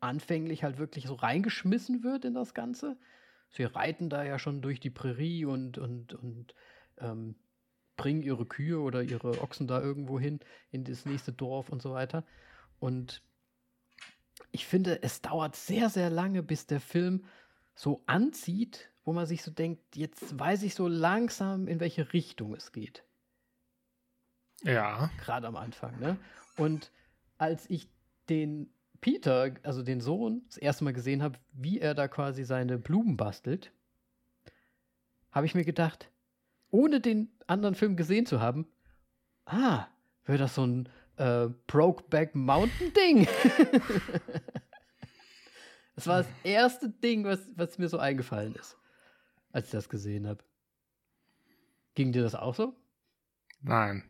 anfänglich 0.00 0.64
halt 0.64 0.78
wirklich 0.78 1.06
so 1.06 1.14
reingeschmissen 1.14 2.02
wird 2.02 2.24
in 2.24 2.34
das 2.34 2.54
Ganze. 2.54 2.96
Sie 3.50 3.64
reiten 3.64 4.08
da 4.08 4.22
ja 4.24 4.38
schon 4.38 4.62
durch 4.62 4.80
die 4.80 4.90
Prärie 4.90 5.44
und, 5.44 5.78
und, 5.78 6.14
und 6.14 6.54
ähm, 6.98 7.34
bringen 7.96 8.22
ihre 8.22 8.46
Kühe 8.46 8.80
oder 8.80 9.02
ihre 9.02 9.42
Ochsen 9.42 9.66
da 9.66 9.80
irgendwo 9.80 10.18
hin 10.18 10.40
in 10.70 10.84
das 10.84 11.04
nächste 11.04 11.32
Dorf 11.32 11.68
und 11.68 11.82
so 11.82 11.92
weiter. 11.92 12.24
Und 12.78 13.22
ich 14.52 14.66
finde, 14.66 15.02
es 15.02 15.20
dauert 15.20 15.56
sehr, 15.56 15.90
sehr 15.90 16.10
lange, 16.10 16.42
bis 16.42 16.66
der 16.66 16.80
Film 16.80 17.26
so 17.74 18.02
anzieht, 18.06 18.90
wo 19.04 19.12
man 19.12 19.26
sich 19.26 19.42
so 19.42 19.50
denkt, 19.50 19.96
jetzt 19.96 20.38
weiß 20.38 20.62
ich 20.62 20.74
so 20.74 20.88
langsam, 20.88 21.68
in 21.68 21.80
welche 21.80 22.12
Richtung 22.12 22.54
es 22.54 22.72
geht. 22.72 23.04
Ja. 24.62 25.10
Gerade 25.18 25.46
am 25.46 25.56
Anfang, 25.56 25.98
ne? 25.98 26.16
Und 26.56 26.90
als 27.38 27.68
ich 27.70 27.88
den 28.28 28.72
Peter, 29.00 29.54
also 29.62 29.82
den 29.82 30.00
Sohn, 30.00 30.42
das 30.46 30.58
erste 30.58 30.84
Mal 30.84 30.92
gesehen 30.92 31.22
habe, 31.22 31.38
wie 31.52 31.80
er 31.80 31.94
da 31.94 32.08
quasi 32.08 32.44
seine 32.44 32.78
Blumen 32.78 33.16
bastelt, 33.16 33.72
habe 35.30 35.46
ich 35.46 35.54
mir 35.54 35.64
gedacht, 35.64 36.10
ohne 36.70 37.00
den 37.00 37.30
anderen 37.46 37.74
Film 37.74 37.96
gesehen 37.96 38.26
zu 38.26 38.40
haben, 38.40 38.66
ah, 39.46 39.86
wäre 40.24 40.38
das 40.38 40.54
so 40.54 40.66
ein 40.66 40.88
äh, 41.16 41.48
Brokeback 41.66 42.34
Mountain 42.34 42.92
Ding. 42.92 43.26
das 45.94 46.06
war 46.06 46.18
das 46.18 46.28
erste 46.44 46.90
Ding, 46.90 47.24
was, 47.24 47.40
was 47.56 47.78
mir 47.78 47.88
so 47.88 47.98
eingefallen 47.98 48.54
ist, 48.54 48.76
als 49.52 49.66
ich 49.66 49.72
das 49.72 49.88
gesehen 49.88 50.26
habe. 50.26 50.44
Ging 51.94 52.12
dir 52.12 52.22
das 52.22 52.34
auch 52.34 52.54
so? 52.54 52.74
Nein. 53.62 54.08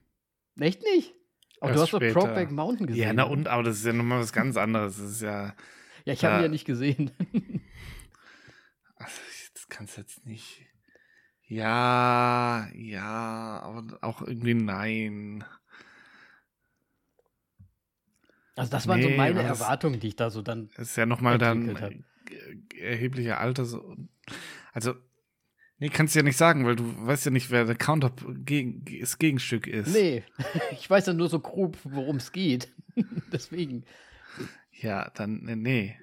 Echt 0.59 0.83
nicht? 0.83 1.15
Aber 1.61 1.73
du 1.73 1.81
hast 1.81 1.93
doch 1.93 2.01
Brokeback 2.01 2.51
Mountain 2.51 2.87
gesehen. 2.87 3.03
Ja, 3.03 3.13
na 3.13 3.25
und, 3.25 3.47
aber 3.47 3.63
das 3.63 3.77
ist 3.77 3.85
ja 3.85 3.93
nochmal 3.93 4.21
was 4.21 4.33
ganz 4.33 4.57
anderes. 4.57 4.97
Das 4.97 5.11
ist 5.11 5.23
ja. 5.23 5.55
Ja, 6.07 6.15
ich 6.15 6.25
habe 6.25 6.37
ihn 6.37 6.43
ja 6.45 6.49
nicht 6.49 6.65
gesehen. 6.65 7.11
also, 8.97 9.21
das 9.53 9.69
kannst 9.69 9.99
du 9.99 10.01
jetzt 10.01 10.25
nicht. 10.25 10.67
Ja, 11.47 12.69
ja, 12.75 13.61
aber 13.63 13.99
auch 14.01 14.23
irgendwie 14.23 14.55
nein. 14.55 15.45
Also 18.57 18.71
das 18.71 18.89
waren 18.89 19.01
nee, 19.01 19.11
so 19.11 19.17
meine 19.17 19.43
Erwartungen, 19.43 20.01
die 20.01 20.09
ich 20.09 20.17
da 20.17 20.31
so 20.31 20.41
dann. 20.41 20.71
Das 20.77 20.89
ist 20.89 20.97
ja 20.97 21.05
nochmal 21.05 21.37
dann 21.37 21.79
hab. 21.79 21.93
erheblicher 22.79 23.39
Alters. 23.39 23.77
Also, 24.73 24.95
nee, 25.81 25.89
kannst 25.89 26.15
du 26.15 26.21
ja 26.21 26.23
nicht 26.23 26.37
sagen, 26.37 26.65
weil 26.65 26.77
du 26.77 26.85
weißt 27.07 27.25
ja 27.25 27.31
nicht, 27.33 27.51
wer 27.51 27.65
der 27.65 27.75
Counter 27.75 28.13
gegen, 28.45 28.85
das 29.01 29.19
Gegenstück 29.19 29.67
ist. 29.67 29.93
Nee, 29.93 30.23
ich 30.71 30.89
weiß 30.89 31.07
ja 31.07 31.13
nur 31.13 31.29
so 31.29 31.41
grob, 31.41 31.77
worum 31.83 32.17
es 32.17 32.31
geht. 32.31 32.73
Deswegen. 33.33 33.85
Ja, 34.71 35.11
dann, 35.11 35.41
nee. 35.41 35.99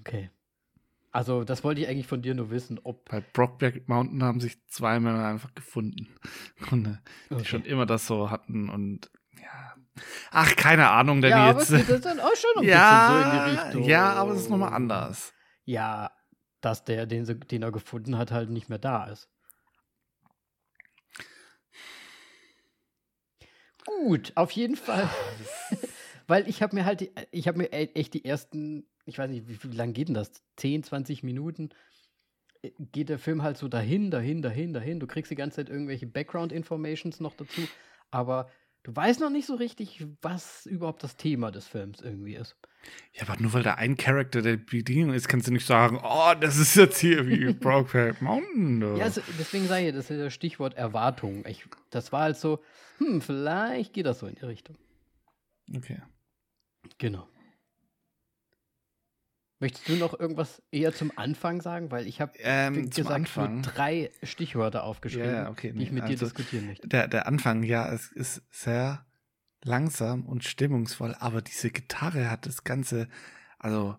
Okay. 0.00 0.30
Also, 1.12 1.42
das 1.42 1.64
wollte 1.64 1.80
ich 1.80 1.88
eigentlich 1.88 2.06
von 2.06 2.22
dir 2.22 2.34
nur 2.34 2.50
wissen, 2.50 2.78
ob. 2.84 3.08
Bei 3.08 3.20
Brockback 3.20 3.88
Mountain 3.88 4.22
haben 4.22 4.38
sich 4.40 4.64
zwei 4.68 5.00
Männer 5.00 5.26
einfach 5.26 5.54
gefunden. 5.54 6.08
Und, 6.70 6.86
äh, 6.86 6.96
die 7.30 7.34
okay. 7.34 7.44
schon 7.44 7.64
immer 7.64 7.86
das 7.86 8.06
so 8.06 8.30
hatten 8.30 8.68
und 8.68 9.10
ja, 9.40 9.74
Ach, 10.30 10.54
keine 10.56 10.90
Ahnung, 10.90 11.20
denn 11.20 11.30
ja, 11.30 11.50
jetzt. 11.50 11.72
Aber 11.72 11.82
das 11.82 12.00
dann 12.02 12.20
auch 12.20 12.36
schon 12.36 12.62
ein 12.62 12.64
ja, 12.68 13.08
bisschen 13.08 13.22
so 13.22 13.30
in 13.30 13.54
die 13.54 13.60
Richtung. 13.60 13.82
Ja, 13.84 14.12
aber 14.12 14.32
es 14.32 14.42
ist 14.42 14.50
nochmal 14.50 14.72
anders. 14.72 15.32
Ja, 15.64 16.10
dass 16.60 16.84
der, 16.84 17.06
den, 17.06 17.24
den 17.24 17.62
er 17.62 17.72
gefunden 17.72 18.18
hat, 18.18 18.30
halt 18.30 18.50
nicht 18.50 18.68
mehr 18.68 18.78
da 18.78 19.06
ist. 19.06 19.28
Gut, 23.86 24.32
auf 24.34 24.50
jeden 24.52 24.76
Fall. 24.76 25.08
Weil 26.26 26.48
ich 26.48 26.62
habe 26.62 26.76
mir 26.76 26.84
halt, 26.84 27.10
ich 27.32 27.48
habe 27.48 27.58
mir 27.58 27.72
e, 27.72 27.90
echt 27.94 28.14
die 28.14 28.24
ersten, 28.24 28.86
ich 29.04 29.18
weiß 29.18 29.30
nicht, 29.30 29.48
wie, 29.48 29.72
wie 29.72 29.76
lange 29.76 29.92
geht 29.92 30.08
denn 30.08 30.14
das? 30.14 30.30
10, 30.56 30.84
20 30.84 31.22
Minuten 31.22 31.70
äh, 32.62 32.70
geht 32.78 33.08
der 33.08 33.18
Film 33.18 33.42
halt 33.42 33.56
so 33.56 33.68
dahin, 33.68 34.10
dahin, 34.10 34.42
dahin, 34.42 34.72
dahin. 34.72 35.00
Du 35.00 35.06
kriegst 35.06 35.30
die 35.30 35.36
ganze 35.36 35.56
Zeit 35.56 35.70
irgendwelche 35.70 36.06
Background-Informations 36.06 37.20
noch 37.20 37.34
dazu. 37.34 37.62
Aber 38.10 38.50
Du 38.82 38.96
weißt 38.96 39.20
noch 39.20 39.30
nicht 39.30 39.46
so 39.46 39.54
richtig, 39.54 40.06
was 40.22 40.64
überhaupt 40.64 41.02
das 41.02 41.16
Thema 41.16 41.50
des 41.50 41.66
Films 41.66 42.00
irgendwie 42.00 42.34
ist. 42.34 42.56
Ja, 43.12 43.22
aber 43.28 43.40
nur 43.40 43.52
weil 43.52 43.62
da 43.62 43.74
ein 43.74 43.96
Charakter 43.96 44.40
der 44.42 44.56
Bedienung 44.56 45.14
ist, 45.14 45.28
kannst 45.28 45.46
du 45.48 45.52
nicht 45.52 45.66
sagen, 45.66 45.98
oh, 46.02 46.32
das 46.40 46.56
ist 46.56 46.74
jetzt 46.76 46.98
hier 46.98 47.26
wie 47.26 47.52
Brokeback 47.52 48.22
Mountain. 48.22 48.96
Ja, 48.96 49.04
also 49.04 49.20
deswegen 49.38 49.66
sage 49.66 49.88
ich, 49.88 49.94
das 49.94 50.10
ist 50.10 50.20
das 50.20 50.32
Stichwort 50.32 50.74
Erwartung. 50.74 51.44
Ich, 51.46 51.64
das 51.90 52.12
war 52.12 52.22
halt 52.22 52.36
so, 52.36 52.62
hm, 52.98 53.20
vielleicht 53.20 53.92
geht 53.92 54.06
das 54.06 54.20
so 54.20 54.26
in 54.26 54.34
die 54.36 54.44
Richtung. 54.46 54.76
Okay. 55.74 56.00
Genau. 56.98 57.28
Möchtest 59.62 59.88
du 59.90 59.96
noch 59.96 60.18
irgendwas 60.18 60.62
eher 60.70 60.94
zum 60.94 61.12
Anfang 61.16 61.60
sagen? 61.60 61.90
Weil 61.90 62.06
ich 62.06 62.20
habe 62.22 62.32
Ähm, 62.38 62.88
gesagt 62.88 63.10
Anfang. 63.10 63.54
nur 63.56 63.62
drei 63.62 64.10
Stichwörter 64.22 64.84
aufgeschrieben, 64.84 65.30
ja, 65.34 65.50
okay, 65.50 65.72
die 65.72 65.82
ich 65.82 65.90
nee, 65.90 65.96
mit 65.96 66.04
dir 66.04 66.12
also- 66.12 66.24
diskutieren 66.24 66.66
möchte. 66.66 66.88
Der, 66.88 67.08
der 67.08 67.26
Anfang, 67.26 67.62
ja, 67.62 67.92
es 67.92 68.10
ist 68.10 68.42
sehr 68.50 69.04
langsam 69.62 70.26
und 70.26 70.44
stimmungsvoll, 70.44 71.14
aber 71.18 71.42
diese 71.42 71.70
Gitarre 71.70 72.30
hat 72.30 72.46
das 72.46 72.64
Ganze, 72.64 73.08
also, 73.58 73.96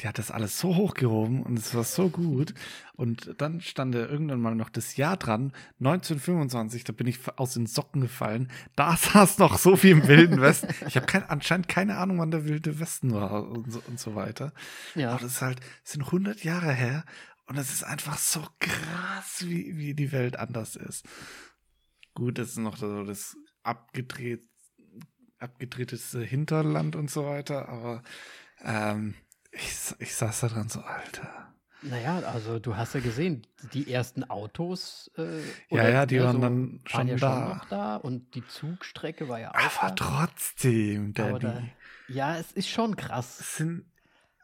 die 0.00 0.08
hat 0.08 0.18
das 0.18 0.30
alles 0.30 0.58
so 0.58 0.76
hochgehoben 0.76 1.42
und 1.42 1.58
es 1.58 1.74
war 1.74 1.84
so 1.84 2.10
gut. 2.10 2.52
Und 2.96 3.34
dann 3.38 3.62
stand 3.62 3.94
da 3.94 4.00
irgendwann 4.00 4.40
mal 4.40 4.54
noch 4.54 4.68
das 4.68 4.96
Jahr 4.96 5.16
dran, 5.16 5.52
1925, 5.78 6.84
da 6.84 6.92
bin 6.92 7.06
ich 7.06 7.18
aus 7.36 7.54
den 7.54 7.66
Socken 7.66 8.02
gefallen. 8.02 8.50
Da 8.74 8.94
saß 8.96 9.38
noch 9.38 9.56
so 9.56 9.76
viel 9.76 9.92
im 9.92 10.06
Wilden 10.06 10.40
Westen. 10.40 10.68
Ich 10.86 10.96
habe 10.96 11.06
kein, 11.06 11.24
anscheinend 11.24 11.68
keine 11.68 11.96
Ahnung, 11.96 12.18
wann 12.18 12.30
der 12.30 12.44
Wilde 12.44 12.78
Westen 12.78 13.14
war 13.14 13.48
und 13.48 13.72
so, 13.72 13.82
und 13.86 13.98
so 13.98 14.14
weiter. 14.14 14.52
Ja, 14.94 15.12
Aber 15.12 15.20
das 15.20 15.32
ist 15.32 15.42
halt, 15.42 15.60
das 15.82 15.92
sind 15.92 16.02
100 16.02 16.44
Jahre 16.44 16.72
her 16.72 17.04
und 17.46 17.56
es 17.56 17.72
ist 17.72 17.84
einfach 17.84 18.18
so 18.18 18.46
krass, 18.58 19.46
wie, 19.46 19.78
wie 19.78 19.94
die 19.94 20.12
Welt 20.12 20.38
anders 20.38 20.76
ist. 20.76 21.06
Gut, 22.12 22.38
das 22.38 22.50
ist 22.50 22.58
noch 22.58 22.76
so 22.76 23.04
das 23.04 23.36
abgedreht, 23.66 24.42
abgedrehteste 25.38 26.20
Hinterland 26.22 26.96
und 26.96 27.10
so 27.10 27.26
weiter, 27.26 27.68
aber 27.68 28.02
ähm, 28.64 29.14
ich, 29.52 29.76
ich 29.98 30.14
saß 30.14 30.40
da 30.40 30.48
dran 30.48 30.68
so, 30.68 30.80
Alter. 30.80 31.54
naja, 31.82 32.18
also 32.20 32.58
du 32.58 32.76
hast 32.76 32.94
ja 32.94 33.00
gesehen, 33.00 33.46
die 33.74 33.90
ersten 33.92 34.24
Autos. 34.24 35.10
Äh, 35.16 35.40
Ja, 35.70 35.88
ja, 35.88 36.06
die 36.06 36.16
ne, 36.18 36.24
waren 36.24 36.36
so 36.36 36.42
dann 36.42 36.72
waren 36.72 36.80
schon 36.86 37.08
ja 37.08 37.16
da. 37.16 37.18
schon 37.48 37.56
noch 37.58 37.64
da 37.68 37.96
und 37.96 38.34
die 38.34 38.46
Zugstrecke 38.46 39.28
war 39.28 39.40
ja 39.40 39.50
auch 39.50 39.54
Aber 39.82 39.88
da. 39.88 39.94
trotzdem, 39.94 41.12
Daddy, 41.14 41.38
da, 41.40 41.62
ja, 42.08 42.36
es 42.38 42.52
ist 42.52 42.68
schon 42.68 42.96
krass. 42.96 43.40
es 43.40 43.56
sind 43.56 43.84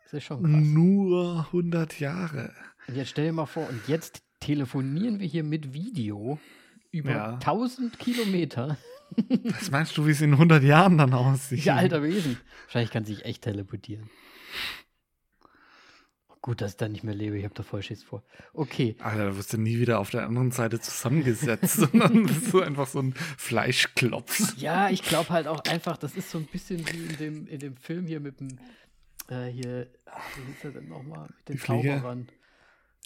Es 0.07 0.13
ist 0.13 0.25
schon 0.25 0.43
krass. 0.43 0.51
nur 0.53 1.47
100 1.47 2.01
Jahre. 2.01 2.53
Und 2.89 2.97
jetzt 2.97 3.11
stell 3.11 3.27
dir 3.27 3.33
mal 3.33 3.47
vor, 3.47 3.69
und 3.69 3.87
jetzt 3.89 4.23
telefonieren 4.41 5.21
wir 5.21 5.27
hier 5.27 5.45
mit 5.45 5.73
Video 5.73 6.39
über 6.91 7.11
Ja. 7.13 7.33
1000 7.35 7.99
Kilometer. 7.99 8.77
Was 9.45 9.71
meinst 9.71 9.97
du, 9.97 10.07
wie 10.07 10.11
es 10.11 10.21
in 10.21 10.33
100 10.33 10.63
Jahren 10.63 10.99
dann 10.99 11.13
aussieht? 11.13 11.65
Ja, 11.65 11.77
alter 11.77 12.03
Wesen. 12.03 12.39
Wahrscheinlich 12.65 12.91
kann 12.91 13.05
sich 13.05 13.25
echt 13.25 13.43
teleportieren. 13.43 14.11
Gut, 16.43 16.61
dass 16.61 16.73
ich 16.73 16.77
da 16.77 16.89
nicht 16.89 17.05
mehr 17.05 17.15
lebe. 17.15 17.39
Ich 17.39 17.45
habe 17.45 17.55
da 17.55 17.63
voll 17.63 17.83
Schiss 17.83 18.03
vor. 18.03 18.25
Okay. 18.53 18.97
Alter, 18.99 19.27
da 19.27 19.37
wirst 19.37 19.53
du 19.53 19.59
nie 19.59 19.79
wieder 19.79 20.01
auf 20.01 20.11
der 20.11 20.25
anderen 20.27 20.51
Seite 20.51 20.81
zusammengesetzt, 20.81 21.75
sondern 21.93 22.27
bist 22.27 22.53
du 22.53 22.61
einfach 22.61 22.89
so 22.89 22.99
ein 22.99 23.15
Fleischklops. 23.39 24.55
Ja, 24.57 24.91
ich 24.91 25.05
glaube 25.05 25.31
halt 25.31 25.47
auch 25.47 25.63
einfach, 25.67 25.97
das 25.97 26.17
ist 26.17 26.33
so 26.33 26.39
ein 26.39 26.47
bisschen 26.47 26.81
wie 26.91 27.07
in 27.07 27.17
dem, 27.17 27.47
in 27.47 27.61
dem 27.61 27.77
Film 27.77 28.09
hier 28.09 28.19
mit 28.19 28.41
dem, 28.41 28.59
äh, 29.29 29.47
hier, 29.47 29.87
wie 30.35 30.53
hieß 30.53 30.65
er 30.65 30.71
denn 30.73 30.89
nochmal? 30.89 31.29
Mit 31.39 31.49
den? 31.49 31.59
Zauberern. 31.59 32.29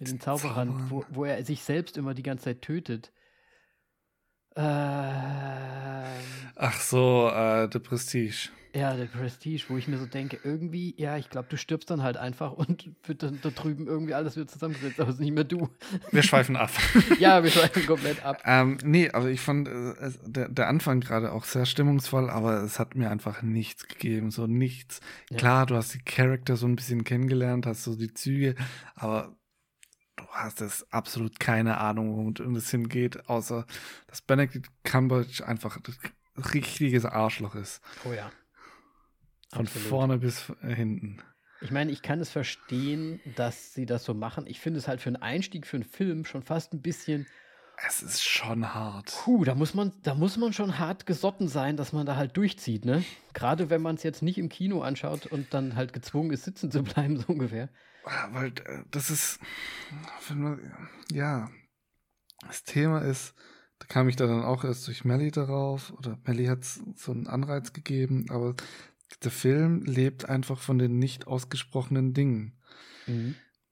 Mit 0.00 0.10
den 0.10 0.20
Zauberern, 0.20 0.68
Zauberern. 0.68 0.90
wo, 0.90 1.04
wo 1.10 1.24
er 1.26 1.44
sich 1.44 1.62
selbst 1.62 1.98
immer 1.98 2.14
die 2.14 2.22
ganze 2.22 2.44
Zeit 2.44 2.62
tötet. 2.62 3.12
Ähm, 4.56 6.04
Ach 6.56 6.80
so, 6.80 7.28
äh, 7.28 7.68
The 7.70 7.78
Prestige. 7.78 8.48
ja, 8.74 8.96
der 8.96 9.04
Prestige, 9.06 9.64
wo 9.68 9.76
ich 9.76 9.86
mir 9.88 9.98
so 9.98 10.06
denke, 10.06 10.38
irgendwie, 10.42 10.94
ja, 10.96 11.16
ich 11.18 11.28
glaube, 11.28 11.48
du 11.50 11.56
stirbst 11.58 11.90
dann 11.90 12.02
halt 12.02 12.16
einfach 12.16 12.52
und 12.52 12.90
wird 13.04 13.22
dann 13.22 13.38
da 13.42 13.50
drüben 13.50 13.86
irgendwie 13.86 14.14
alles 14.14 14.36
wieder 14.36 14.46
zusammengesetzt, 14.46 14.98
aber 14.98 15.10
es 15.10 15.16
ist 15.16 15.20
nicht 15.20 15.34
mehr 15.34 15.44
du. 15.44 15.68
Wir 16.10 16.22
schweifen 16.22 16.56
ab. 16.56 16.70
ja, 17.18 17.42
wir 17.42 17.50
schweifen 17.50 17.84
komplett 17.86 18.24
ab. 18.24 18.42
ähm, 18.46 18.78
nee, 18.82 19.10
also 19.10 19.28
ich 19.28 19.40
fand 19.40 19.68
äh, 19.68 20.10
der, 20.24 20.48
der 20.48 20.68
Anfang 20.68 21.00
gerade 21.00 21.32
auch 21.32 21.44
sehr 21.44 21.66
stimmungsvoll, 21.66 22.30
aber 22.30 22.62
es 22.62 22.78
hat 22.78 22.94
mir 22.94 23.10
einfach 23.10 23.42
nichts 23.42 23.86
gegeben, 23.86 24.30
so 24.30 24.46
nichts. 24.46 25.00
Ja. 25.30 25.36
Klar, 25.36 25.66
du 25.66 25.76
hast 25.76 25.92
die 25.92 25.98
Charakter 25.98 26.56
so 26.56 26.66
ein 26.66 26.76
bisschen 26.76 27.04
kennengelernt, 27.04 27.66
hast 27.66 27.84
so 27.84 27.94
die 27.96 28.14
Züge, 28.14 28.54
aber 28.94 29.36
hast 30.36 30.60
es 30.60 30.86
absolut 30.92 31.40
keine 31.40 31.78
Ahnung, 31.78 32.16
womit 32.16 32.40
irgendwas 32.40 32.70
hingeht, 32.70 33.28
außer 33.28 33.66
dass 34.06 34.22
Benedict 34.22 34.68
Cumberbatch 34.84 35.42
einfach 35.42 35.78
ein 35.78 36.42
richtiges 36.42 37.04
Arschloch 37.04 37.54
ist. 37.54 37.80
Oh 38.04 38.12
ja. 38.12 38.30
Von 39.52 39.66
Absolut. 39.66 39.88
vorne 39.88 40.18
bis 40.18 40.52
äh, 40.62 40.74
hinten. 40.74 41.22
Ich 41.60 41.70
meine, 41.70 41.90
ich 41.90 42.02
kann 42.02 42.20
es 42.20 42.30
verstehen, 42.30 43.20
dass 43.36 43.72
sie 43.72 43.86
das 43.86 44.04
so 44.04 44.12
machen. 44.12 44.46
Ich 44.46 44.60
finde 44.60 44.78
es 44.78 44.88
halt 44.88 45.00
für 45.00 45.08
einen 45.08 45.16
Einstieg 45.16 45.66
für 45.66 45.76
einen 45.76 45.84
Film 45.84 46.24
schon 46.24 46.42
fast 46.42 46.74
ein 46.74 46.82
bisschen, 46.82 47.26
Es 47.86 48.02
ist 48.02 48.22
schon 48.22 48.72
hart. 48.74 49.12
puh, 49.24 49.44
da 49.44 49.54
muss 49.54 49.74
man, 49.74 49.92
da 50.02 50.14
muss 50.14 50.36
man 50.36 50.52
schon 50.52 50.78
hart 50.78 51.04
gesotten 51.06 51.48
sein, 51.48 51.76
dass 51.76 51.92
man 51.92 52.06
da 52.06 52.16
halt 52.16 52.36
durchzieht, 52.36 52.84
ne? 52.84 53.04
Gerade 53.34 53.68
wenn 53.70 53.82
man 53.82 53.96
es 53.96 54.02
jetzt 54.02 54.22
nicht 54.22 54.38
im 54.38 54.48
Kino 54.48 54.80
anschaut 54.82 55.26
und 55.26 55.52
dann 55.52 55.76
halt 55.76 55.92
gezwungen 55.92 56.30
ist, 56.30 56.44
sitzen 56.44 56.70
zu 56.70 56.82
bleiben, 56.82 57.16
so 57.18 57.26
ungefähr. 57.32 57.68
Ah, 58.04 58.28
Weil 58.32 58.48
äh, 58.64 58.82
das 58.90 59.10
ist, 59.10 59.40
man, 60.34 60.60
ja, 61.12 61.50
das 62.46 62.64
Thema 62.64 63.00
ist, 63.00 63.34
da 63.78 63.86
kam 63.86 64.08
ich 64.08 64.16
da 64.16 64.26
dann 64.26 64.42
auch 64.42 64.64
erst 64.64 64.86
durch 64.86 65.04
Melly 65.04 65.30
darauf, 65.30 65.92
oder 65.92 66.18
Melly 66.24 66.46
hat 66.46 66.64
so 66.64 67.12
einen 67.12 67.26
Anreiz 67.26 67.72
gegeben, 67.74 68.26
aber 68.30 68.54
der 69.22 69.30
Film 69.30 69.82
lebt 69.84 70.28
einfach 70.28 70.60
von 70.60 70.78
den 70.78 70.98
nicht 70.98 71.26
ausgesprochenen 71.26 72.14
Dingen. 72.14 72.58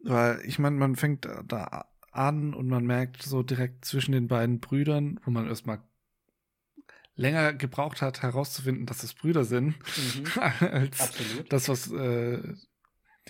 Weil 0.03 0.41
ich 0.45 0.59
meine, 0.59 0.77
man 0.77 0.95
fängt 0.97 1.25
da- 1.25 1.43
da 1.43 1.87
an 2.17 2.55
und 2.55 2.69
man 2.69 2.85
merkt 2.87 3.23
so 3.23 3.43
direkt 3.43 3.85
zwischen 3.85 4.13
den 4.13 4.29
beiden 4.29 4.61
Brüdern, 4.61 5.21
wo 5.25 5.31
man 5.31 5.47
erstmal 5.47 5.83
länger 7.17 7.53
gebraucht 7.53 8.03
hat, 8.03 8.23
herauszufinden, 8.23 8.87
dass 8.87 9.03
es 9.03 9.15
Brüder 9.15 9.45
sind, 9.45 9.75
Mhm. 9.79 10.25
als 10.61 11.01
Absolut. 11.01 11.53
das, 11.53 11.69
was 11.69 11.91
äh, 11.93 12.55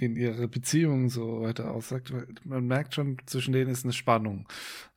den 0.00 0.16
ihre 0.16 0.48
Beziehung 0.48 1.08
so 1.08 1.42
weiter 1.42 1.70
aussagt. 1.70 2.12
Man 2.44 2.66
merkt 2.66 2.94
schon, 2.94 3.16
zwischen 3.26 3.52
denen 3.52 3.70
ist 3.70 3.84
eine 3.84 3.92
Spannung. 3.92 4.48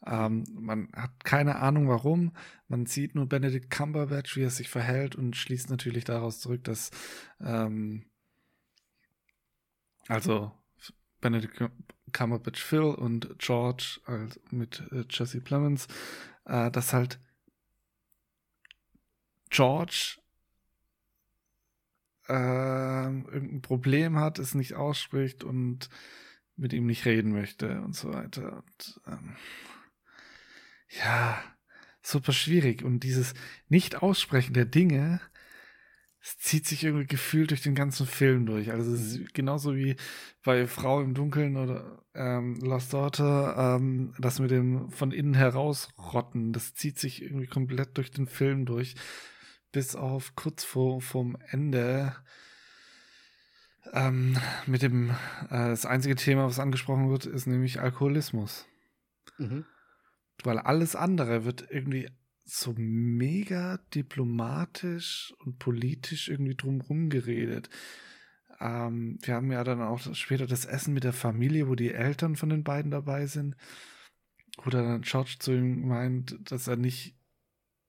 Ähm, 0.06 0.44
man 0.54 0.90
hat 0.94 1.24
keine 1.24 1.58
Ahnung 1.58 1.88
warum. 1.88 2.36
Man 2.68 2.86
sieht 2.88 3.14
nur 3.14 3.28
Benedict 3.28 3.70
Cumberbatch, 3.70 4.36
wie 4.36 4.42
er 4.42 4.50
sich 4.50 4.70
verhält 4.70 5.16
und 5.16 5.36
schließt 5.36 5.70
natürlich 5.70 6.04
daraus 6.04 6.40
zurück, 6.40 6.64
dass 6.64 6.90
ähm, 7.40 8.06
also 10.08 10.52
Benedict 11.22 11.62
Cumberbatch 12.12 12.64
Phil 12.64 12.82
und 12.82 13.38
George 13.38 14.00
also 14.06 14.40
mit 14.50 14.84
äh, 14.92 15.04
Jesse 15.10 15.42
Plemons, 15.42 15.88
äh, 16.46 16.72
dass 16.72 16.94
halt 16.94 17.20
George 19.50 20.18
ähm, 22.28 23.26
irgendein 23.32 23.62
Problem 23.62 24.18
hat, 24.20 24.40
es 24.40 24.54
nicht 24.54 24.74
ausspricht 24.74 25.44
und 25.44 25.90
mit 26.56 26.74
ihm 26.74 26.86
nicht 26.86 27.06
reden 27.06 27.32
möchte 27.32 27.82
und 27.82 27.96
so 27.96 28.14
weiter. 28.14 28.58
Und, 28.58 29.02
ähm, 29.08 29.36
ja, 30.90 31.42
super 32.02 32.34
schwierig. 32.34 32.84
Und 32.84 33.02
dieses 33.02 33.34
Nicht-Aussprechen 33.70 34.54
der 34.54 34.66
Dinge, 34.66 35.22
es 36.28 36.38
zieht 36.40 36.68
sich 36.68 36.84
irgendwie 36.84 37.08
gefühlt 37.08 37.52
durch 37.52 37.62
den 37.62 37.74
ganzen 37.74 38.06
Film 38.06 38.46
durch. 38.46 38.72
Also 38.72 38.92
es 38.94 39.16
ist 39.16 39.34
genauso 39.34 39.78
wie 39.78 39.96
bei 40.44 40.68
Frau 40.68 41.00
im 41.02 41.14
Dunkeln 41.14 41.56
oder 41.56 42.04
ähm, 42.14 42.60
Lost 42.60 42.92
Daughter, 42.92 43.78
ähm, 43.78 44.14
das 44.20 44.40
mit 44.40 44.52
dem 44.52 44.92
von 44.92 45.12
innen 45.14 45.36
herausrotten, 45.36 46.52
das 46.52 46.74
zieht 46.74 47.00
sich 47.00 47.22
irgendwie 47.22 47.48
komplett 47.48 47.98
durch 47.98 48.12
den 48.12 48.28
Film 48.28 48.66
durch 48.66 48.96
bis 49.72 49.96
auf 49.96 50.36
kurz 50.36 50.66
vor 50.66 51.02
vom 51.02 51.38
Ende 51.50 52.14
ähm, 53.94 54.38
mit 54.66 54.82
dem 54.82 55.12
äh, 55.50 55.70
das 55.70 55.86
einzige 55.86 56.16
Thema, 56.16 56.46
was 56.46 56.60
angesprochen 56.60 57.10
wird, 57.10 57.26
ist 57.26 57.46
nämlich 57.48 57.80
Alkoholismus, 57.80 58.66
Mhm. 59.38 59.64
weil 60.44 60.60
alles 60.60 60.96
andere 60.98 61.46
wird 61.46 61.68
irgendwie 61.70 62.10
so 62.50 62.74
mega 62.78 63.78
diplomatisch 63.94 65.34
und 65.40 65.60
politisch 65.60 66.30
irgendwie 66.30 66.56
drumherum 66.56 67.10
geredet. 67.10 67.70
Ähm, 68.60 69.20
wir 69.22 69.36
haben 69.36 69.52
ja 69.52 69.64
dann 69.64 69.82
auch 69.82 70.00
später 70.16 70.48
das 70.48 70.66
Essen 70.66 70.94
mit 70.94 71.04
der 71.04 71.14
Familie, 71.14 71.68
wo 71.68 71.76
die 71.76 71.94
Eltern 71.94 72.36
von 72.36 72.50
den 72.50 72.64
beiden 72.64 72.90
dabei 72.90 73.28
sind, 73.28 73.56
wo 74.64 74.70
dann 74.70 75.02
George 75.02 75.36
zu 75.40 75.52
ihm 75.52 75.88
meint, 75.88 76.38
dass 76.50 76.68
er 76.68 76.78
nicht 76.78 77.16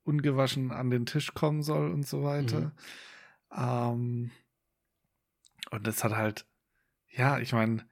ungewaschen 0.03 0.73
an 0.73 0.91
den 0.91 1.07
Tisch 1.07 1.33
kommen 1.35 1.63
soll 1.63 1.91
und 1.93 2.07
so 2.07 2.23
weiter. 2.25 2.73
Ähm, 3.57 4.31
und 5.71 5.87
das 5.87 6.03
hat 6.03 6.13
halt, 6.17 6.47
ja, 7.11 7.39
ich 7.39 7.53
meine, 7.53 7.87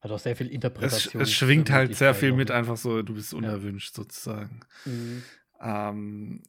Hat 0.00 0.10
auch 0.10 0.18
sehr 0.18 0.36
viel 0.36 0.46
es, 0.46 0.52
Interpretation. 0.52 1.22
es 1.22 1.32
schwingt 1.32 1.70
halt 1.70 1.96
sehr 1.96 2.14
viel 2.14 2.32
mit, 2.32 2.50
einfach 2.50 2.76
so, 2.76 3.02
du 3.02 3.14
bist 3.14 3.32
Ja. 3.32 3.38
unerwünscht 3.38 3.94
sozusagen. 3.94 4.60
Mhm. 4.84 5.22
Ähm, 5.62 6.42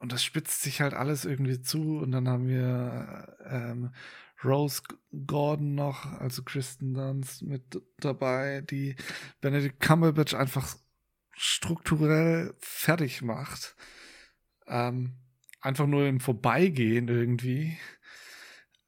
und 0.00 0.12
das 0.12 0.24
spitzt 0.24 0.62
sich 0.62 0.80
halt 0.80 0.94
alles 0.94 1.24
irgendwie 1.24 1.60
zu. 1.62 1.98
Und 1.98 2.12
dann 2.12 2.28
haben 2.28 2.48
wir 2.48 3.36
ähm, 3.46 3.92
Rose 4.44 4.82
Gordon 5.26 5.74
noch, 5.74 6.04
also 6.20 6.42
Kristen 6.42 6.94
Dunst 6.94 7.42
mit 7.42 7.82
dabei, 7.98 8.62
die 8.62 8.96
Benedict 9.40 9.80
Cumberbatch 9.80 10.34
einfach 10.34 10.76
strukturell 11.32 12.54
fertig 12.58 13.22
macht. 13.22 13.76
Ähm, 14.66 15.16
einfach 15.60 15.86
nur 15.86 16.06
im 16.06 16.20
Vorbeigehen 16.20 17.08
irgendwie. 17.08 17.78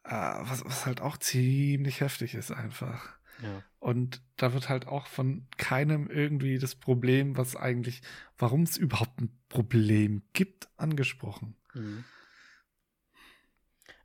äh, 0.05 0.11
was, 0.11 0.65
was 0.65 0.87
halt 0.87 1.01
auch 1.01 1.17
ziemlich 1.19 2.01
heftig 2.01 2.35
ist 2.35 2.51
einfach. 2.51 3.19
Ja. 3.43 3.63
Und 3.81 4.23
da 4.37 4.55
wird 4.55 4.69
halt 4.69 4.87
auch 4.87 5.07
von 5.07 5.47
keinem 5.57 6.09
irgendwie 6.09 6.59
das 6.59 6.75
Problem, 6.75 7.37
was 7.37 7.57
eigentlich, 7.57 8.03
warum 8.39 8.63
es 8.63 8.77
überhaupt 8.77 9.21
ein 9.21 9.31
Problem 9.49 10.23
gibt, 10.33 10.69
angesprochen. 10.77 11.57
Mhm. 11.75 12.05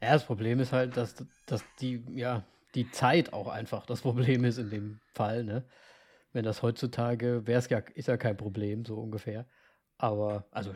Ja, 0.01 0.13
das 0.13 0.25
Problem 0.25 0.59
ist 0.59 0.73
halt, 0.73 0.97
dass, 0.97 1.15
dass 1.45 1.63
die, 1.79 2.03
ja, 2.09 2.43
die 2.75 2.89
Zeit 2.91 3.33
auch 3.33 3.47
einfach 3.47 3.85
das 3.85 4.01
Problem 4.01 4.43
ist 4.43 4.57
in 4.57 4.69
dem 4.69 4.99
Fall, 5.13 5.43
ne? 5.43 5.63
Wenn 6.33 6.43
das 6.43 6.61
heutzutage 6.61 7.47
wäre 7.47 7.59
es 7.59 7.69
ja, 7.69 7.79
ist 7.79 8.07
ja 8.07 8.17
kein 8.17 8.38
Problem, 8.38 8.85
so 8.85 8.95
ungefähr. 8.99 9.47
Aber, 9.97 10.47
also 10.51 10.73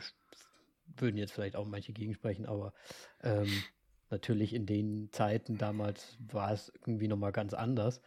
würden 0.98 1.18
jetzt 1.18 1.34
vielleicht 1.34 1.56
auch 1.56 1.66
manche 1.66 1.94
gegensprechen, 1.94 2.46
aber 2.46 2.74
ähm, 3.22 3.64
natürlich 4.10 4.54
in 4.54 4.66
den 4.66 5.10
Zeiten 5.12 5.58
damals 5.58 6.18
war 6.20 6.52
es 6.52 6.72
irgendwie 6.86 7.08
nochmal 7.08 7.32
ganz 7.32 7.54
anders. 7.54 8.02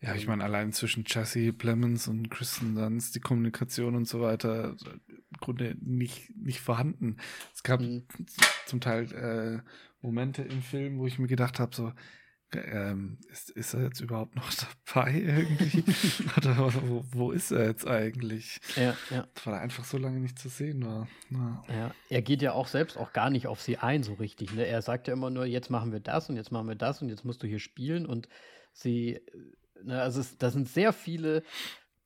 Ja, 0.00 0.14
ich 0.14 0.26
meine, 0.26 0.44
allein 0.44 0.72
zwischen 0.72 1.04
Jesse 1.06 1.52
Plemons 1.52 2.08
und 2.08 2.30
Kristen 2.30 2.74
Dunst, 2.74 3.14
die 3.14 3.20
Kommunikation 3.20 3.94
und 3.94 4.06
so 4.06 4.20
weiter, 4.20 4.76
im 4.84 5.38
Grunde 5.40 5.76
nicht, 5.80 6.34
nicht 6.36 6.60
vorhanden. 6.60 7.16
Es 7.54 7.62
gab 7.62 7.80
mhm. 7.80 8.06
zum 8.66 8.80
Teil 8.80 9.12
äh, 9.12 9.70
Momente 10.00 10.42
im 10.42 10.62
Film, 10.62 10.98
wo 10.98 11.06
ich 11.06 11.18
mir 11.18 11.26
gedacht 11.26 11.58
habe, 11.58 11.74
so, 11.74 11.92
ähm, 12.54 13.18
ist, 13.30 13.50
ist 13.50 13.74
er 13.74 13.82
jetzt 13.82 14.00
überhaupt 14.00 14.36
noch 14.36 14.50
dabei 14.94 15.14
irgendwie? 15.14 15.84
Oder 16.36 16.56
wo, 16.58 17.04
wo, 17.10 17.32
ist 17.32 17.50
er 17.50 17.66
jetzt 17.66 17.86
eigentlich? 17.86 18.60
Ja, 18.76 18.96
ja. 19.10 19.26
Weil 19.44 19.54
er 19.54 19.60
einfach 19.60 19.84
so 19.84 19.98
lange 19.98 20.20
nicht 20.20 20.38
zu 20.38 20.48
sehen 20.48 20.84
war. 20.84 21.08
Ja. 21.30 21.64
ja. 21.68 21.94
er 22.08 22.22
geht 22.22 22.42
ja 22.42 22.52
auch 22.52 22.68
selbst 22.68 22.96
auch 22.96 23.12
gar 23.12 23.30
nicht 23.30 23.46
auf 23.46 23.60
sie 23.60 23.78
ein, 23.78 24.02
so 24.02 24.14
richtig. 24.14 24.54
Ne? 24.54 24.66
Er 24.66 24.82
sagt 24.82 25.08
ja 25.08 25.14
immer 25.14 25.30
nur, 25.30 25.44
jetzt 25.44 25.70
machen 25.70 25.92
wir 25.92 26.00
das 26.00 26.28
und 26.28 26.36
jetzt 26.36 26.52
machen 26.52 26.68
wir 26.68 26.76
das 26.76 27.02
und 27.02 27.08
jetzt 27.08 27.24
musst 27.24 27.42
du 27.42 27.46
hier 27.46 27.60
spielen 27.60 28.06
und 28.06 28.28
sie, 28.76 29.20
ne, 29.82 30.00
also 30.00 30.20
es, 30.20 30.36
da 30.38 30.50
sind 30.50 30.68
sehr 30.68 30.92
viele 30.92 31.42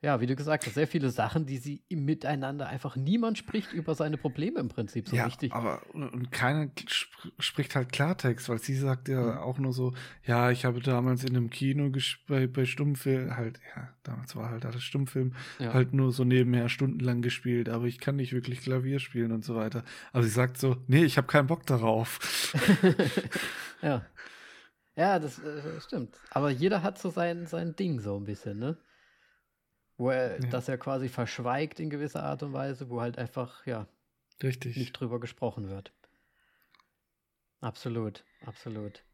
ja, 0.02 0.18
wie 0.22 0.26
du 0.26 0.34
gesagt 0.34 0.64
hast, 0.64 0.74
sehr 0.74 0.86
viele 0.86 1.10
Sachen, 1.10 1.44
die 1.44 1.58
sie 1.58 1.82
miteinander 1.90 2.66
einfach 2.68 2.96
niemand 2.96 3.36
spricht 3.36 3.72
über 3.72 3.94
seine 3.94 4.16
Probleme 4.16 4.58
im 4.58 4.68
Prinzip 4.68 5.06
so 5.06 5.14
ja, 5.14 5.26
richtig. 5.26 5.52
Aber 5.52 5.82
und 5.92 6.32
keiner 6.32 6.70
sp 6.88 7.12
spricht 7.38 7.76
halt 7.76 7.92
Klartext, 7.92 8.48
weil 8.48 8.58
sie 8.60 8.76
sagt 8.76 9.08
ja 9.08 9.20
mhm. 9.20 9.38
auch 9.38 9.58
nur 9.58 9.74
so, 9.74 9.92
ja, 10.24 10.50
ich 10.50 10.64
habe 10.64 10.80
damals 10.80 11.22
in 11.24 11.36
einem 11.36 11.50
Kino 11.50 11.92
bei, 12.26 12.46
bei 12.46 12.64
Stummfilm 12.64 13.36
halt, 13.36 13.60
ja, 13.76 13.90
damals 14.02 14.34
war 14.36 14.48
halt 14.48 14.64
alles 14.64 14.82
Stummfilm, 14.82 15.34
ja. 15.58 15.74
halt 15.74 15.92
nur 15.92 16.12
so 16.12 16.24
nebenher 16.24 16.70
stundenlang 16.70 17.20
gespielt, 17.20 17.68
aber 17.68 17.84
ich 17.84 17.98
kann 17.98 18.16
nicht 18.16 18.32
wirklich 18.32 18.62
Klavier 18.62 19.00
spielen 19.00 19.32
und 19.32 19.44
so 19.44 19.54
weiter. 19.54 19.84
Aber 20.12 20.22
sie 20.22 20.30
sagt 20.30 20.56
so, 20.56 20.78
nee, 20.86 21.04
ich 21.04 21.18
habe 21.18 21.26
keinen 21.26 21.46
Bock 21.46 21.66
darauf. 21.66 22.54
ja. 23.82 24.02
Ja, 24.96 25.18
das 25.18 25.38
äh, 25.38 25.80
stimmt. 25.80 26.16
Aber 26.30 26.50
jeder 26.50 26.82
hat 26.82 26.98
so 26.98 27.10
sein, 27.10 27.46
sein 27.46 27.76
Ding 27.76 28.00
so 28.00 28.16
ein 28.16 28.24
bisschen, 28.24 28.58
ne? 28.58 28.76
Wo 29.96 30.10
er 30.10 30.40
ja. 30.40 30.48
das 30.48 30.66
ja 30.66 30.76
quasi 30.76 31.08
verschweigt 31.08 31.78
in 31.80 31.90
gewisser 31.90 32.22
Art 32.22 32.42
und 32.42 32.52
Weise, 32.52 32.88
wo 32.88 33.00
halt 33.00 33.18
einfach, 33.18 33.66
ja, 33.66 33.86
Richtig. 34.42 34.76
nicht 34.76 34.92
drüber 34.92 35.20
gesprochen 35.20 35.68
wird. 35.68 35.92
Absolut, 37.60 38.24
absolut. 38.46 39.04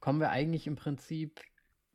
Kommen 0.00 0.20
wir 0.20 0.30
eigentlich 0.30 0.66
im 0.66 0.76
Prinzip, 0.76 1.40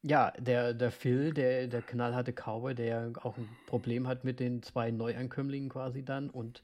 ja, 0.01 0.31
der, 0.39 0.73
der 0.73 0.91
Phil, 0.91 1.33
der, 1.33 1.67
der 1.67 1.81
knallharte 1.81 2.31
Cowboy, 2.31 2.75
der 2.75 2.85
ja 2.85 3.11
auch 3.23 3.37
ein 3.37 3.49
Problem 3.65 4.07
hat 4.07 4.23
mit 4.23 4.39
den 4.39 4.61
zwei 4.61 4.91
Neuankömmlingen 4.91 5.69
quasi 5.69 6.05
dann 6.05 6.29
und 6.29 6.61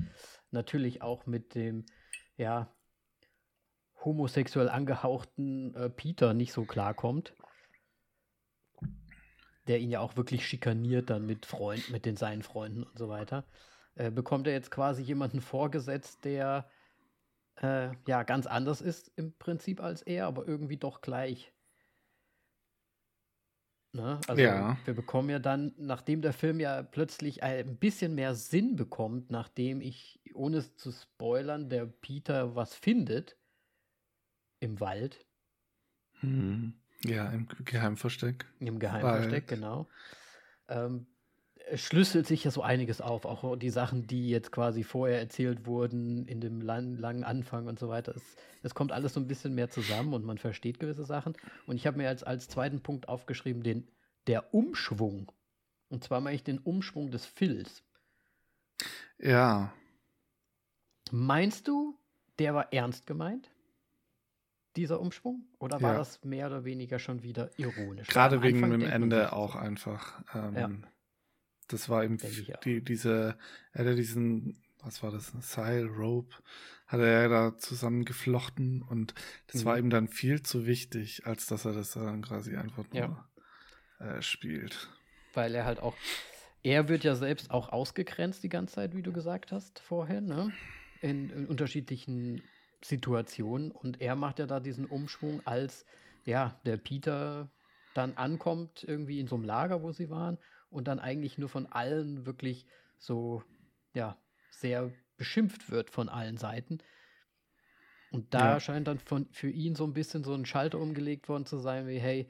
natürlich 0.52 1.02
auch 1.02 1.26
mit 1.26 1.56
dem, 1.56 1.86
ja, 2.38 2.72
homosexuell 4.06 4.70
angehauchten 4.70 5.76
äh, 5.76 5.90
Peter 5.90 6.34
nicht 6.34 6.54
so 6.54 6.66
klarkommt 6.66 7.34
der 9.68 9.80
ihn 9.80 9.92
ja 9.92 10.00
auch 10.00 10.16
wirklich 10.16 10.48
schikaniert 10.48 11.10
dann 11.10 11.26
mit 11.26 11.46
Freunden, 11.46 11.92
mit 11.92 12.06
den 12.06 12.16
seinen 12.16 12.44
Freunden 12.44 12.84
und 12.84 12.98
so 12.98 13.10
weiter, 13.10 13.46
äh, 13.96 14.12
bekommt 14.12 14.48
er 14.48 14.54
jetzt 14.54 14.72
quasi 14.72 15.02
jemanden 15.02 15.42
vorgesetzt, 15.42 16.26
der 16.26 16.70
äh, 17.62 17.90
ja 18.08 18.24
ganz 18.24 18.48
anders 18.48 18.82
ist 18.82 19.12
im 19.16 19.34
Prinzip 19.38 19.82
als 19.82 20.02
er, 20.02 20.28
aber 20.28 20.48
irgendwie 20.48 20.78
doch 20.78 21.02
gleich. 21.02 21.52
Ne? 23.94 24.20
Also 24.28 24.42
ja. 24.42 24.78
wir 24.84 24.94
bekommen 24.94 25.30
ja 25.30 25.40
dann, 25.40 25.74
nachdem 25.78 26.22
der 26.22 26.34
Film 26.34 26.60
ja 26.60 26.84
plötzlich 26.84 27.44
ein 27.44 27.78
bisschen 27.78 28.14
mehr 28.14 28.36
Sinn 28.36 28.76
bekommt, 28.76 29.32
nachdem 29.32 29.80
ich, 29.80 30.20
ohne 30.34 30.58
es 30.58 30.76
zu 30.76 30.92
spoilern, 30.92 31.70
der 31.70 31.86
Peter 31.86 32.56
was 32.56 32.76
findet 32.76 33.38
im 34.66 34.80
Wald. 34.80 35.26
Hm 36.20 36.74
ja, 37.04 37.30
im 37.30 37.48
Geheimversteck. 37.64 38.46
Im 38.60 38.80
Geheimversteck, 38.80 39.50
Weil... 39.50 39.58
genau. 39.58 39.88
Ähm, 40.68 41.06
es 41.68 41.82
schlüsselt 41.82 42.28
sich 42.28 42.44
ja 42.44 42.52
so 42.52 42.62
einiges 42.62 43.02
auf, 43.02 43.26
auch 43.26 43.58
die 43.58 43.72
Sachen, 43.72 44.06
die 44.06 44.30
jetzt 44.30 44.52
quasi 44.52 44.84
vorher 44.84 45.20
erzählt 45.20 45.66
wurden, 45.66 46.28
in 46.28 46.40
dem 46.40 46.62
lang, 46.62 46.96
langen 46.98 47.24
Anfang 47.24 47.68
und 47.68 47.80
so 47.80 47.90
weiter. 47.90 48.16
Es, 48.16 48.36
es, 48.62 48.76
kommt 48.76 48.92
alles 48.92 49.14
so 49.14 49.20
ein 49.20 49.28
bisschen 49.28 49.56
mehr 49.56 49.70
zusammen 49.70 50.14
und 50.14 50.24
man 50.24 50.38
versteht 50.38 50.80
gewisse 50.80 51.06
Sachen. 51.06 51.34
Und 51.66 51.76
ich 51.76 51.88
habe 51.88 51.98
mir 51.98 52.08
als, 52.08 52.24
als 52.24 52.48
zweiten 52.48 52.82
Punkt 52.82 53.10
aufgeschrieben, 53.10 53.64
den, 53.64 53.88
der 54.28 54.54
Umschwung. 54.54 55.32
Und 55.90 56.04
zwar 56.04 56.22
meine 56.22 56.36
ich 56.36 56.44
den 56.44 56.60
Umschwung 56.60 57.10
des 57.10 57.26
Phils. 57.26 57.84
Ja. 59.18 59.74
Meinst 61.12 61.68
du, 61.68 61.98
der 62.38 62.54
war 62.54 62.72
ernst 62.74 63.08
gemeint? 63.08 63.50
Dieser 64.76 65.00
Umschwung? 65.00 65.46
Oder 65.60 65.82
war 65.82 65.94
ja. 65.94 65.98
das 66.00 66.24
mehr 66.24 66.48
oder 66.48 66.66
weniger 66.66 67.00
schon 67.00 67.24
wieder 67.24 67.50
ironisch? 67.58 68.08
Gerade 68.08 68.42
wegen 68.42 68.62
dem 68.62 68.82
Ende 68.82 69.34
auch 69.34 69.56
einfach. 69.56 70.22
Ähm, 70.34 70.56
ja. 70.56 70.70
Das 71.68 71.90
war 71.90 72.04
eben 72.04 72.18
die, 72.64 72.82
diese, 72.82 73.38
er 73.74 73.86
hatte 73.86 73.96
diesen, 73.96 74.62
was 74.84 75.02
war 75.02 75.12
das, 75.12 75.34
Seil, 75.40 75.88
Rope, 75.88 76.36
hat 76.86 77.00
er 77.00 77.24
ja 77.24 77.28
da 77.28 77.58
zusammengeflochten 77.58 78.84
und 78.84 79.16
das 79.48 79.62
mhm. 79.62 79.66
war 79.66 79.80
ihm 79.80 79.90
dann 79.90 80.08
viel 80.08 80.44
zu 80.44 80.68
wichtig, 80.68 81.26
als 81.26 81.48
dass 81.48 81.66
er 81.66 81.74
das 81.74 81.92
dann 81.92 82.22
quasi 82.22 82.56
einfach 82.56 82.86
nur 82.92 82.96
ja. 83.02 83.30
äh, 84.00 84.22
spielt. 84.22 84.90
Weil 85.34 85.56
er 85.56 85.66
halt 85.66 85.80
auch, 85.80 85.96
er 86.62 86.88
wird 86.88 87.04
ja 87.04 87.16
selbst 87.16 87.50
auch 87.50 87.70
ausgegrenzt 87.70 88.44
die 88.44 88.50
ganze 88.50 88.76
Zeit, 88.76 88.96
wie 88.96 89.02
du 89.02 89.12
gesagt 89.12 89.52
hast 89.52 89.80
vorher, 89.80 90.22
ne? 90.22 90.54
In, 91.02 91.30
in 91.30 91.48
unterschiedlichen 91.48 92.42
Situation 92.88 93.72
und 93.72 94.02
er 94.02 94.16
macht 94.16 94.40
ja 94.40 94.46
da 94.46 94.60
diesen 94.60 94.86
Umschwung, 94.86 95.42
als 95.46 95.86
ja, 96.24 96.60
der 96.66 96.78
Peter 96.78 97.50
dann 97.94 98.16
ankommt, 98.18 98.84
irgendwie 98.84 99.20
in 99.20 99.28
so 99.28 99.36
einem 99.36 99.46
Lager, 99.46 99.82
wo 99.82 99.92
sie 99.92 100.10
waren, 100.10 100.38
und 100.70 100.88
dann 100.88 101.00
eigentlich 101.00 101.38
nur 101.38 101.50
von 101.50 101.66
allen 101.68 102.26
wirklich 102.26 102.66
so, 102.98 103.44
ja, 103.94 104.18
sehr 104.50 104.92
beschimpft 105.18 105.72
wird 105.72 105.90
von 105.90 106.10
allen 106.10 106.38
Seiten. 106.38 106.80
Und 108.12 108.34
da 108.34 108.54
ja. 108.54 108.60
scheint 108.60 108.88
dann 108.88 109.00
von, 109.00 109.28
für 109.32 109.50
ihn 109.50 109.76
so 109.76 109.86
ein 109.86 109.94
bisschen 109.94 110.24
so 110.24 110.34
ein 110.34 110.46
Schalter 110.46 110.80
umgelegt 110.80 111.30
worden 111.30 111.46
zu 111.46 111.58
sein, 111.58 111.88
wie, 111.88 112.00
hey, 112.00 112.30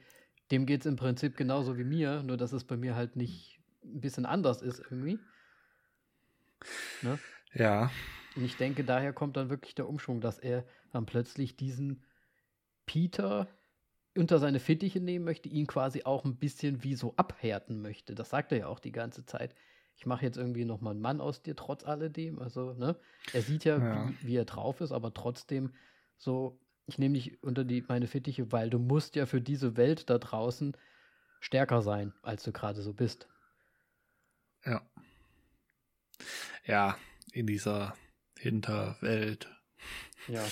dem 0.50 0.64
geht 0.66 0.80
es 0.80 0.86
im 0.86 0.96
Prinzip 0.96 1.36
genauso 1.36 1.76
wie 1.76 1.84
mir, 1.84 2.22
nur 2.22 2.36
dass 2.36 2.52
es 2.52 2.64
bei 2.64 2.76
mir 2.76 2.94
halt 2.94 3.16
nicht 3.16 3.60
ein 3.84 4.00
bisschen 4.00 4.26
anders 4.26 4.62
ist 4.62 4.78
irgendwie. 4.78 5.18
Ne? 7.02 7.18
Ja. 7.52 7.90
Und 8.36 8.44
ich 8.44 8.56
denke, 8.56 8.84
daher 8.84 9.12
kommt 9.12 9.36
dann 9.36 9.48
wirklich 9.48 9.74
der 9.74 9.88
Umschwung, 9.88 10.20
dass 10.20 10.38
er 10.38 10.64
dann 10.92 11.06
plötzlich 11.06 11.56
diesen 11.56 12.04
Peter 12.84 13.48
unter 14.16 14.38
seine 14.38 14.60
Fittiche 14.60 15.00
nehmen 15.00 15.24
möchte, 15.24 15.48
ihn 15.48 15.66
quasi 15.66 16.04
auch 16.04 16.24
ein 16.24 16.36
bisschen 16.36 16.84
wie 16.84 16.94
so 16.94 17.14
abhärten 17.16 17.80
möchte. 17.80 18.14
Das 18.14 18.30
sagt 18.30 18.52
er 18.52 18.58
ja 18.58 18.66
auch 18.68 18.78
die 18.78 18.92
ganze 18.92 19.24
Zeit. 19.24 19.54
Ich 19.96 20.06
mache 20.06 20.24
jetzt 20.24 20.36
irgendwie 20.36 20.64
noch 20.64 20.80
mal 20.80 20.90
einen 20.90 21.00
Mann 21.00 21.20
aus 21.20 21.42
dir, 21.42 21.56
trotz 21.56 21.84
alledem. 21.84 22.38
Also, 22.38 22.74
ne? 22.74 22.96
Er 23.32 23.42
sieht 23.42 23.64
ja, 23.64 23.78
ja. 23.78 24.08
Wie, 24.08 24.26
wie, 24.26 24.36
er 24.36 24.44
drauf 24.44 24.80
ist, 24.80 24.92
aber 24.92 25.12
trotzdem 25.14 25.72
so, 26.18 26.60
ich 26.86 26.98
nehme 26.98 27.14
dich 27.14 27.42
unter 27.42 27.64
die, 27.64 27.84
meine 27.88 28.06
Fittiche, 28.06 28.52
weil 28.52 28.70
du 28.70 28.78
musst 28.78 29.16
ja 29.16 29.26
für 29.26 29.40
diese 29.40 29.76
Welt 29.76 30.08
da 30.10 30.18
draußen 30.18 30.76
stärker 31.40 31.82
sein, 31.82 32.12
als 32.22 32.42
du 32.42 32.52
gerade 32.52 32.82
so 32.82 32.92
bist. 32.92 33.28
Ja. 34.64 34.82
Ja, 36.64 36.96
in 37.32 37.46
dieser 37.46 37.94
Hinterwelt. 38.38 39.48
Ja. 40.28 40.44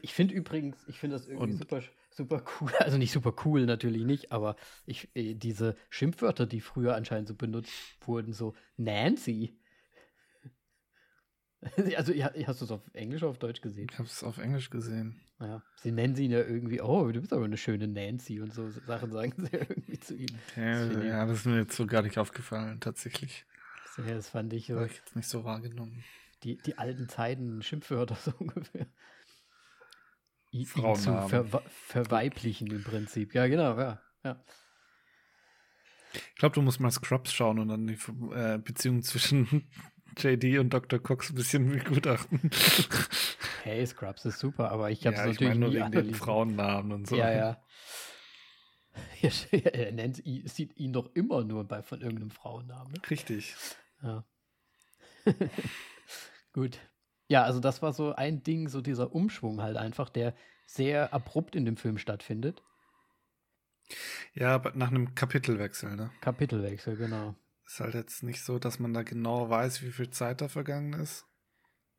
Ich 0.00 0.14
finde 0.14 0.34
übrigens, 0.34 0.76
ich 0.86 0.98
finde 0.98 1.16
das 1.16 1.26
irgendwie 1.26 1.52
Und 1.52 1.58
super, 1.58 1.82
super 2.10 2.44
cool. 2.60 2.70
Also 2.78 2.98
nicht 2.98 3.12
super 3.12 3.34
cool, 3.44 3.66
natürlich 3.66 4.04
nicht, 4.04 4.32
aber 4.32 4.56
ich, 4.86 5.08
äh, 5.14 5.34
diese 5.34 5.76
Schimpfwörter, 5.90 6.46
die 6.46 6.60
früher 6.60 6.94
anscheinend 6.94 7.28
so 7.28 7.34
benutzt 7.34 7.72
wurden, 8.06 8.32
so 8.32 8.54
Nancy. 8.76 9.58
Also, 11.96 12.12
hast 12.12 12.60
du 12.60 12.64
es 12.64 12.70
auf 12.72 12.82
Englisch 12.92 13.22
oder 13.22 13.30
auf 13.30 13.38
Deutsch 13.38 13.60
gesehen? 13.60 13.86
Ich 13.88 13.96
habe 13.96 14.08
es 14.08 14.24
auf 14.24 14.38
Englisch 14.38 14.68
gesehen. 14.68 15.20
Ja, 15.38 15.62
sie 15.76 15.92
nennen 15.92 16.16
sie 16.16 16.24
ihn 16.24 16.32
ja 16.32 16.40
irgendwie, 16.40 16.80
oh, 16.80 17.10
du 17.10 17.20
bist 17.20 17.32
aber 17.32 17.44
eine 17.44 17.56
schöne 17.56 17.88
Nancy 17.88 18.40
und 18.40 18.52
so 18.52 18.68
Sachen 18.70 19.12
sagen 19.12 19.32
sie 19.36 19.56
irgendwie 19.56 19.98
zu 20.00 20.16
ihm. 20.16 20.28
Ja, 20.56 20.86
das, 20.86 21.04
ja, 21.04 21.26
das 21.26 21.38
ist 21.38 21.46
mir 21.46 21.58
jetzt 21.58 21.76
so 21.76 21.86
gar 21.86 22.02
nicht 22.02 22.18
aufgefallen, 22.18 22.80
tatsächlich. 22.80 23.44
Ja, 23.98 24.14
das 24.14 24.28
fand 24.28 24.52
ich. 24.52 24.70
Habe 24.70 24.86
ich 24.86 24.96
jetzt 24.96 25.16
nicht 25.16 25.28
so 25.28 25.44
wahrgenommen. 25.44 26.04
Die, 26.42 26.56
die 26.58 26.78
alten 26.78 27.08
Zeiten, 27.08 27.62
Schimpfwörter 27.62 28.16
so 28.24 28.32
ungefähr. 28.38 28.86
ihn 30.50 30.66
zu 30.66 31.28
ver 31.28 31.62
verweiblichen 31.66 32.68
im 32.68 32.84
Prinzip. 32.84 33.34
Ja, 33.34 33.46
genau, 33.46 33.78
ja. 33.78 34.00
ja. 34.24 34.42
Ich 36.14 36.34
glaube, 36.36 36.54
du 36.54 36.62
musst 36.62 36.80
mal 36.80 36.90
Scrubs 36.90 37.32
schauen 37.32 37.58
und 37.58 37.68
dann 37.68 37.86
die 37.86 37.98
äh, 38.34 38.58
Beziehung 38.58 39.02
zwischen 39.02 39.70
JD 40.18 40.58
und 40.58 40.70
Dr. 40.70 40.98
Cox 40.98 41.30
ein 41.30 41.36
bisschen 41.36 41.68
begutachten. 41.70 42.50
Hey, 43.64 43.86
Scrubs 43.86 44.24
ist 44.24 44.40
super, 44.40 44.72
aber 44.72 44.90
ich 44.90 45.06
habe 45.06 45.14
es 45.14 45.20
ja, 45.20 45.26
natürlich 45.28 45.54
ich 45.54 45.60
mein 45.60 45.60
nur 45.60 45.72
wegen 45.72 45.92
den 45.92 46.14
Frauennamen 46.16 46.90
und 46.90 47.06
so. 47.06 47.14
Ja, 47.14 47.30
ja. 47.30 47.62
er 49.52 49.92
nennt, 49.92 50.20
sieht 50.46 50.76
ihn 50.76 50.92
doch 50.92 51.14
immer 51.14 51.44
nur 51.44 51.62
bei 51.62 51.80
von 51.80 52.00
irgendeinem 52.00 52.32
Frauennamen. 52.32 52.92
Ne? 52.92 53.00
Richtig. 53.08 53.54
Ja. 54.02 54.24
Gut. 56.52 56.78
Ja, 57.28 57.44
also 57.44 57.60
das 57.60 57.80
war 57.82 57.92
so 57.92 58.14
ein 58.14 58.42
Ding, 58.42 58.68
so 58.68 58.80
dieser 58.80 59.14
Umschwung 59.14 59.62
halt 59.62 59.76
einfach, 59.76 60.10
der 60.10 60.34
sehr 60.66 61.14
abrupt 61.14 61.56
in 61.56 61.64
dem 61.64 61.76
Film 61.76 61.98
stattfindet. 61.98 62.62
Ja, 64.34 64.54
aber 64.54 64.72
nach 64.74 64.88
einem 64.88 65.14
Kapitelwechsel, 65.14 65.96
ne? 65.96 66.10
Kapitelwechsel, 66.20 66.96
genau. 66.96 67.34
Ist 67.66 67.80
halt 67.80 67.94
jetzt 67.94 68.22
nicht 68.22 68.44
so, 68.44 68.58
dass 68.58 68.78
man 68.78 68.92
da 68.92 69.02
genau 69.02 69.48
weiß, 69.48 69.82
wie 69.82 69.92
viel 69.92 70.10
Zeit 70.10 70.40
da 70.40 70.48
vergangen 70.48 70.92
ist. 70.94 71.26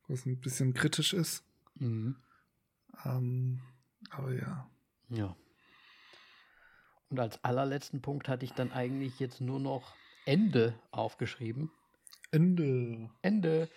Was 0.08 0.26
ein 0.26 0.40
bisschen 0.40 0.74
kritisch 0.74 1.14
ist. 1.14 1.44
Mhm. 1.74 2.16
Ähm, 3.04 3.60
aber 4.10 4.34
ja. 4.34 4.70
Ja. 5.08 5.36
Und 7.08 7.20
als 7.20 7.42
allerletzten 7.44 8.02
Punkt 8.02 8.28
hatte 8.28 8.44
ich 8.44 8.52
dann 8.52 8.72
eigentlich 8.72 9.18
jetzt 9.20 9.40
nur 9.40 9.60
noch 9.60 9.94
Ende 10.26 10.78
aufgeschrieben. 10.90 11.70
Ende. 12.34 13.10
Ende. 13.22 13.70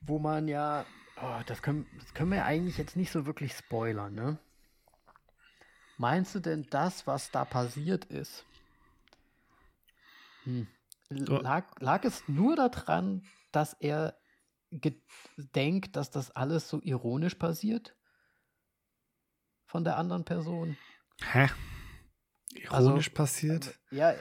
Wo 0.00 0.18
man 0.18 0.48
ja, 0.48 0.86
oh, 1.20 1.40
das, 1.46 1.62
können, 1.62 1.86
das 1.98 2.14
können 2.14 2.32
wir 2.32 2.44
eigentlich 2.44 2.78
jetzt 2.78 2.96
nicht 2.96 3.10
so 3.12 3.26
wirklich 3.26 3.52
spoilern, 3.52 4.14
ne? 4.14 4.38
Meinst 5.98 6.34
du 6.34 6.40
denn 6.40 6.66
das, 6.70 7.06
was 7.06 7.30
da 7.30 7.44
passiert 7.44 8.06
ist? 8.06 8.44
Hm. 10.44 10.66
Lag, 11.10 11.66
lag 11.80 12.04
es 12.04 12.26
nur 12.28 12.56
daran, 12.56 13.26
dass 13.52 13.74
er 13.74 14.16
denkt, 14.70 15.96
dass 15.96 16.10
das 16.10 16.30
alles 16.30 16.68
so 16.68 16.80
ironisch 16.82 17.34
passiert? 17.34 17.96
Von 19.66 19.84
der 19.84 19.98
anderen 19.98 20.24
Person? 20.24 20.76
Hä? 21.22 21.48
Ironisch 22.54 23.08
also, 23.08 23.14
passiert? 23.14 23.78
Ja, 23.90 24.14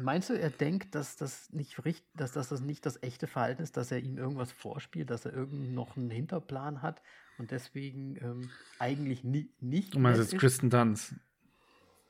meinst 0.00 0.30
du, 0.30 0.38
er 0.38 0.50
denkt, 0.50 0.94
dass 0.94 1.16
das 1.16 1.52
nicht 1.52 1.84
richtig, 1.84 2.06
dass 2.14 2.32
das, 2.32 2.48
das 2.48 2.60
nicht 2.60 2.84
das 2.84 3.02
echte 3.02 3.26
Verhalten 3.26 3.62
ist, 3.62 3.76
dass 3.76 3.92
er 3.92 4.00
ihm 4.00 4.18
irgendwas 4.18 4.50
vorspielt, 4.50 5.10
dass 5.10 5.24
er 5.24 5.32
irgend 5.32 5.72
noch 5.72 5.96
einen 5.96 6.10
Hinterplan 6.10 6.82
hat 6.82 7.00
und 7.38 7.50
deswegen 7.50 8.16
ähm, 8.16 8.50
eigentlich 8.78 9.22
nie, 9.22 9.50
nicht. 9.60 9.94
Du 9.94 10.00
meinst 10.00 10.20
jetzt 10.20 10.40
Kristen 10.40 10.70
Dunst? 10.70 11.14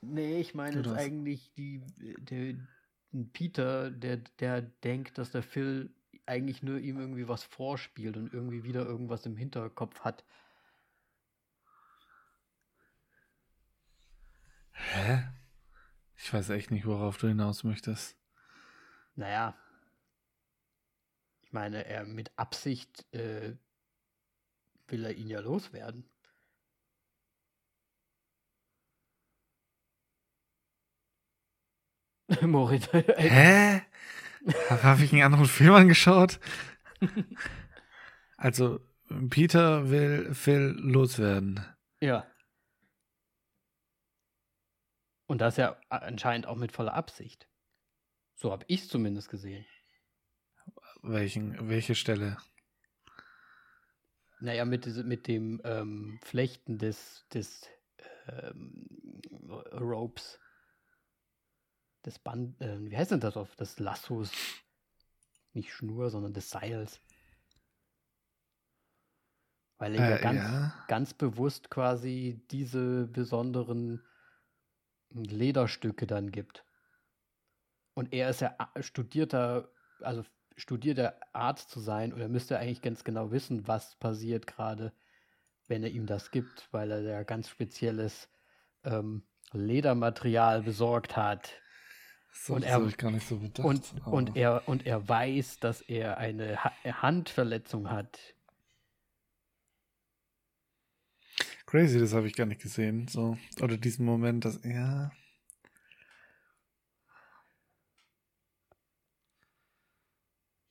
Nee, 0.01 0.41
ich 0.41 0.55
meine 0.55 0.77
jetzt 0.77 0.93
eigentlich 0.93 1.53
die, 1.55 1.83
der, 1.99 2.55
Peter, 3.33 3.91
der, 3.91 4.18
der 4.41 4.62
denkt, 4.62 5.18
dass 5.18 5.31
der 5.31 5.43
Phil 5.43 5.91
eigentlich 6.27 6.62
nur 6.62 6.79
ihm 6.79 6.99
irgendwie 6.99 7.29
was 7.29 7.45
vorspielt 7.45 8.16
und 8.16 8.33
irgendwie 8.33 8.64
wieder 8.64 8.85
irgendwas 8.85 9.27
im 9.27 9.37
Hinterkopf 9.37 10.01
hat. 10.01 10.24
Hä? 14.72 15.24
Ich 16.16 16.32
weiß 16.32 16.50
echt 16.50 16.70
nicht, 16.70 16.86
worauf 16.86 17.18
du 17.18 17.28
hinaus 17.28 17.64
möchtest. 17.64 18.16
Naja. 19.14 19.56
Ich 21.42 21.52
meine, 21.52 21.84
er 21.86 22.04
mit 22.04 22.36
Absicht 22.36 23.06
äh, 23.14 23.56
will 24.88 25.04
er 25.04 25.14
ihn 25.14 25.28
ja 25.28 25.40
loswerden. 25.40 26.08
Moritz. 32.42 32.88
Hä? 32.92 33.82
Habe 34.70 35.04
ich 35.04 35.12
einen 35.12 35.22
anderen 35.22 35.46
Film 35.46 35.74
angeschaut? 35.74 36.40
also, 38.36 38.80
Peter 39.30 39.90
will 39.90 40.34
Phil 40.34 40.74
loswerden. 40.78 41.64
Ja. 42.00 42.26
Und 45.27 45.41
das 45.41 45.57
ja 45.57 45.77
anscheinend 45.89 46.47
auch 46.47 46.57
mit 46.57 46.72
voller 46.72 46.95
Absicht. 46.95 47.49
So 48.35 48.53
habe 48.53 48.64
ich 48.68 48.83
es 48.83 48.89
zumindest 48.89 49.29
gesehen. 49.29 49.66
Welchen, 51.03 51.68
welche 51.68 51.95
Stelle? 51.95 52.37
Naja, 54.41 54.64
mit, 54.64 54.87
mit 55.05 55.27
dem 55.27 55.61
ähm, 55.64 56.20
Flechten 56.22 56.79
des, 56.79 57.27
des 57.33 57.68
ähm, 58.29 59.20
Ropes 59.72 60.39
des 62.07 62.18
Band, 62.20 62.61
äh, 62.61 62.79
wie 62.89 62.97
heißt 62.97 63.11
denn 63.11 63.20
das 63.20 63.37
auf, 63.37 63.57
des 63.57 63.79
Lassos? 63.79 64.31
Nicht 65.53 65.72
Schnur, 65.72 66.11
sondern 66.11 66.33
des 66.33 66.51
Seils. 66.51 67.01
Weil 69.79 69.95
er 69.97 70.07
äh, 70.07 70.11
ja, 70.12 70.18
ganz, 70.18 70.39
ja 70.39 70.85
ganz 70.89 71.12
bewusst 71.12 71.68
quasi 71.68 72.41
diese 72.51 73.07
besonderen 73.09 74.03
Lederstücke 75.11 76.07
dann 76.07 76.30
gibt. 76.30 76.64
Und 77.94 78.12
er 78.12 78.30
ist 78.30 78.40
ja 78.40 78.57
studierter, 78.80 79.70
also 80.00 80.24
studierter 80.57 81.18
Arzt 81.32 81.70
zu 81.70 81.80
sein 81.80 82.12
und 82.12 82.20
er 82.20 82.28
müsste 82.28 82.59
eigentlich 82.59 82.82
ganz 82.82 83.04
genau 83.04 83.30
wissen, 83.30 83.66
was 83.66 83.96
passiert 83.96 84.46
gerade, 84.46 84.92
wenn 85.68 85.82
er 85.82 85.90
ihm 85.90 86.07
das 86.07 86.30
gibt, 86.30 86.68
weil 86.72 86.90
er 86.90 87.00
ja 87.00 87.22
ganz 87.22 87.48
spezielles 87.48 88.28
ähm, 88.84 89.22
Ledermaterial 89.52 90.62
besorgt 90.62 91.16
hat, 91.16 91.50
so, 92.44 92.54
und 92.54 92.64
er, 92.64 92.84
ich 92.84 92.96
gar 92.96 93.11
nicht 93.11 93.26
so 93.26 93.38
bedacht. 93.38 93.64
Und, 93.64 94.07
und, 94.07 94.36
er, 94.36 94.68
und 94.68 94.86
er 94.86 95.09
weiß, 95.09 95.59
dass 95.61 95.80
er 95.80 96.18
eine 96.18 96.62
ha 96.62 96.72
Handverletzung 96.84 97.90
hat. 97.90 98.18
Crazy, 101.66 101.98
das 101.98 102.14
habe 102.14 102.28
ich 102.28 102.34
gar 102.34 102.46
nicht 102.46 102.62
gesehen. 102.62 103.08
So. 103.08 103.36
Oder 103.60 103.76
diesen 103.76 104.06
Moment, 104.06 104.44
dass 104.44 104.60
ja. 104.62 105.10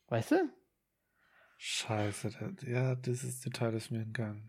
Weißt 0.08 0.32
du? 0.32 0.50
Scheiße, 1.58 2.30
das, 2.30 2.68
ja, 2.68 2.96
dieses 2.96 3.42
Detail 3.42 3.74
ist 3.74 3.92
mir 3.92 4.02
entgangen. 4.02 4.48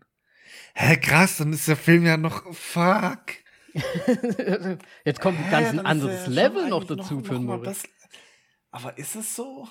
Hä, 0.75 0.97
krass, 0.97 1.37
dann 1.37 1.51
ist 1.51 1.67
der 1.67 1.75
Film 1.75 2.05
ja 2.05 2.15
noch. 2.15 2.53
Fuck. 2.53 3.25
Jetzt 5.05 5.19
kommt 5.19 5.39
ein 5.39 5.51
ganz 5.51 5.77
anderes 5.79 6.27
ja 6.27 6.31
Level 6.31 6.69
noch 6.69 6.83
dazu 6.85 7.15
noch, 7.15 7.25
für 7.25 7.39
noch 7.39 7.61
das, 7.61 7.83
Aber 8.71 8.97
ist 8.97 9.15
es 9.15 9.35
so? 9.35 9.67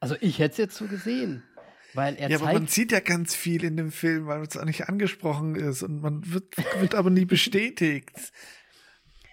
Also 0.00 0.16
ich 0.20 0.38
hätte 0.38 0.52
es 0.52 0.56
jetzt 0.56 0.76
so 0.76 0.86
gesehen. 0.86 1.44
Weil 1.94 2.16
er 2.16 2.30
ja, 2.30 2.40
aber 2.40 2.52
man 2.52 2.66
sieht 2.66 2.92
ja 2.92 3.00
ganz 3.00 3.34
viel 3.34 3.64
in 3.64 3.76
dem 3.76 3.90
Film, 3.90 4.26
weil 4.26 4.42
es 4.42 4.56
auch 4.56 4.64
nicht 4.64 4.88
angesprochen 4.88 5.56
ist 5.56 5.82
und 5.82 6.00
man 6.00 6.32
wird, 6.32 6.56
wird 6.80 6.94
aber 6.94 7.10
nie 7.10 7.24
bestätigt. 7.24 8.32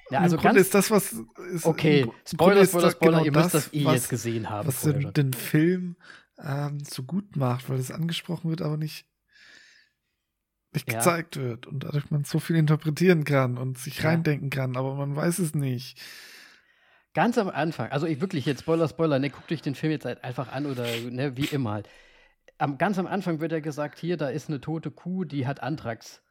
Ja, 0.09 0.21
also 0.21 0.37
Im 0.37 0.41
Grunde 0.41 0.61
ist 0.61 0.73
das, 0.73 0.89
was 0.89 1.13
ist, 1.51 1.65
Okay, 1.65 2.07
Spoiler, 2.25 2.65
Spoiler, 2.65 2.91
Spoiler, 2.91 3.19
genau 3.19 3.25
ihr 3.25 3.31
müsst 3.31 3.53
das, 3.53 3.73
eh 3.73 3.85
was, 3.85 3.93
jetzt 3.95 4.09
gesehen 4.09 4.49
haben. 4.49 4.67
Was 4.67 4.81
den, 4.81 5.11
den, 5.13 5.33
Film 5.33 5.97
ähm, 6.41 6.79
so 6.79 7.03
gut 7.03 7.35
macht, 7.35 7.69
weil 7.69 7.77
es 7.77 7.91
angesprochen 7.91 8.49
wird, 8.49 8.61
aber 8.61 8.77
nicht 8.77 9.05
nicht 10.73 10.91
ja. 10.91 10.99
gezeigt 10.99 11.37
wird 11.37 11.65
und 11.65 11.83
dadurch 11.83 12.11
man 12.11 12.23
so 12.23 12.39
viel 12.39 12.55
interpretieren 12.55 13.23
kann 13.23 13.57
und 13.57 13.77
sich 13.77 14.01
ja. 14.01 14.09
reindenken 14.09 14.49
kann, 14.49 14.77
aber 14.77 14.95
man 14.95 15.15
weiß 15.15 15.39
es 15.39 15.55
nicht. 15.55 15.99
Ganz 17.13 17.37
am 17.37 17.49
Anfang, 17.49 17.89
also 17.89 18.05
ich 18.05 18.21
wirklich 18.21 18.45
jetzt 18.45 18.61
Spoiler, 18.61 18.87
Spoiler, 18.87 19.17
ne, 19.19 19.29
guckt 19.29 19.51
euch 19.51 19.61
den 19.61 19.75
Film 19.75 19.91
jetzt 19.91 20.05
halt 20.05 20.23
einfach 20.23 20.51
an 20.51 20.65
oder 20.67 20.85
ne, 21.09 21.35
wie 21.35 21.45
immer 21.45 21.71
halt. 21.71 21.89
Am, 22.57 22.77
ganz 22.77 22.97
am 22.97 23.07
Anfang 23.07 23.39
wird 23.39 23.51
ja 23.51 23.59
gesagt, 23.59 23.99
hier, 23.99 24.17
da 24.17 24.29
ist 24.29 24.49
eine 24.49 24.61
tote 24.61 24.91
Kuh, 24.91 25.23
die 25.23 25.45
hat 25.45 25.61
Anthrax. 25.61 26.21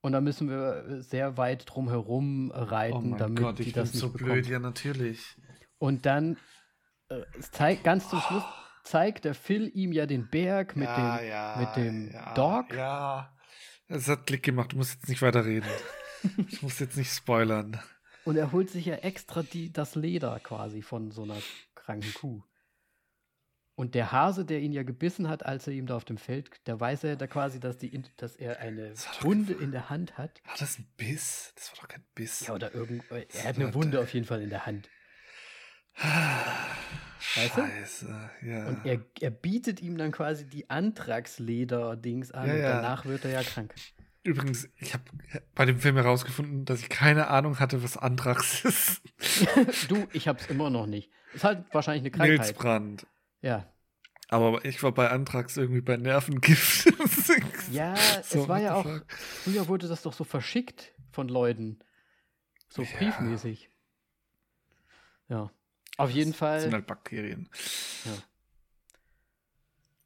Und 0.00 0.12
da 0.12 0.20
müssen 0.20 0.48
wir 0.48 1.02
sehr 1.02 1.36
weit 1.36 1.64
drum 1.66 1.88
herum 1.88 2.50
reiten, 2.50 3.14
oh 3.14 3.16
damit 3.16 3.38
Gott, 3.38 3.58
die 3.58 3.72
das 3.72 3.92
nicht 3.92 4.00
so 4.00 4.10
bekommt. 4.10 4.32
blöd, 4.32 4.48
ja 4.48 4.58
natürlich. 4.58 5.36
Und 5.78 6.06
dann 6.06 6.36
äh, 7.08 7.22
zeigt 7.52 7.84
ganz 7.84 8.08
zum 8.08 8.20
Schluss 8.20 8.44
zeigt 8.84 9.24
der 9.24 9.34
Phil 9.34 9.70
ihm 9.74 9.92
ja 9.92 10.06
den 10.06 10.28
Berg 10.28 10.76
mit 10.76 10.88
ja, 10.88 11.18
dem, 11.18 11.28
ja, 11.28 11.56
mit 11.58 11.76
dem 11.76 12.10
ja, 12.12 12.34
Dog. 12.34 12.74
Ja, 12.74 13.32
es 13.88 14.08
hat 14.08 14.26
Klick 14.26 14.42
gemacht. 14.42 14.72
Du 14.72 14.76
musst 14.76 14.94
jetzt 14.94 15.08
nicht 15.08 15.22
weiterreden. 15.22 15.68
ich 16.48 16.62
muss 16.62 16.78
jetzt 16.78 16.96
nicht 16.96 17.12
spoilern. 17.12 17.80
Und 18.24 18.36
er 18.36 18.52
holt 18.52 18.70
sich 18.70 18.86
ja 18.86 18.96
extra 18.96 19.42
die, 19.42 19.72
das 19.72 19.94
Leder 19.94 20.38
quasi 20.40 20.82
von 20.82 21.10
so 21.10 21.22
einer 21.22 21.38
kranken 21.74 22.14
Kuh. 22.14 22.42
Und 23.74 23.94
der 23.94 24.12
Hase, 24.12 24.44
der 24.44 24.60
ihn 24.60 24.72
ja 24.72 24.82
gebissen 24.82 25.28
hat, 25.28 25.46
als 25.46 25.66
er 25.66 25.72
ihm 25.72 25.86
da 25.86 25.96
auf 25.96 26.04
dem 26.04 26.18
Feld, 26.18 26.50
da 26.64 26.78
weiß 26.78 27.04
er 27.04 27.16
da 27.16 27.26
quasi, 27.26 27.58
dass, 27.58 27.78
die, 27.78 28.02
dass 28.18 28.36
er 28.36 28.60
eine 28.60 28.92
Wunde 29.22 29.54
in 29.54 29.72
der 29.72 29.88
Hand 29.88 30.18
hat. 30.18 30.42
War 30.44 30.56
das 30.58 30.78
ein 30.78 30.86
Biss? 30.98 31.52
Das 31.56 31.70
war 31.72 31.78
doch 31.80 31.88
kein 31.88 32.04
Biss. 32.14 32.46
Ja, 32.46 32.54
oder 32.54 32.74
irgend, 32.74 33.02
er 33.10 33.44
hat 33.44 33.56
eine 33.56 33.72
Wunde 33.72 34.00
auf 34.00 34.12
jeden 34.12 34.26
Fall 34.26 34.42
in 34.42 34.50
der 34.50 34.66
Hand. 34.66 34.90
Weißt 35.96 37.56
du? 37.56 37.62
Scheiße, 37.62 38.30
ja. 38.42 38.66
Und 38.66 38.84
er, 38.84 39.00
er 39.20 39.30
bietet 39.30 39.80
ihm 39.80 39.96
dann 39.96 40.12
quasi 40.12 40.46
die 40.46 40.68
Antragsleder-Dings 40.68 42.32
an 42.32 42.48
Ja, 42.48 42.54
und 42.54 42.60
ja. 42.60 42.72
danach 42.76 43.04
wird 43.06 43.24
er 43.24 43.30
ja 43.30 43.42
krank. 43.42 43.74
Übrigens, 44.24 44.68
ich 44.76 44.94
habe 44.94 45.04
bei 45.54 45.64
dem 45.64 45.78
Film 45.78 45.96
herausgefunden, 45.96 46.64
dass 46.64 46.80
ich 46.80 46.88
keine 46.88 47.28
Ahnung 47.28 47.58
hatte, 47.58 47.82
was 47.82 47.96
Anthrax 47.96 48.64
ist. 48.64 49.02
du, 49.88 50.06
ich 50.12 50.28
hab's 50.28 50.46
immer 50.46 50.70
noch 50.70 50.86
nicht. 50.86 51.10
Ist 51.34 51.44
halt 51.44 51.64
wahrscheinlich 51.72 52.02
eine 52.02 52.10
Krankheit. 52.10 52.38
Milzbrand. 52.38 53.06
Ja. 53.42 53.68
Aber 54.28 54.64
ich 54.64 54.82
war 54.82 54.92
bei 54.92 55.10
Anthrax 55.10 55.56
irgendwie 55.58 55.82
bei 55.82 55.96
Nervengift. 55.98 56.86
Ja, 57.70 57.94
So, 58.22 58.42
es 58.42 58.48
war 58.48 58.60
ja 58.60 58.74
auch, 58.74 58.82
fuck? 58.84 59.04
früher 59.12 59.68
wurde 59.68 59.88
das 59.88 60.02
doch 60.02 60.12
so 60.12 60.24
verschickt 60.24 60.92
von 61.10 61.28
Leuten. 61.28 61.78
So 62.68 62.82
briefmäßig. 62.84 63.70
Ja. 65.28 65.50
Auf 65.98 66.10
jeden 66.10 66.30
Das 66.32 66.38
Fall. 66.38 66.60
sind 66.60 66.72
halt 66.74 66.86
Bakterien. 66.86 67.48
Ja. 68.04 68.12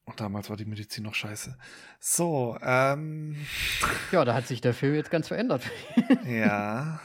Und 0.04 0.20
damals 0.20 0.48
war 0.50 0.56
die 0.56 0.64
Medizin 0.64 1.04
noch 1.04 1.14
scheiße. 1.14 1.56
So, 1.98 2.56
ähm, 2.62 3.36
Ja, 4.12 4.24
da 4.24 4.34
hat 4.34 4.46
sich 4.46 4.60
der 4.60 4.74
Film 4.74 4.94
jetzt 4.94 5.10
ganz 5.10 5.28
verändert. 5.28 5.62
ja. 6.24 7.00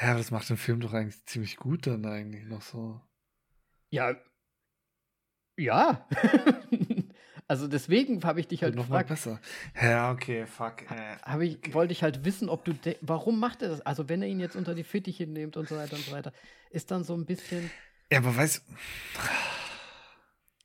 Ja, 0.00 0.08
aber 0.08 0.18
das 0.18 0.30
macht 0.30 0.48
den 0.48 0.56
Film 0.56 0.80
doch 0.80 0.92
eigentlich 0.92 1.24
ziemlich 1.26 1.56
gut 1.56 1.86
dann 1.86 2.04
eigentlich 2.06 2.44
noch 2.44 2.62
so. 2.62 3.00
ja. 3.90 4.14
Ja. 5.56 6.06
also 7.48 7.68
deswegen 7.68 8.22
habe 8.24 8.40
ich 8.40 8.48
dich 8.48 8.62
halt 8.62 8.74
noch 8.74 8.88
mal 8.88 9.04
gefragt. 9.04 9.08
besser. 9.08 9.40
Ja, 9.80 10.10
okay, 10.12 10.46
fuck. 10.46 10.82
Äh, 10.90 11.18
Habe 11.22 11.46
ich, 11.46 11.58
okay. 11.58 11.74
wollte 11.74 11.92
ich 11.92 12.02
halt 12.02 12.24
wissen, 12.24 12.48
ob 12.48 12.64
du, 12.64 12.72
de- 12.74 12.98
warum 13.00 13.38
macht 13.38 13.62
er 13.62 13.68
das? 13.68 13.80
Also 13.82 14.08
wenn 14.08 14.22
er 14.22 14.28
ihn 14.28 14.40
jetzt 14.40 14.56
unter 14.56 14.74
die 14.74 14.84
Fittiche 14.84 15.26
nimmt 15.26 15.56
und 15.56 15.68
so 15.68 15.76
weiter 15.76 15.96
und 15.96 16.04
so 16.04 16.12
weiter, 16.12 16.32
ist 16.70 16.90
dann 16.90 17.04
so 17.04 17.14
ein 17.14 17.26
bisschen, 17.26 17.74
Ja, 18.10 18.18
aber 18.18 18.36
weißt 18.36 18.64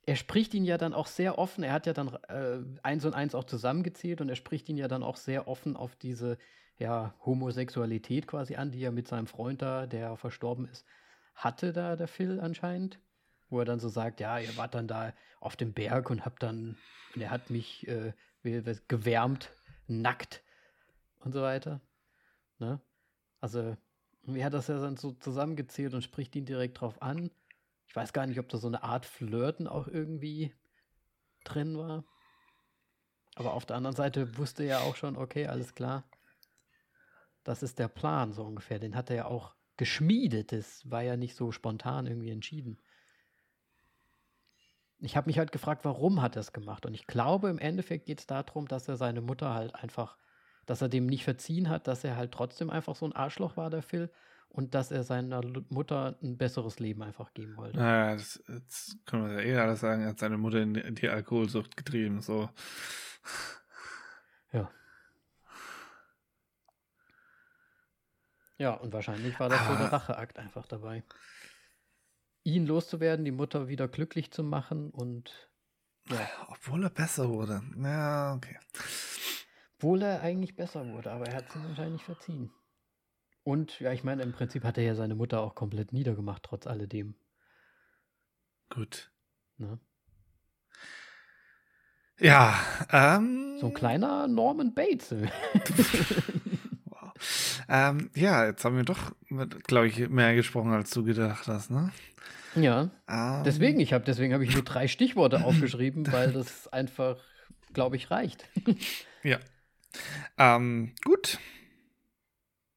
er 0.06 0.16
spricht 0.16 0.54
ihn 0.54 0.64
ja 0.64 0.78
dann 0.78 0.94
auch 0.94 1.06
sehr 1.06 1.38
offen, 1.38 1.62
er 1.64 1.72
hat 1.72 1.86
ja 1.86 1.92
dann 1.92 2.08
äh, 2.28 2.60
eins 2.82 3.04
und 3.04 3.14
eins 3.14 3.34
auch 3.34 3.44
zusammengezählt 3.44 4.20
und 4.20 4.28
er 4.28 4.36
spricht 4.36 4.68
ihn 4.68 4.78
ja 4.78 4.88
dann 4.88 5.02
auch 5.02 5.16
sehr 5.16 5.48
offen 5.48 5.76
auf 5.76 5.96
diese, 5.96 6.38
ja, 6.78 7.14
Homosexualität 7.26 8.26
quasi 8.26 8.56
an, 8.56 8.70
die 8.70 8.82
er 8.82 8.92
mit 8.92 9.06
seinem 9.08 9.26
Freund 9.26 9.60
da, 9.60 9.86
der 9.86 10.16
verstorben 10.16 10.66
ist, 10.68 10.86
hatte 11.34 11.72
da 11.72 11.96
der 11.96 12.08
Phil 12.08 12.40
anscheinend, 12.40 13.00
wo 13.50 13.58
er 13.58 13.64
dann 13.64 13.80
so 13.80 13.88
sagt, 13.88 14.20
ja, 14.20 14.38
ihr 14.38 14.56
wart 14.56 14.74
dann 14.74 14.88
da 14.88 15.12
auf 15.40 15.56
dem 15.56 15.72
Berg 15.72 16.10
und 16.10 16.24
habt 16.24 16.42
dann, 16.42 16.76
und 17.14 17.22
er 17.22 17.30
hat 17.30 17.50
mich 17.50 17.86
äh, 17.88 18.12
gewärmt, 18.88 19.50
nackt 19.86 20.42
und 21.20 21.32
so 21.32 21.42
weiter. 21.42 21.80
Ne? 22.58 22.80
Also, 23.40 23.76
wie 24.22 24.44
hat 24.44 24.52
das 24.52 24.68
ja 24.68 24.78
dann 24.78 24.96
so 24.96 25.12
zusammengezählt 25.12 25.94
und 25.94 26.02
spricht 26.02 26.36
ihn 26.36 26.44
direkt 26.44 26.80
drauf 26.80 27.00
an. 27.00 27.30
Ich 27.86 27.96
weiß 27.96 28.12
gar 28.12 28.26
nicht, 28.26 28.38
ob 28.38 28.48
da 28.48 28.58
so 28.58 28.66
eine 28.66 28.82
Art 28.82 29.06
Flirten 29.06 29.66
auch 29.66 29.88
irgendwie 29.88 30.54
drin 31.44 31.78
war. 31.78 32.04
Aber 33.34 33.54
auf 33.54 33.64
der 33.64 33.76
anderen 33.76 33.96
Seite 33.96 34.36
wusste 34.36 34.64
er 34.64 34.68
ja 34.68 34.78
auch 34.80 34.96
schon, 34.96 35.16
okay, 35.16 35.46
alles 35.46 35.74
klar. 35.74 36.04
Das 37.44 37.62
ist 37.62 37.78
der 37.78 37.88
Plan, 37.88 38.32
so 38.32 38.44
ungefähr. 38.44 38.78
Den 38.78 38.94
hat 38.94 39.10
er 39.10 39.16
ja 39.16 39.24
auch 39.24 39.54
geschmiedet. 39.76 40.52
Das 40.52 40.90
war 40.90 41.02
ja 41.02 41.16
nicht 41.16 41.34
so 41.34 41.52
spontan 41.52 42.06
irgendwie 42.06 42.30
entschieden. 42.30 42.78
Ich 45.00 45.16
habe 45.16 45.28
mich 45.28 45.38
halt 45.38 45.52
gefragt, 45.52 45.84
warum 45.84 46.22
hat 46.22 46.36
er 46.36 46.40
es 46.40 46.52
gemacht? 46.52 46.84
Und 46.84 46.94
ich 46.94 47.06
glaube, 47.06 47.48
im 47.48 47.58
Endeffekt 47.58 48.06
geht 48.06 48.20
es 48.20 48.26
darum, 48.26 48.66
dass 48.66 48.88
er 48.88 48.96
seine 48.96 49.20
Mutter 49.20 49.54
halt 49.54 49.74
einfach, 49.74 50.16
dass 50.66 50.82
er 50.82 50.88
dem 50.88 51.06
nicht 51.06 51.24
verziehen 51.24 51.68
hat, 51.68 51.86
dass 51.86 52.02
er 52.02 52.16
halt 52.16 52.32
trotzdem 52.32 52.70
einfach 52.70 52.96
so 52.96 53.06
ein 53.06 53.12
Arschloch 53.12 53.56
war, 53.56 53.70
der 53.70 53.82
Phil, 53.82 54.10
und 54.50 54.74
dass 54.74 54.90
er 54.90 55.04
seiner 55.04 55.42
Mutter 55.68 56.16
ein 56.22 56.36
besseres 56.36 56.78
Leben 56.80 57.02
einfach 57.02 57.32
geben 57.34 57.56
wollte. 57.56 57.78
Naja, 57.78 58.14
das, 58.14 58.42
das 58.46 58.96
können 59.06 59.28
wir 59.28 59.44
ja 59.44 59.48
eh 59.48 59.56
alles 59.58 59.80
sagen, 59.80 60.02
er 60.02 60.08
hat 60.08 60.18
seine 60.18 60.38
Mutter 60.38 60.60
in 60.60 60.94
die, 60.94 61.08
Alkoholsucht 61.08 61.76
getrieben, 61.76 62.20
so. 62.20 62.48
Ja. 64.50 64.70
Ja, 68.56 68.72
und 68.72 68.94
wahrscheinlich 68.94 69.38
war 69.38 69.50
das 69.50 69.60
so 69.66 69.76
der 69.76 69.92
Racheakt 69.92 70.38
einfach 70.38 70.66
dabei. 70.66 71.04
Ihn 72.48 72.66
loszuwerden, 72.66 73.26
die 73.26 73.30
Mutter 73.30 73.68
wieder 73.68 73.88
glücklich 73.88 74.30
zu 74.30 74.42
machen 74.42 74.88
und 74.88 75.50
ja, 76.08 76.26
Obwohl 76.48 76.82
er 76.84 76.88
besser 76.88 77.28
wurde. 77.28 77.60
Ja, 77.76 78.32
okay. 78.34 78.56
obwohl 79.76 80.00
er 80.00 80.22
eigentlich 80.22 80.56
besser 80.56 80.88
wurde, 80.88 81.10
aber 81.10 81.26
er 81.26 81.36
hat 81.36 81.52
sie 81.52 81.62
wahrscheinlich 81.62 82.02
verziehen. 82.02 82.50
Und 83.42 83.80
ja, 83.80 83.92
ich 83.92 84.02
meine, 84.02 84.22
im 84.22 84.32
Prinzip 84.32 84.64
hat 84.64 84.78
er 84.78 84.84
ja 84.84 84.94
seine 84.94 85.14
Mutter 85.14 85.42
auch 85.42 85.54
komplett 85.54 85.92
niedergemacht, 85.92 86.42
trotz 86.42 86.66
alledem. 86.66 87.16
Gut. 88.70 89.12
Ne? 89.58 89.78
Ja, 92.18 92.58
ähm. 92.90 93.58
So 93.60 93.66
ein 93.66 93.74
kleiner 93.74 94.26
Norman 94.26 94.72
Bates. 94.72 95.14
Ähm, 97.68 98.10
ja, 98.14 98.46
jetzt 98.46 98.64
haben 98.64 98.76
wir 98.76 98.84
doch, 98.84 99.12
glaube 99.66 99.88
ich, 99.88 100.08
mehr 100.08 100.34
gesprochen, 100.34 100.72
als 100.72 100.90
du 100.90 101.04
gedacht 101.04 101.46
hast, 101.48 101.70
ne? 101.70 101.92
ja, 102.54 102.90
Ähm, 103.08 103.44
deswegen, 103.44 103.78
ich 103.78 103.92
habe 103.92 104.04
deswegen 104.04 104.32
habe 104.32 104.44
ich 104.44 104.54
nur 104.54 104.64
drei 104.64 104.88
Stichworte 104.88 105.44
aufgeschrieben, 105.44 106.10
weil 106.10 106.32
das 106.32 106.68
einfach, 106.68 107.18
glaube 107.72 107.96
ich, 107.96 108.10
reicht. 108.10 108.48
Ja. 109.24 109.40
Ähm, 110.38 110.92
gut. 111.04 111.40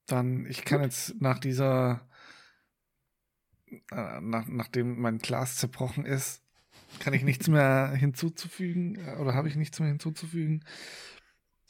Dann, 0.07 0.47
ich 0.47 0.65
kann 0.65 0.81
jetzt 0.81 1.22
nach 1.22 1.38
dieser, 1.38 2.01
äh, 3.91 4.19
nach, 4.22 4.47
nachdem 4.47 4.99
mein 4.99 5.19
Glas 5.19 5.57
zerbrochen 5.57 6.05
ist, 6.05 6.41
kann 6.99 7.13
ich 7.13 7.23
nichts 7.23 7.47
mehr 7.47 7.89
hinzuzufügen 7.95 8.95
äh, 9.07 9.18
oder 9.18 9.35
habe 9.35 9.47
ich 9.47 9.55
nichts 9.55 9.80
mehr 9.80 9.89
hinzuzufügen. 9.89 10.65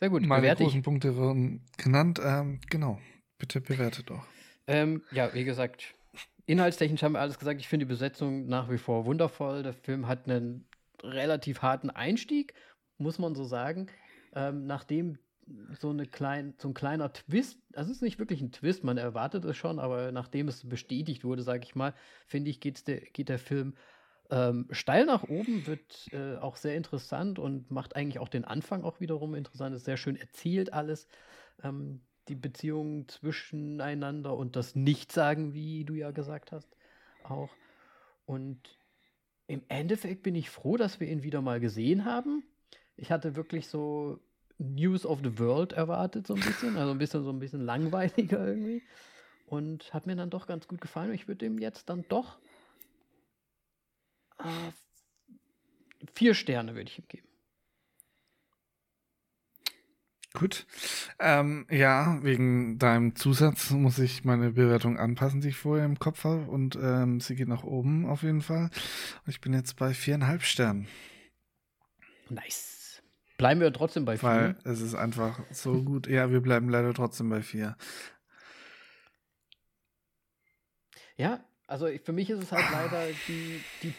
Sehr 0.02 0.10
gut, 0.10 0.23
Meine 0.26 0.41
bewerte 0.41 0.64
ich. 0.64 0.69
großen 0.69 0.82
Punkte 0.82 1.15
wurden 1.15 1.64
genannt. 1.78 2.19
Ähm, 2.23 2.60
genau. 2.72 2.99
Bitte 3.38 3.61
bewertet 3.61 4.10
doch. 4.10 4.26
Ähm, 4.65 5.03
ja, 5.11 5.32
wie 5.36 5.44
gesagt, 5.44 5.94
inhaltstechnisch 6.48 7.03
haben 7.03 7.14
wir 7.14 7.19
alles 7.19 7.38
gesagt. 7.38 7.61
Ich 7.61 7.68
finde 7.68 7.86
die 7.86 7.90
Besetzung 7.90 8.48
nach 8.48 8.72
wie 8.72 8.80
vor 8.80 9.06
wundervoll. 9.06 9.61
Der 9.61 9.73
Film 9.73 10.07
hat 10.07 10.28
einen 10.28 10.68
relativ 11.03 11.61
harten 11.61 11.91
Einstieg, 11.91 12.56
muss 12.98 13.19
man 13.19 13.36
so 13.36 13.44
sagen. 13.44 13.88
Ähm, 14.34 14.65
nachdem 14.65 15.19
so, 15.80 15.91
eine 15.91 16.07
klein, 16.07 16.56
so 16.57 16.69
ein 16.69 16.73
kleiner 16.73 17.14
Twist, 17.14 17.60
also 17.76 17.91
es 17.91 17.98
ist 17.98 18.02
nicht 18.02 18.18
wirklich 18.18 18.41
ein 18.41 18.52
Twist, 18.52 18.84
man 18.84 18.98
erwartet 18.98 19.45
es 19.45 19.56
schon, 19.56 19.78
aber 19.78 20.11
nachdem 20.11 20.48
es 20.48 20.68
bestätigt 20.68 21.23
wurde, 21.23 21.44
sage 21.44 21.64
ich 21.64 21.76
mal, 21.76 21.94
finde 22.26 22.49
ich, 22.49 22.60
geht's 22.60 22.84
der, 22.84 23.02
geht 23.02 23.30
der 23.30 23.40
Film 23.40 23.76
ähm, 24.32 24.68
steil 24.72 25.06
nach 25.06 25.24
oben, 25.24 25.68
wird 25.68 26.08
äh, 26.14 26.38
auch 26.38 26.56
sehr 26.56 26.76
interessant 26.76 27.38
und 27.38 27.70
macht 27.70 27.95
eigentlich 27.95 28.20
auch 28.20 28.30
den 28.30 28.45
Anfang 28.45 28.84
auch 28.84 28.99
wiederum 29.02 29.36
interessant. 29.36 29.76
Ist 29.76 29.86
sehr 29.86 29.98
schön 29.98 30.16
erzählt 30.16 30.74
alles. 30.74 31.08
Ähm, 31.62 32.02
die 32.30 32.36
Beziehungen 32.36 33.10
zwischeneinander 33.10 34.36
und 34.36 34.56
das 34.56 34.76
Nichtsagen, 34.76 35.53
wie 35.53 35.84
du 35.84 35.95
ja 35.95 36.12
gesagt 36.12 36.53
hast, 36.53 36.70
auch. 37.24 37.49
Und 38.26 38.78
im 39.48 39.64
Endeffekt 39.68 40.24
bin 40.24 40.36
ich 40.36 40.49
froh, 40.49 40.78
dass 40.78 41.02
wir 41.02 41.10
ihn 41.10 41.24
wieder 41.24 41.41
mal 41.41 41.60
gesehen 41.60 42.06
haben. 42.06 42.44
Ich 42.95 43.12
hatte 43.12 43.36
wirklich 43.36 43.68
so 43.68 44.20
News 44.60 45.06
of 45.06 45.20
the 45.24 45.40
World 45.40 45.74
erwartet, 45.74 46.28
so 46.28 46.36
ein 46.36 46.40
bisschen, 46.40 46.78
also 46.78 46.91
ein 46.91 46.99
bisschen 46.99 47.24
so 47.24 47.32
ein 47.32 47.40
bisschen 47.40 47.66
langweiliger 47.66 48.48
irgendwie. 48.48 48.82
Und 49.48 49.94
hat 49.94 50.06
mir 50.06 50.16
dann 50.16 50.30
doch 50.30 50.48
ganz 50.48 50.70
gut 50.70 50.80
gefallen. 50.80 51.14
Ich 51.14 51.28
würde 51.28 51.45
ihm 51.45 51.58
jetzt 51.58 51.90
dann 51.90 52.06
doch 52.08 52.40
vier 56.14 56.34
Sterne 56.34 56.76
würde 56.76 56.90
ich 56.90 57.00
ihm 57.00 57.08
geben. 57.08 57.28
Gut. 60.34 60.66
Ähm, 61.20 61.68
ja, 61.70 62.24
wegen 62.24 62.80
deinem 62.80 63.16
Zusatz 63.16 63.70
muss 63.72 64.00
ich 64.00 64.24
meine 64.24 64.52
Bewertung 64.52 64.98
anpassen, 64.98 65.42
die 65.42 65.50
ich 65.50 65.58
vorher 65.58 65.86
im 65.86 66.00
Kopf 66.00 66.24
habe. 66.24 66.50
Und 66.50 66.78
ähm, 66.82 67.20
sie 67.20 67.36
geht 67.36 67.50
nach 67.50 67.64
oben 67.64 68.08
auf 68.08 68.24
jeden 68.24 68.42
Fall. 68.42 68.70
Und 69.26 69.28
ich 69.28 69.42
bin 69.42 69.54
jetzt 69.54 69.76
bei 69.76 69.94
viereinhalb 69.94 70.44
Sternen. 70.44 70.88
Nice. 72.30 73.04
Bleiben 73.38 73.60
wir 73.60 73.74
trotzdem 73.74 74.06
bei 74.06 74.22
Weil 74.22 74.56
vier. 74.56 74.72
es 74.72 74.80
ist 74.80 74.96
einfach 74.96 75.42
so 75.52 75.84
gut. 75.84 76.08
Ja, 76.08 76.32
wir 76.32 76.42
bleiben 76.42 76.70
leider 76.70 76.94
trotzdem 76.94 77.30
bei 77.30 77.42
vier. 77.42 77.76
Ja, 81.18 81.44
also 81.68 81.90
für 82.04 82.14
mich 82.14 82.30
ist 82.30 82.42
es 82.42 82.52
halt 82.52 82.66
leider 82.72 83.08
die, 83.28 83.62
die, 83.84 83.94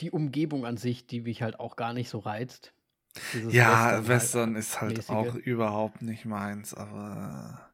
die 0.00 0.10
Umgebung 0.10 0.64
an 0.66 0.76
sich, 0.76 1.06
die 1.06 1.20
mich 1.22 1.42
halt 1.42 1.58
auch 1.60 1.76
gar 1.76 1.92
nicht 1.92 2.08
so 2.08 2.18
reizt. 2.18 2.72
Dieses 3.32 3.52
Ja, 3.52 3.78
halt 3.84 4.08
Western 4.08 4.54
ist 4.56 4.80
halt 4.80 4.96
mäßige. 4.96 5.10
auch 5.10 5.34
überhaupt 5.34 6.02
nicht 6.02 6.24
meins, 6.24 6.74
aber? 6.74 7.70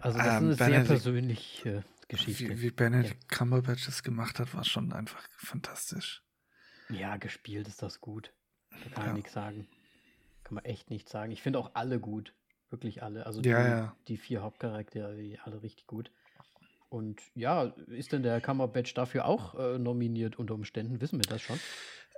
Also 0.00 0.18
das 0.18 0.26
Ähm, 0.26 0.32
ist 0.32 0.42
eine 0.42 0.54
sehr 0.54 0.66
Benedict- 0.66 0.86
persönliche 0.88 1.84
Geschichte. 2.08 2.48
wie, 2.50 2.62
wie 2.62 2.70
Benedict 2.70 3.28
Cumberbatch 3.28 3.88
es 3.88 4.02
gemacht 4.02 4.38
hat, 4.38 4.54
war 4.54 4.64
schon 4.64 4.92
einfach 4.92 5.22
fantastisch. 5.38 6.22
Ja, 6.88 7.16
gespielt 7.16 7.66
ist 7.68 7.82
das 7.82 8.00
gut. 8.00 8.32
Da 8.70 8.76
kann 8.90 9.02
Ja. 9.02 9.06
man 9.06 9.14
nichts 9.16 9.32
sagen. 9.32 9.66
Kann 10.44 10.54
man 10.54 10.64
echt 10.64 10.90
nichts 10.90 11.10
sagen. 11.10 11.32
Ich 11.32 11.42
finde 11.42 11.58
auch 11.58 11.72
alle 11.74 11.98
gut. 11.98 12.32
Wirklich 12.70 13.02
alle. 13.02 13.26
Also 13.26 13.40
Ja, 13.42 13.62
die, 13.62 13.70
ja. 13.70 13.96
die 14.08 14.16
vier 14.16 14.42
Hauptcharaktere, 14.42 15.16
die 15.16 15.38
alle 15.40 15.62
richtig 15.62 15.86
gut. 15.86 16.10
Und 16.88 17.20
ja, 17.34 17.64
ist 17.88 18.12
denn 18.12 18.22
der 18.22 18.40
Kammerbatch 18.40 18.94
dafür 18.94 19.26
auch 19.26 19.54
äh, 19.54 19.78
nominiert 19.78 20.38
unter 20.38 20.54
Umständen? 20.54 21.00
Wissen 21.00 21.18
wir 21.18 21.28
das 21.28 21.42
schon? 21.42 21.58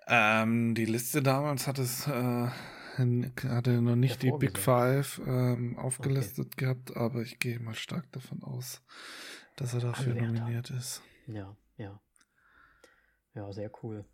Ähm, 0.07 0.75
die 0.75 0.85
Liste 0.85 1.23
damals 1.23 1.67
hat 1.67 1.79
es 1.79 2.07
äh, 2.07 2.49
hatte 2.99 3.81
noch 3.81 3.97
nicht 3.97 4.23
die 4.23 4.33
Big 4.33 4.59
Five 4.59 5.21
ähm, 5.25 5.79
aufgelistet 5.79 6.55
okay. 6.55 6.65
gehabt, 6.65 6.97
aber 6.97 7.23
ich 7.23 7.39
gehe 7.39 7.61
mal 7.61 7.75
stark 7.75 8.11
davon 8.13 8.43
aus, 8.43 8.83
dass 9.57 9.75
er 9.75 9.81
dafür 9.81 10.13
Anwärter. 10.13 10.33
nominiert 10.33 10.71
ist. 10.71 11.03
Ja, 11.27 11.57
ja. 11.77 12.01
Ja, 13.35 13.53
sehr 13.53 13.71
cool. 13.83 14.05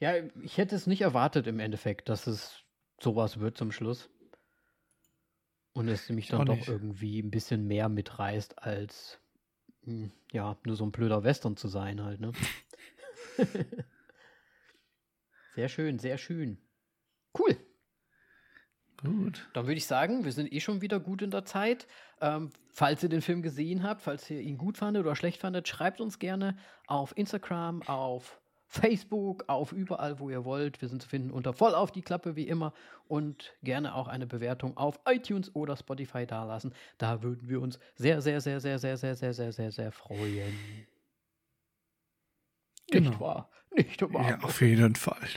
Ja, 0.00 0.12
ich 0.42 0.58
hätte 0.58 0.76
es 0.76 0.86
nicht 0.86 1.00
erwartet 1.00 1.46
im 1.46 1.60
Endeffekt, 1.60 2.08
dass 2.08 2.26
es 2.26 2.62
sowas 3.00 3.40
wird 3.40 3.56
zum 3.56 3.72
Schluss. 3.72 4.10
Und 5.72 5.88
es 5.88 6.08
mich 6.10 6.28
dann 6.28 6.46
doch 6.46 6.66
irgendwie 6.66 7.20
ein 7.20 7.30
bisschen 7.30 7.66
mehr 7.66 7.88
mitreißt, 7.88 8.58
als 8.58 9.20
ja, 10.32 10.56
nur 10.64 10.76
so 10.76 10.84
ein 10.84 10.92
blöder 10.92 11.24
Western 11.24 11.56
zu 11.56 11.68
sein 11.68 12.02
halt, 12.02 12.20
ne? 12.20 12.32
sehr 15.54 15.68
schön, 15.68 15.98
sehr 15.98 16.18
schön. 16.18 16.58
Cool. 17.38 17.56
Gut. 19.02 19.48
Dann 19.52 19.66
würde 19.66 19.78
ich 19.78 19.86
sagen, 19.86 20.24
wir 20.24 20.32
sind 20.32 20.52
eh 20.52 20.60
schon 20.60 20.80
wieder 20.80 20.98
gut 20.98 21.22
in 21.22 21.30
der 21.30 21.44
Zeit. 21.44 21.86
Ähm, 22.20 22.50
falls 22.68 23.02
ihr 23.02 23.08
den 23.08 23.22
Film 23.22 23.42
gesehen 23.42 23.84
habt, 23.84 24.02
falls 24.02 24.28
ihr 24.28 24.40
ihn 24.40 24.58
gut 24.58 24.76
fandet 24.76 25.04
oder 25.04 25.14
schlecht 25.14 25.40
fandet, 25.40 25.68
schreibt 25.68 26.00
uns 26.00 26.18
gerne 26.18 26.56
auf 26.86 27.16
Instagram, 27.16 27.82
auf 27.82 28.40
Facebook, 28.68 29.44
auf 29.48 29.72
überall, 29.72 30.20
wo 30.20 30.28
ihr 30.28 30.44
wollt. 30.44 30.80
Wir 30.80 30.88
sind 30.88 31.02
zu 31.02 31.08
finden 31.08 31.30
unter 31.30 31.54
voll 31.54 31.74
auf 31.74 31.90
die 31.90 32.02
Klappe 32.02 32.36
wie 32.36 32.46
immer 32.46 32.74
und 33.08 33.54
gerne 33.62 33.94
auch 33.94 34.08
eine 34.08 34.26
Bewertung 34.26 34.76
auf 34.76 35.00
iTunes 35.06 35.54
oder 35.54 35.76
Spotify 35.76 36.26
dalassen. 36.26 36.74
Da 36.98 37.22
würden 37.22 37.48
wir 37.48 37.62
uns 37.62 37.78
sehr, 37.96 38.20
sehr, 38.20 38.40
sehr, 38.40 38.60
sehr, 38.60 38.78
sehr, 38.78 38.96
sehr, 38.96 39.16
sehr, 39.16 39.32
sehr, 39.32 39.52
sehr, 39.52 39.72
sehr 39.72 39.90
freuen. 39.90 40.54
Genau. 42.90 43.10
Nicht 43.10 43.20
wahr? 43.20 43.50
Nicht 43.74 44.02
wahr? 44.12 44.30
Ja, 44.30 44.38
auf 44.40 44.60
jeden 44.60 44.96
Fall. 44.96 45.28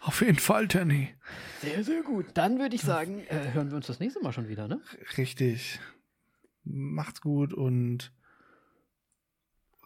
Auf 0.00 0.20
jeden 0.20 0.38
Fall, 0.38 0.68
Tanny. 0.68 1.14
Sehr, 1.60 1.82
sehr 1.82 2.02
gut. 2.02 2.26
Dann 2.34 2.58
würde 2.58 2.76
ich 2.76 2.82
sagen, 2.82 3.20
äh, 3.28 3.52
hören 3.52 3.70
wir 3.70 3.76
uns 3.76 3.86
das 3.86 3.98
nächste 3.98 4.20
Mal 4.20 4.32
schon 4.32 4.48
wieder, 4.48 4.68
ne? 4.68 4.80
Richtig. 5.16 5.80
Macht's 6.64 7.20
gut 7.20 7.52
und 7.52 8.12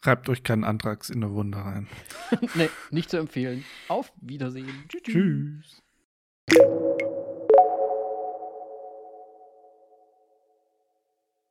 reibt 0.02 0.28
euch 0.28 0.42
keinen 0.42 0.64
Antrags 0.64 1.10
in 1.10 1.20
der 1.20 1.30
Wunde 1.30 1.58
rein. 1.58 1.88
nee, 2.54 2.70
nicht 2.90 3.10
zu 3.10 3.18
empfehlen. 3.18 3.64
Auf 3.88 4.12
Wiedersehen. 4.20 4.84
Tschüss. 4.88 5.02
Tschüss. 5.02 5.82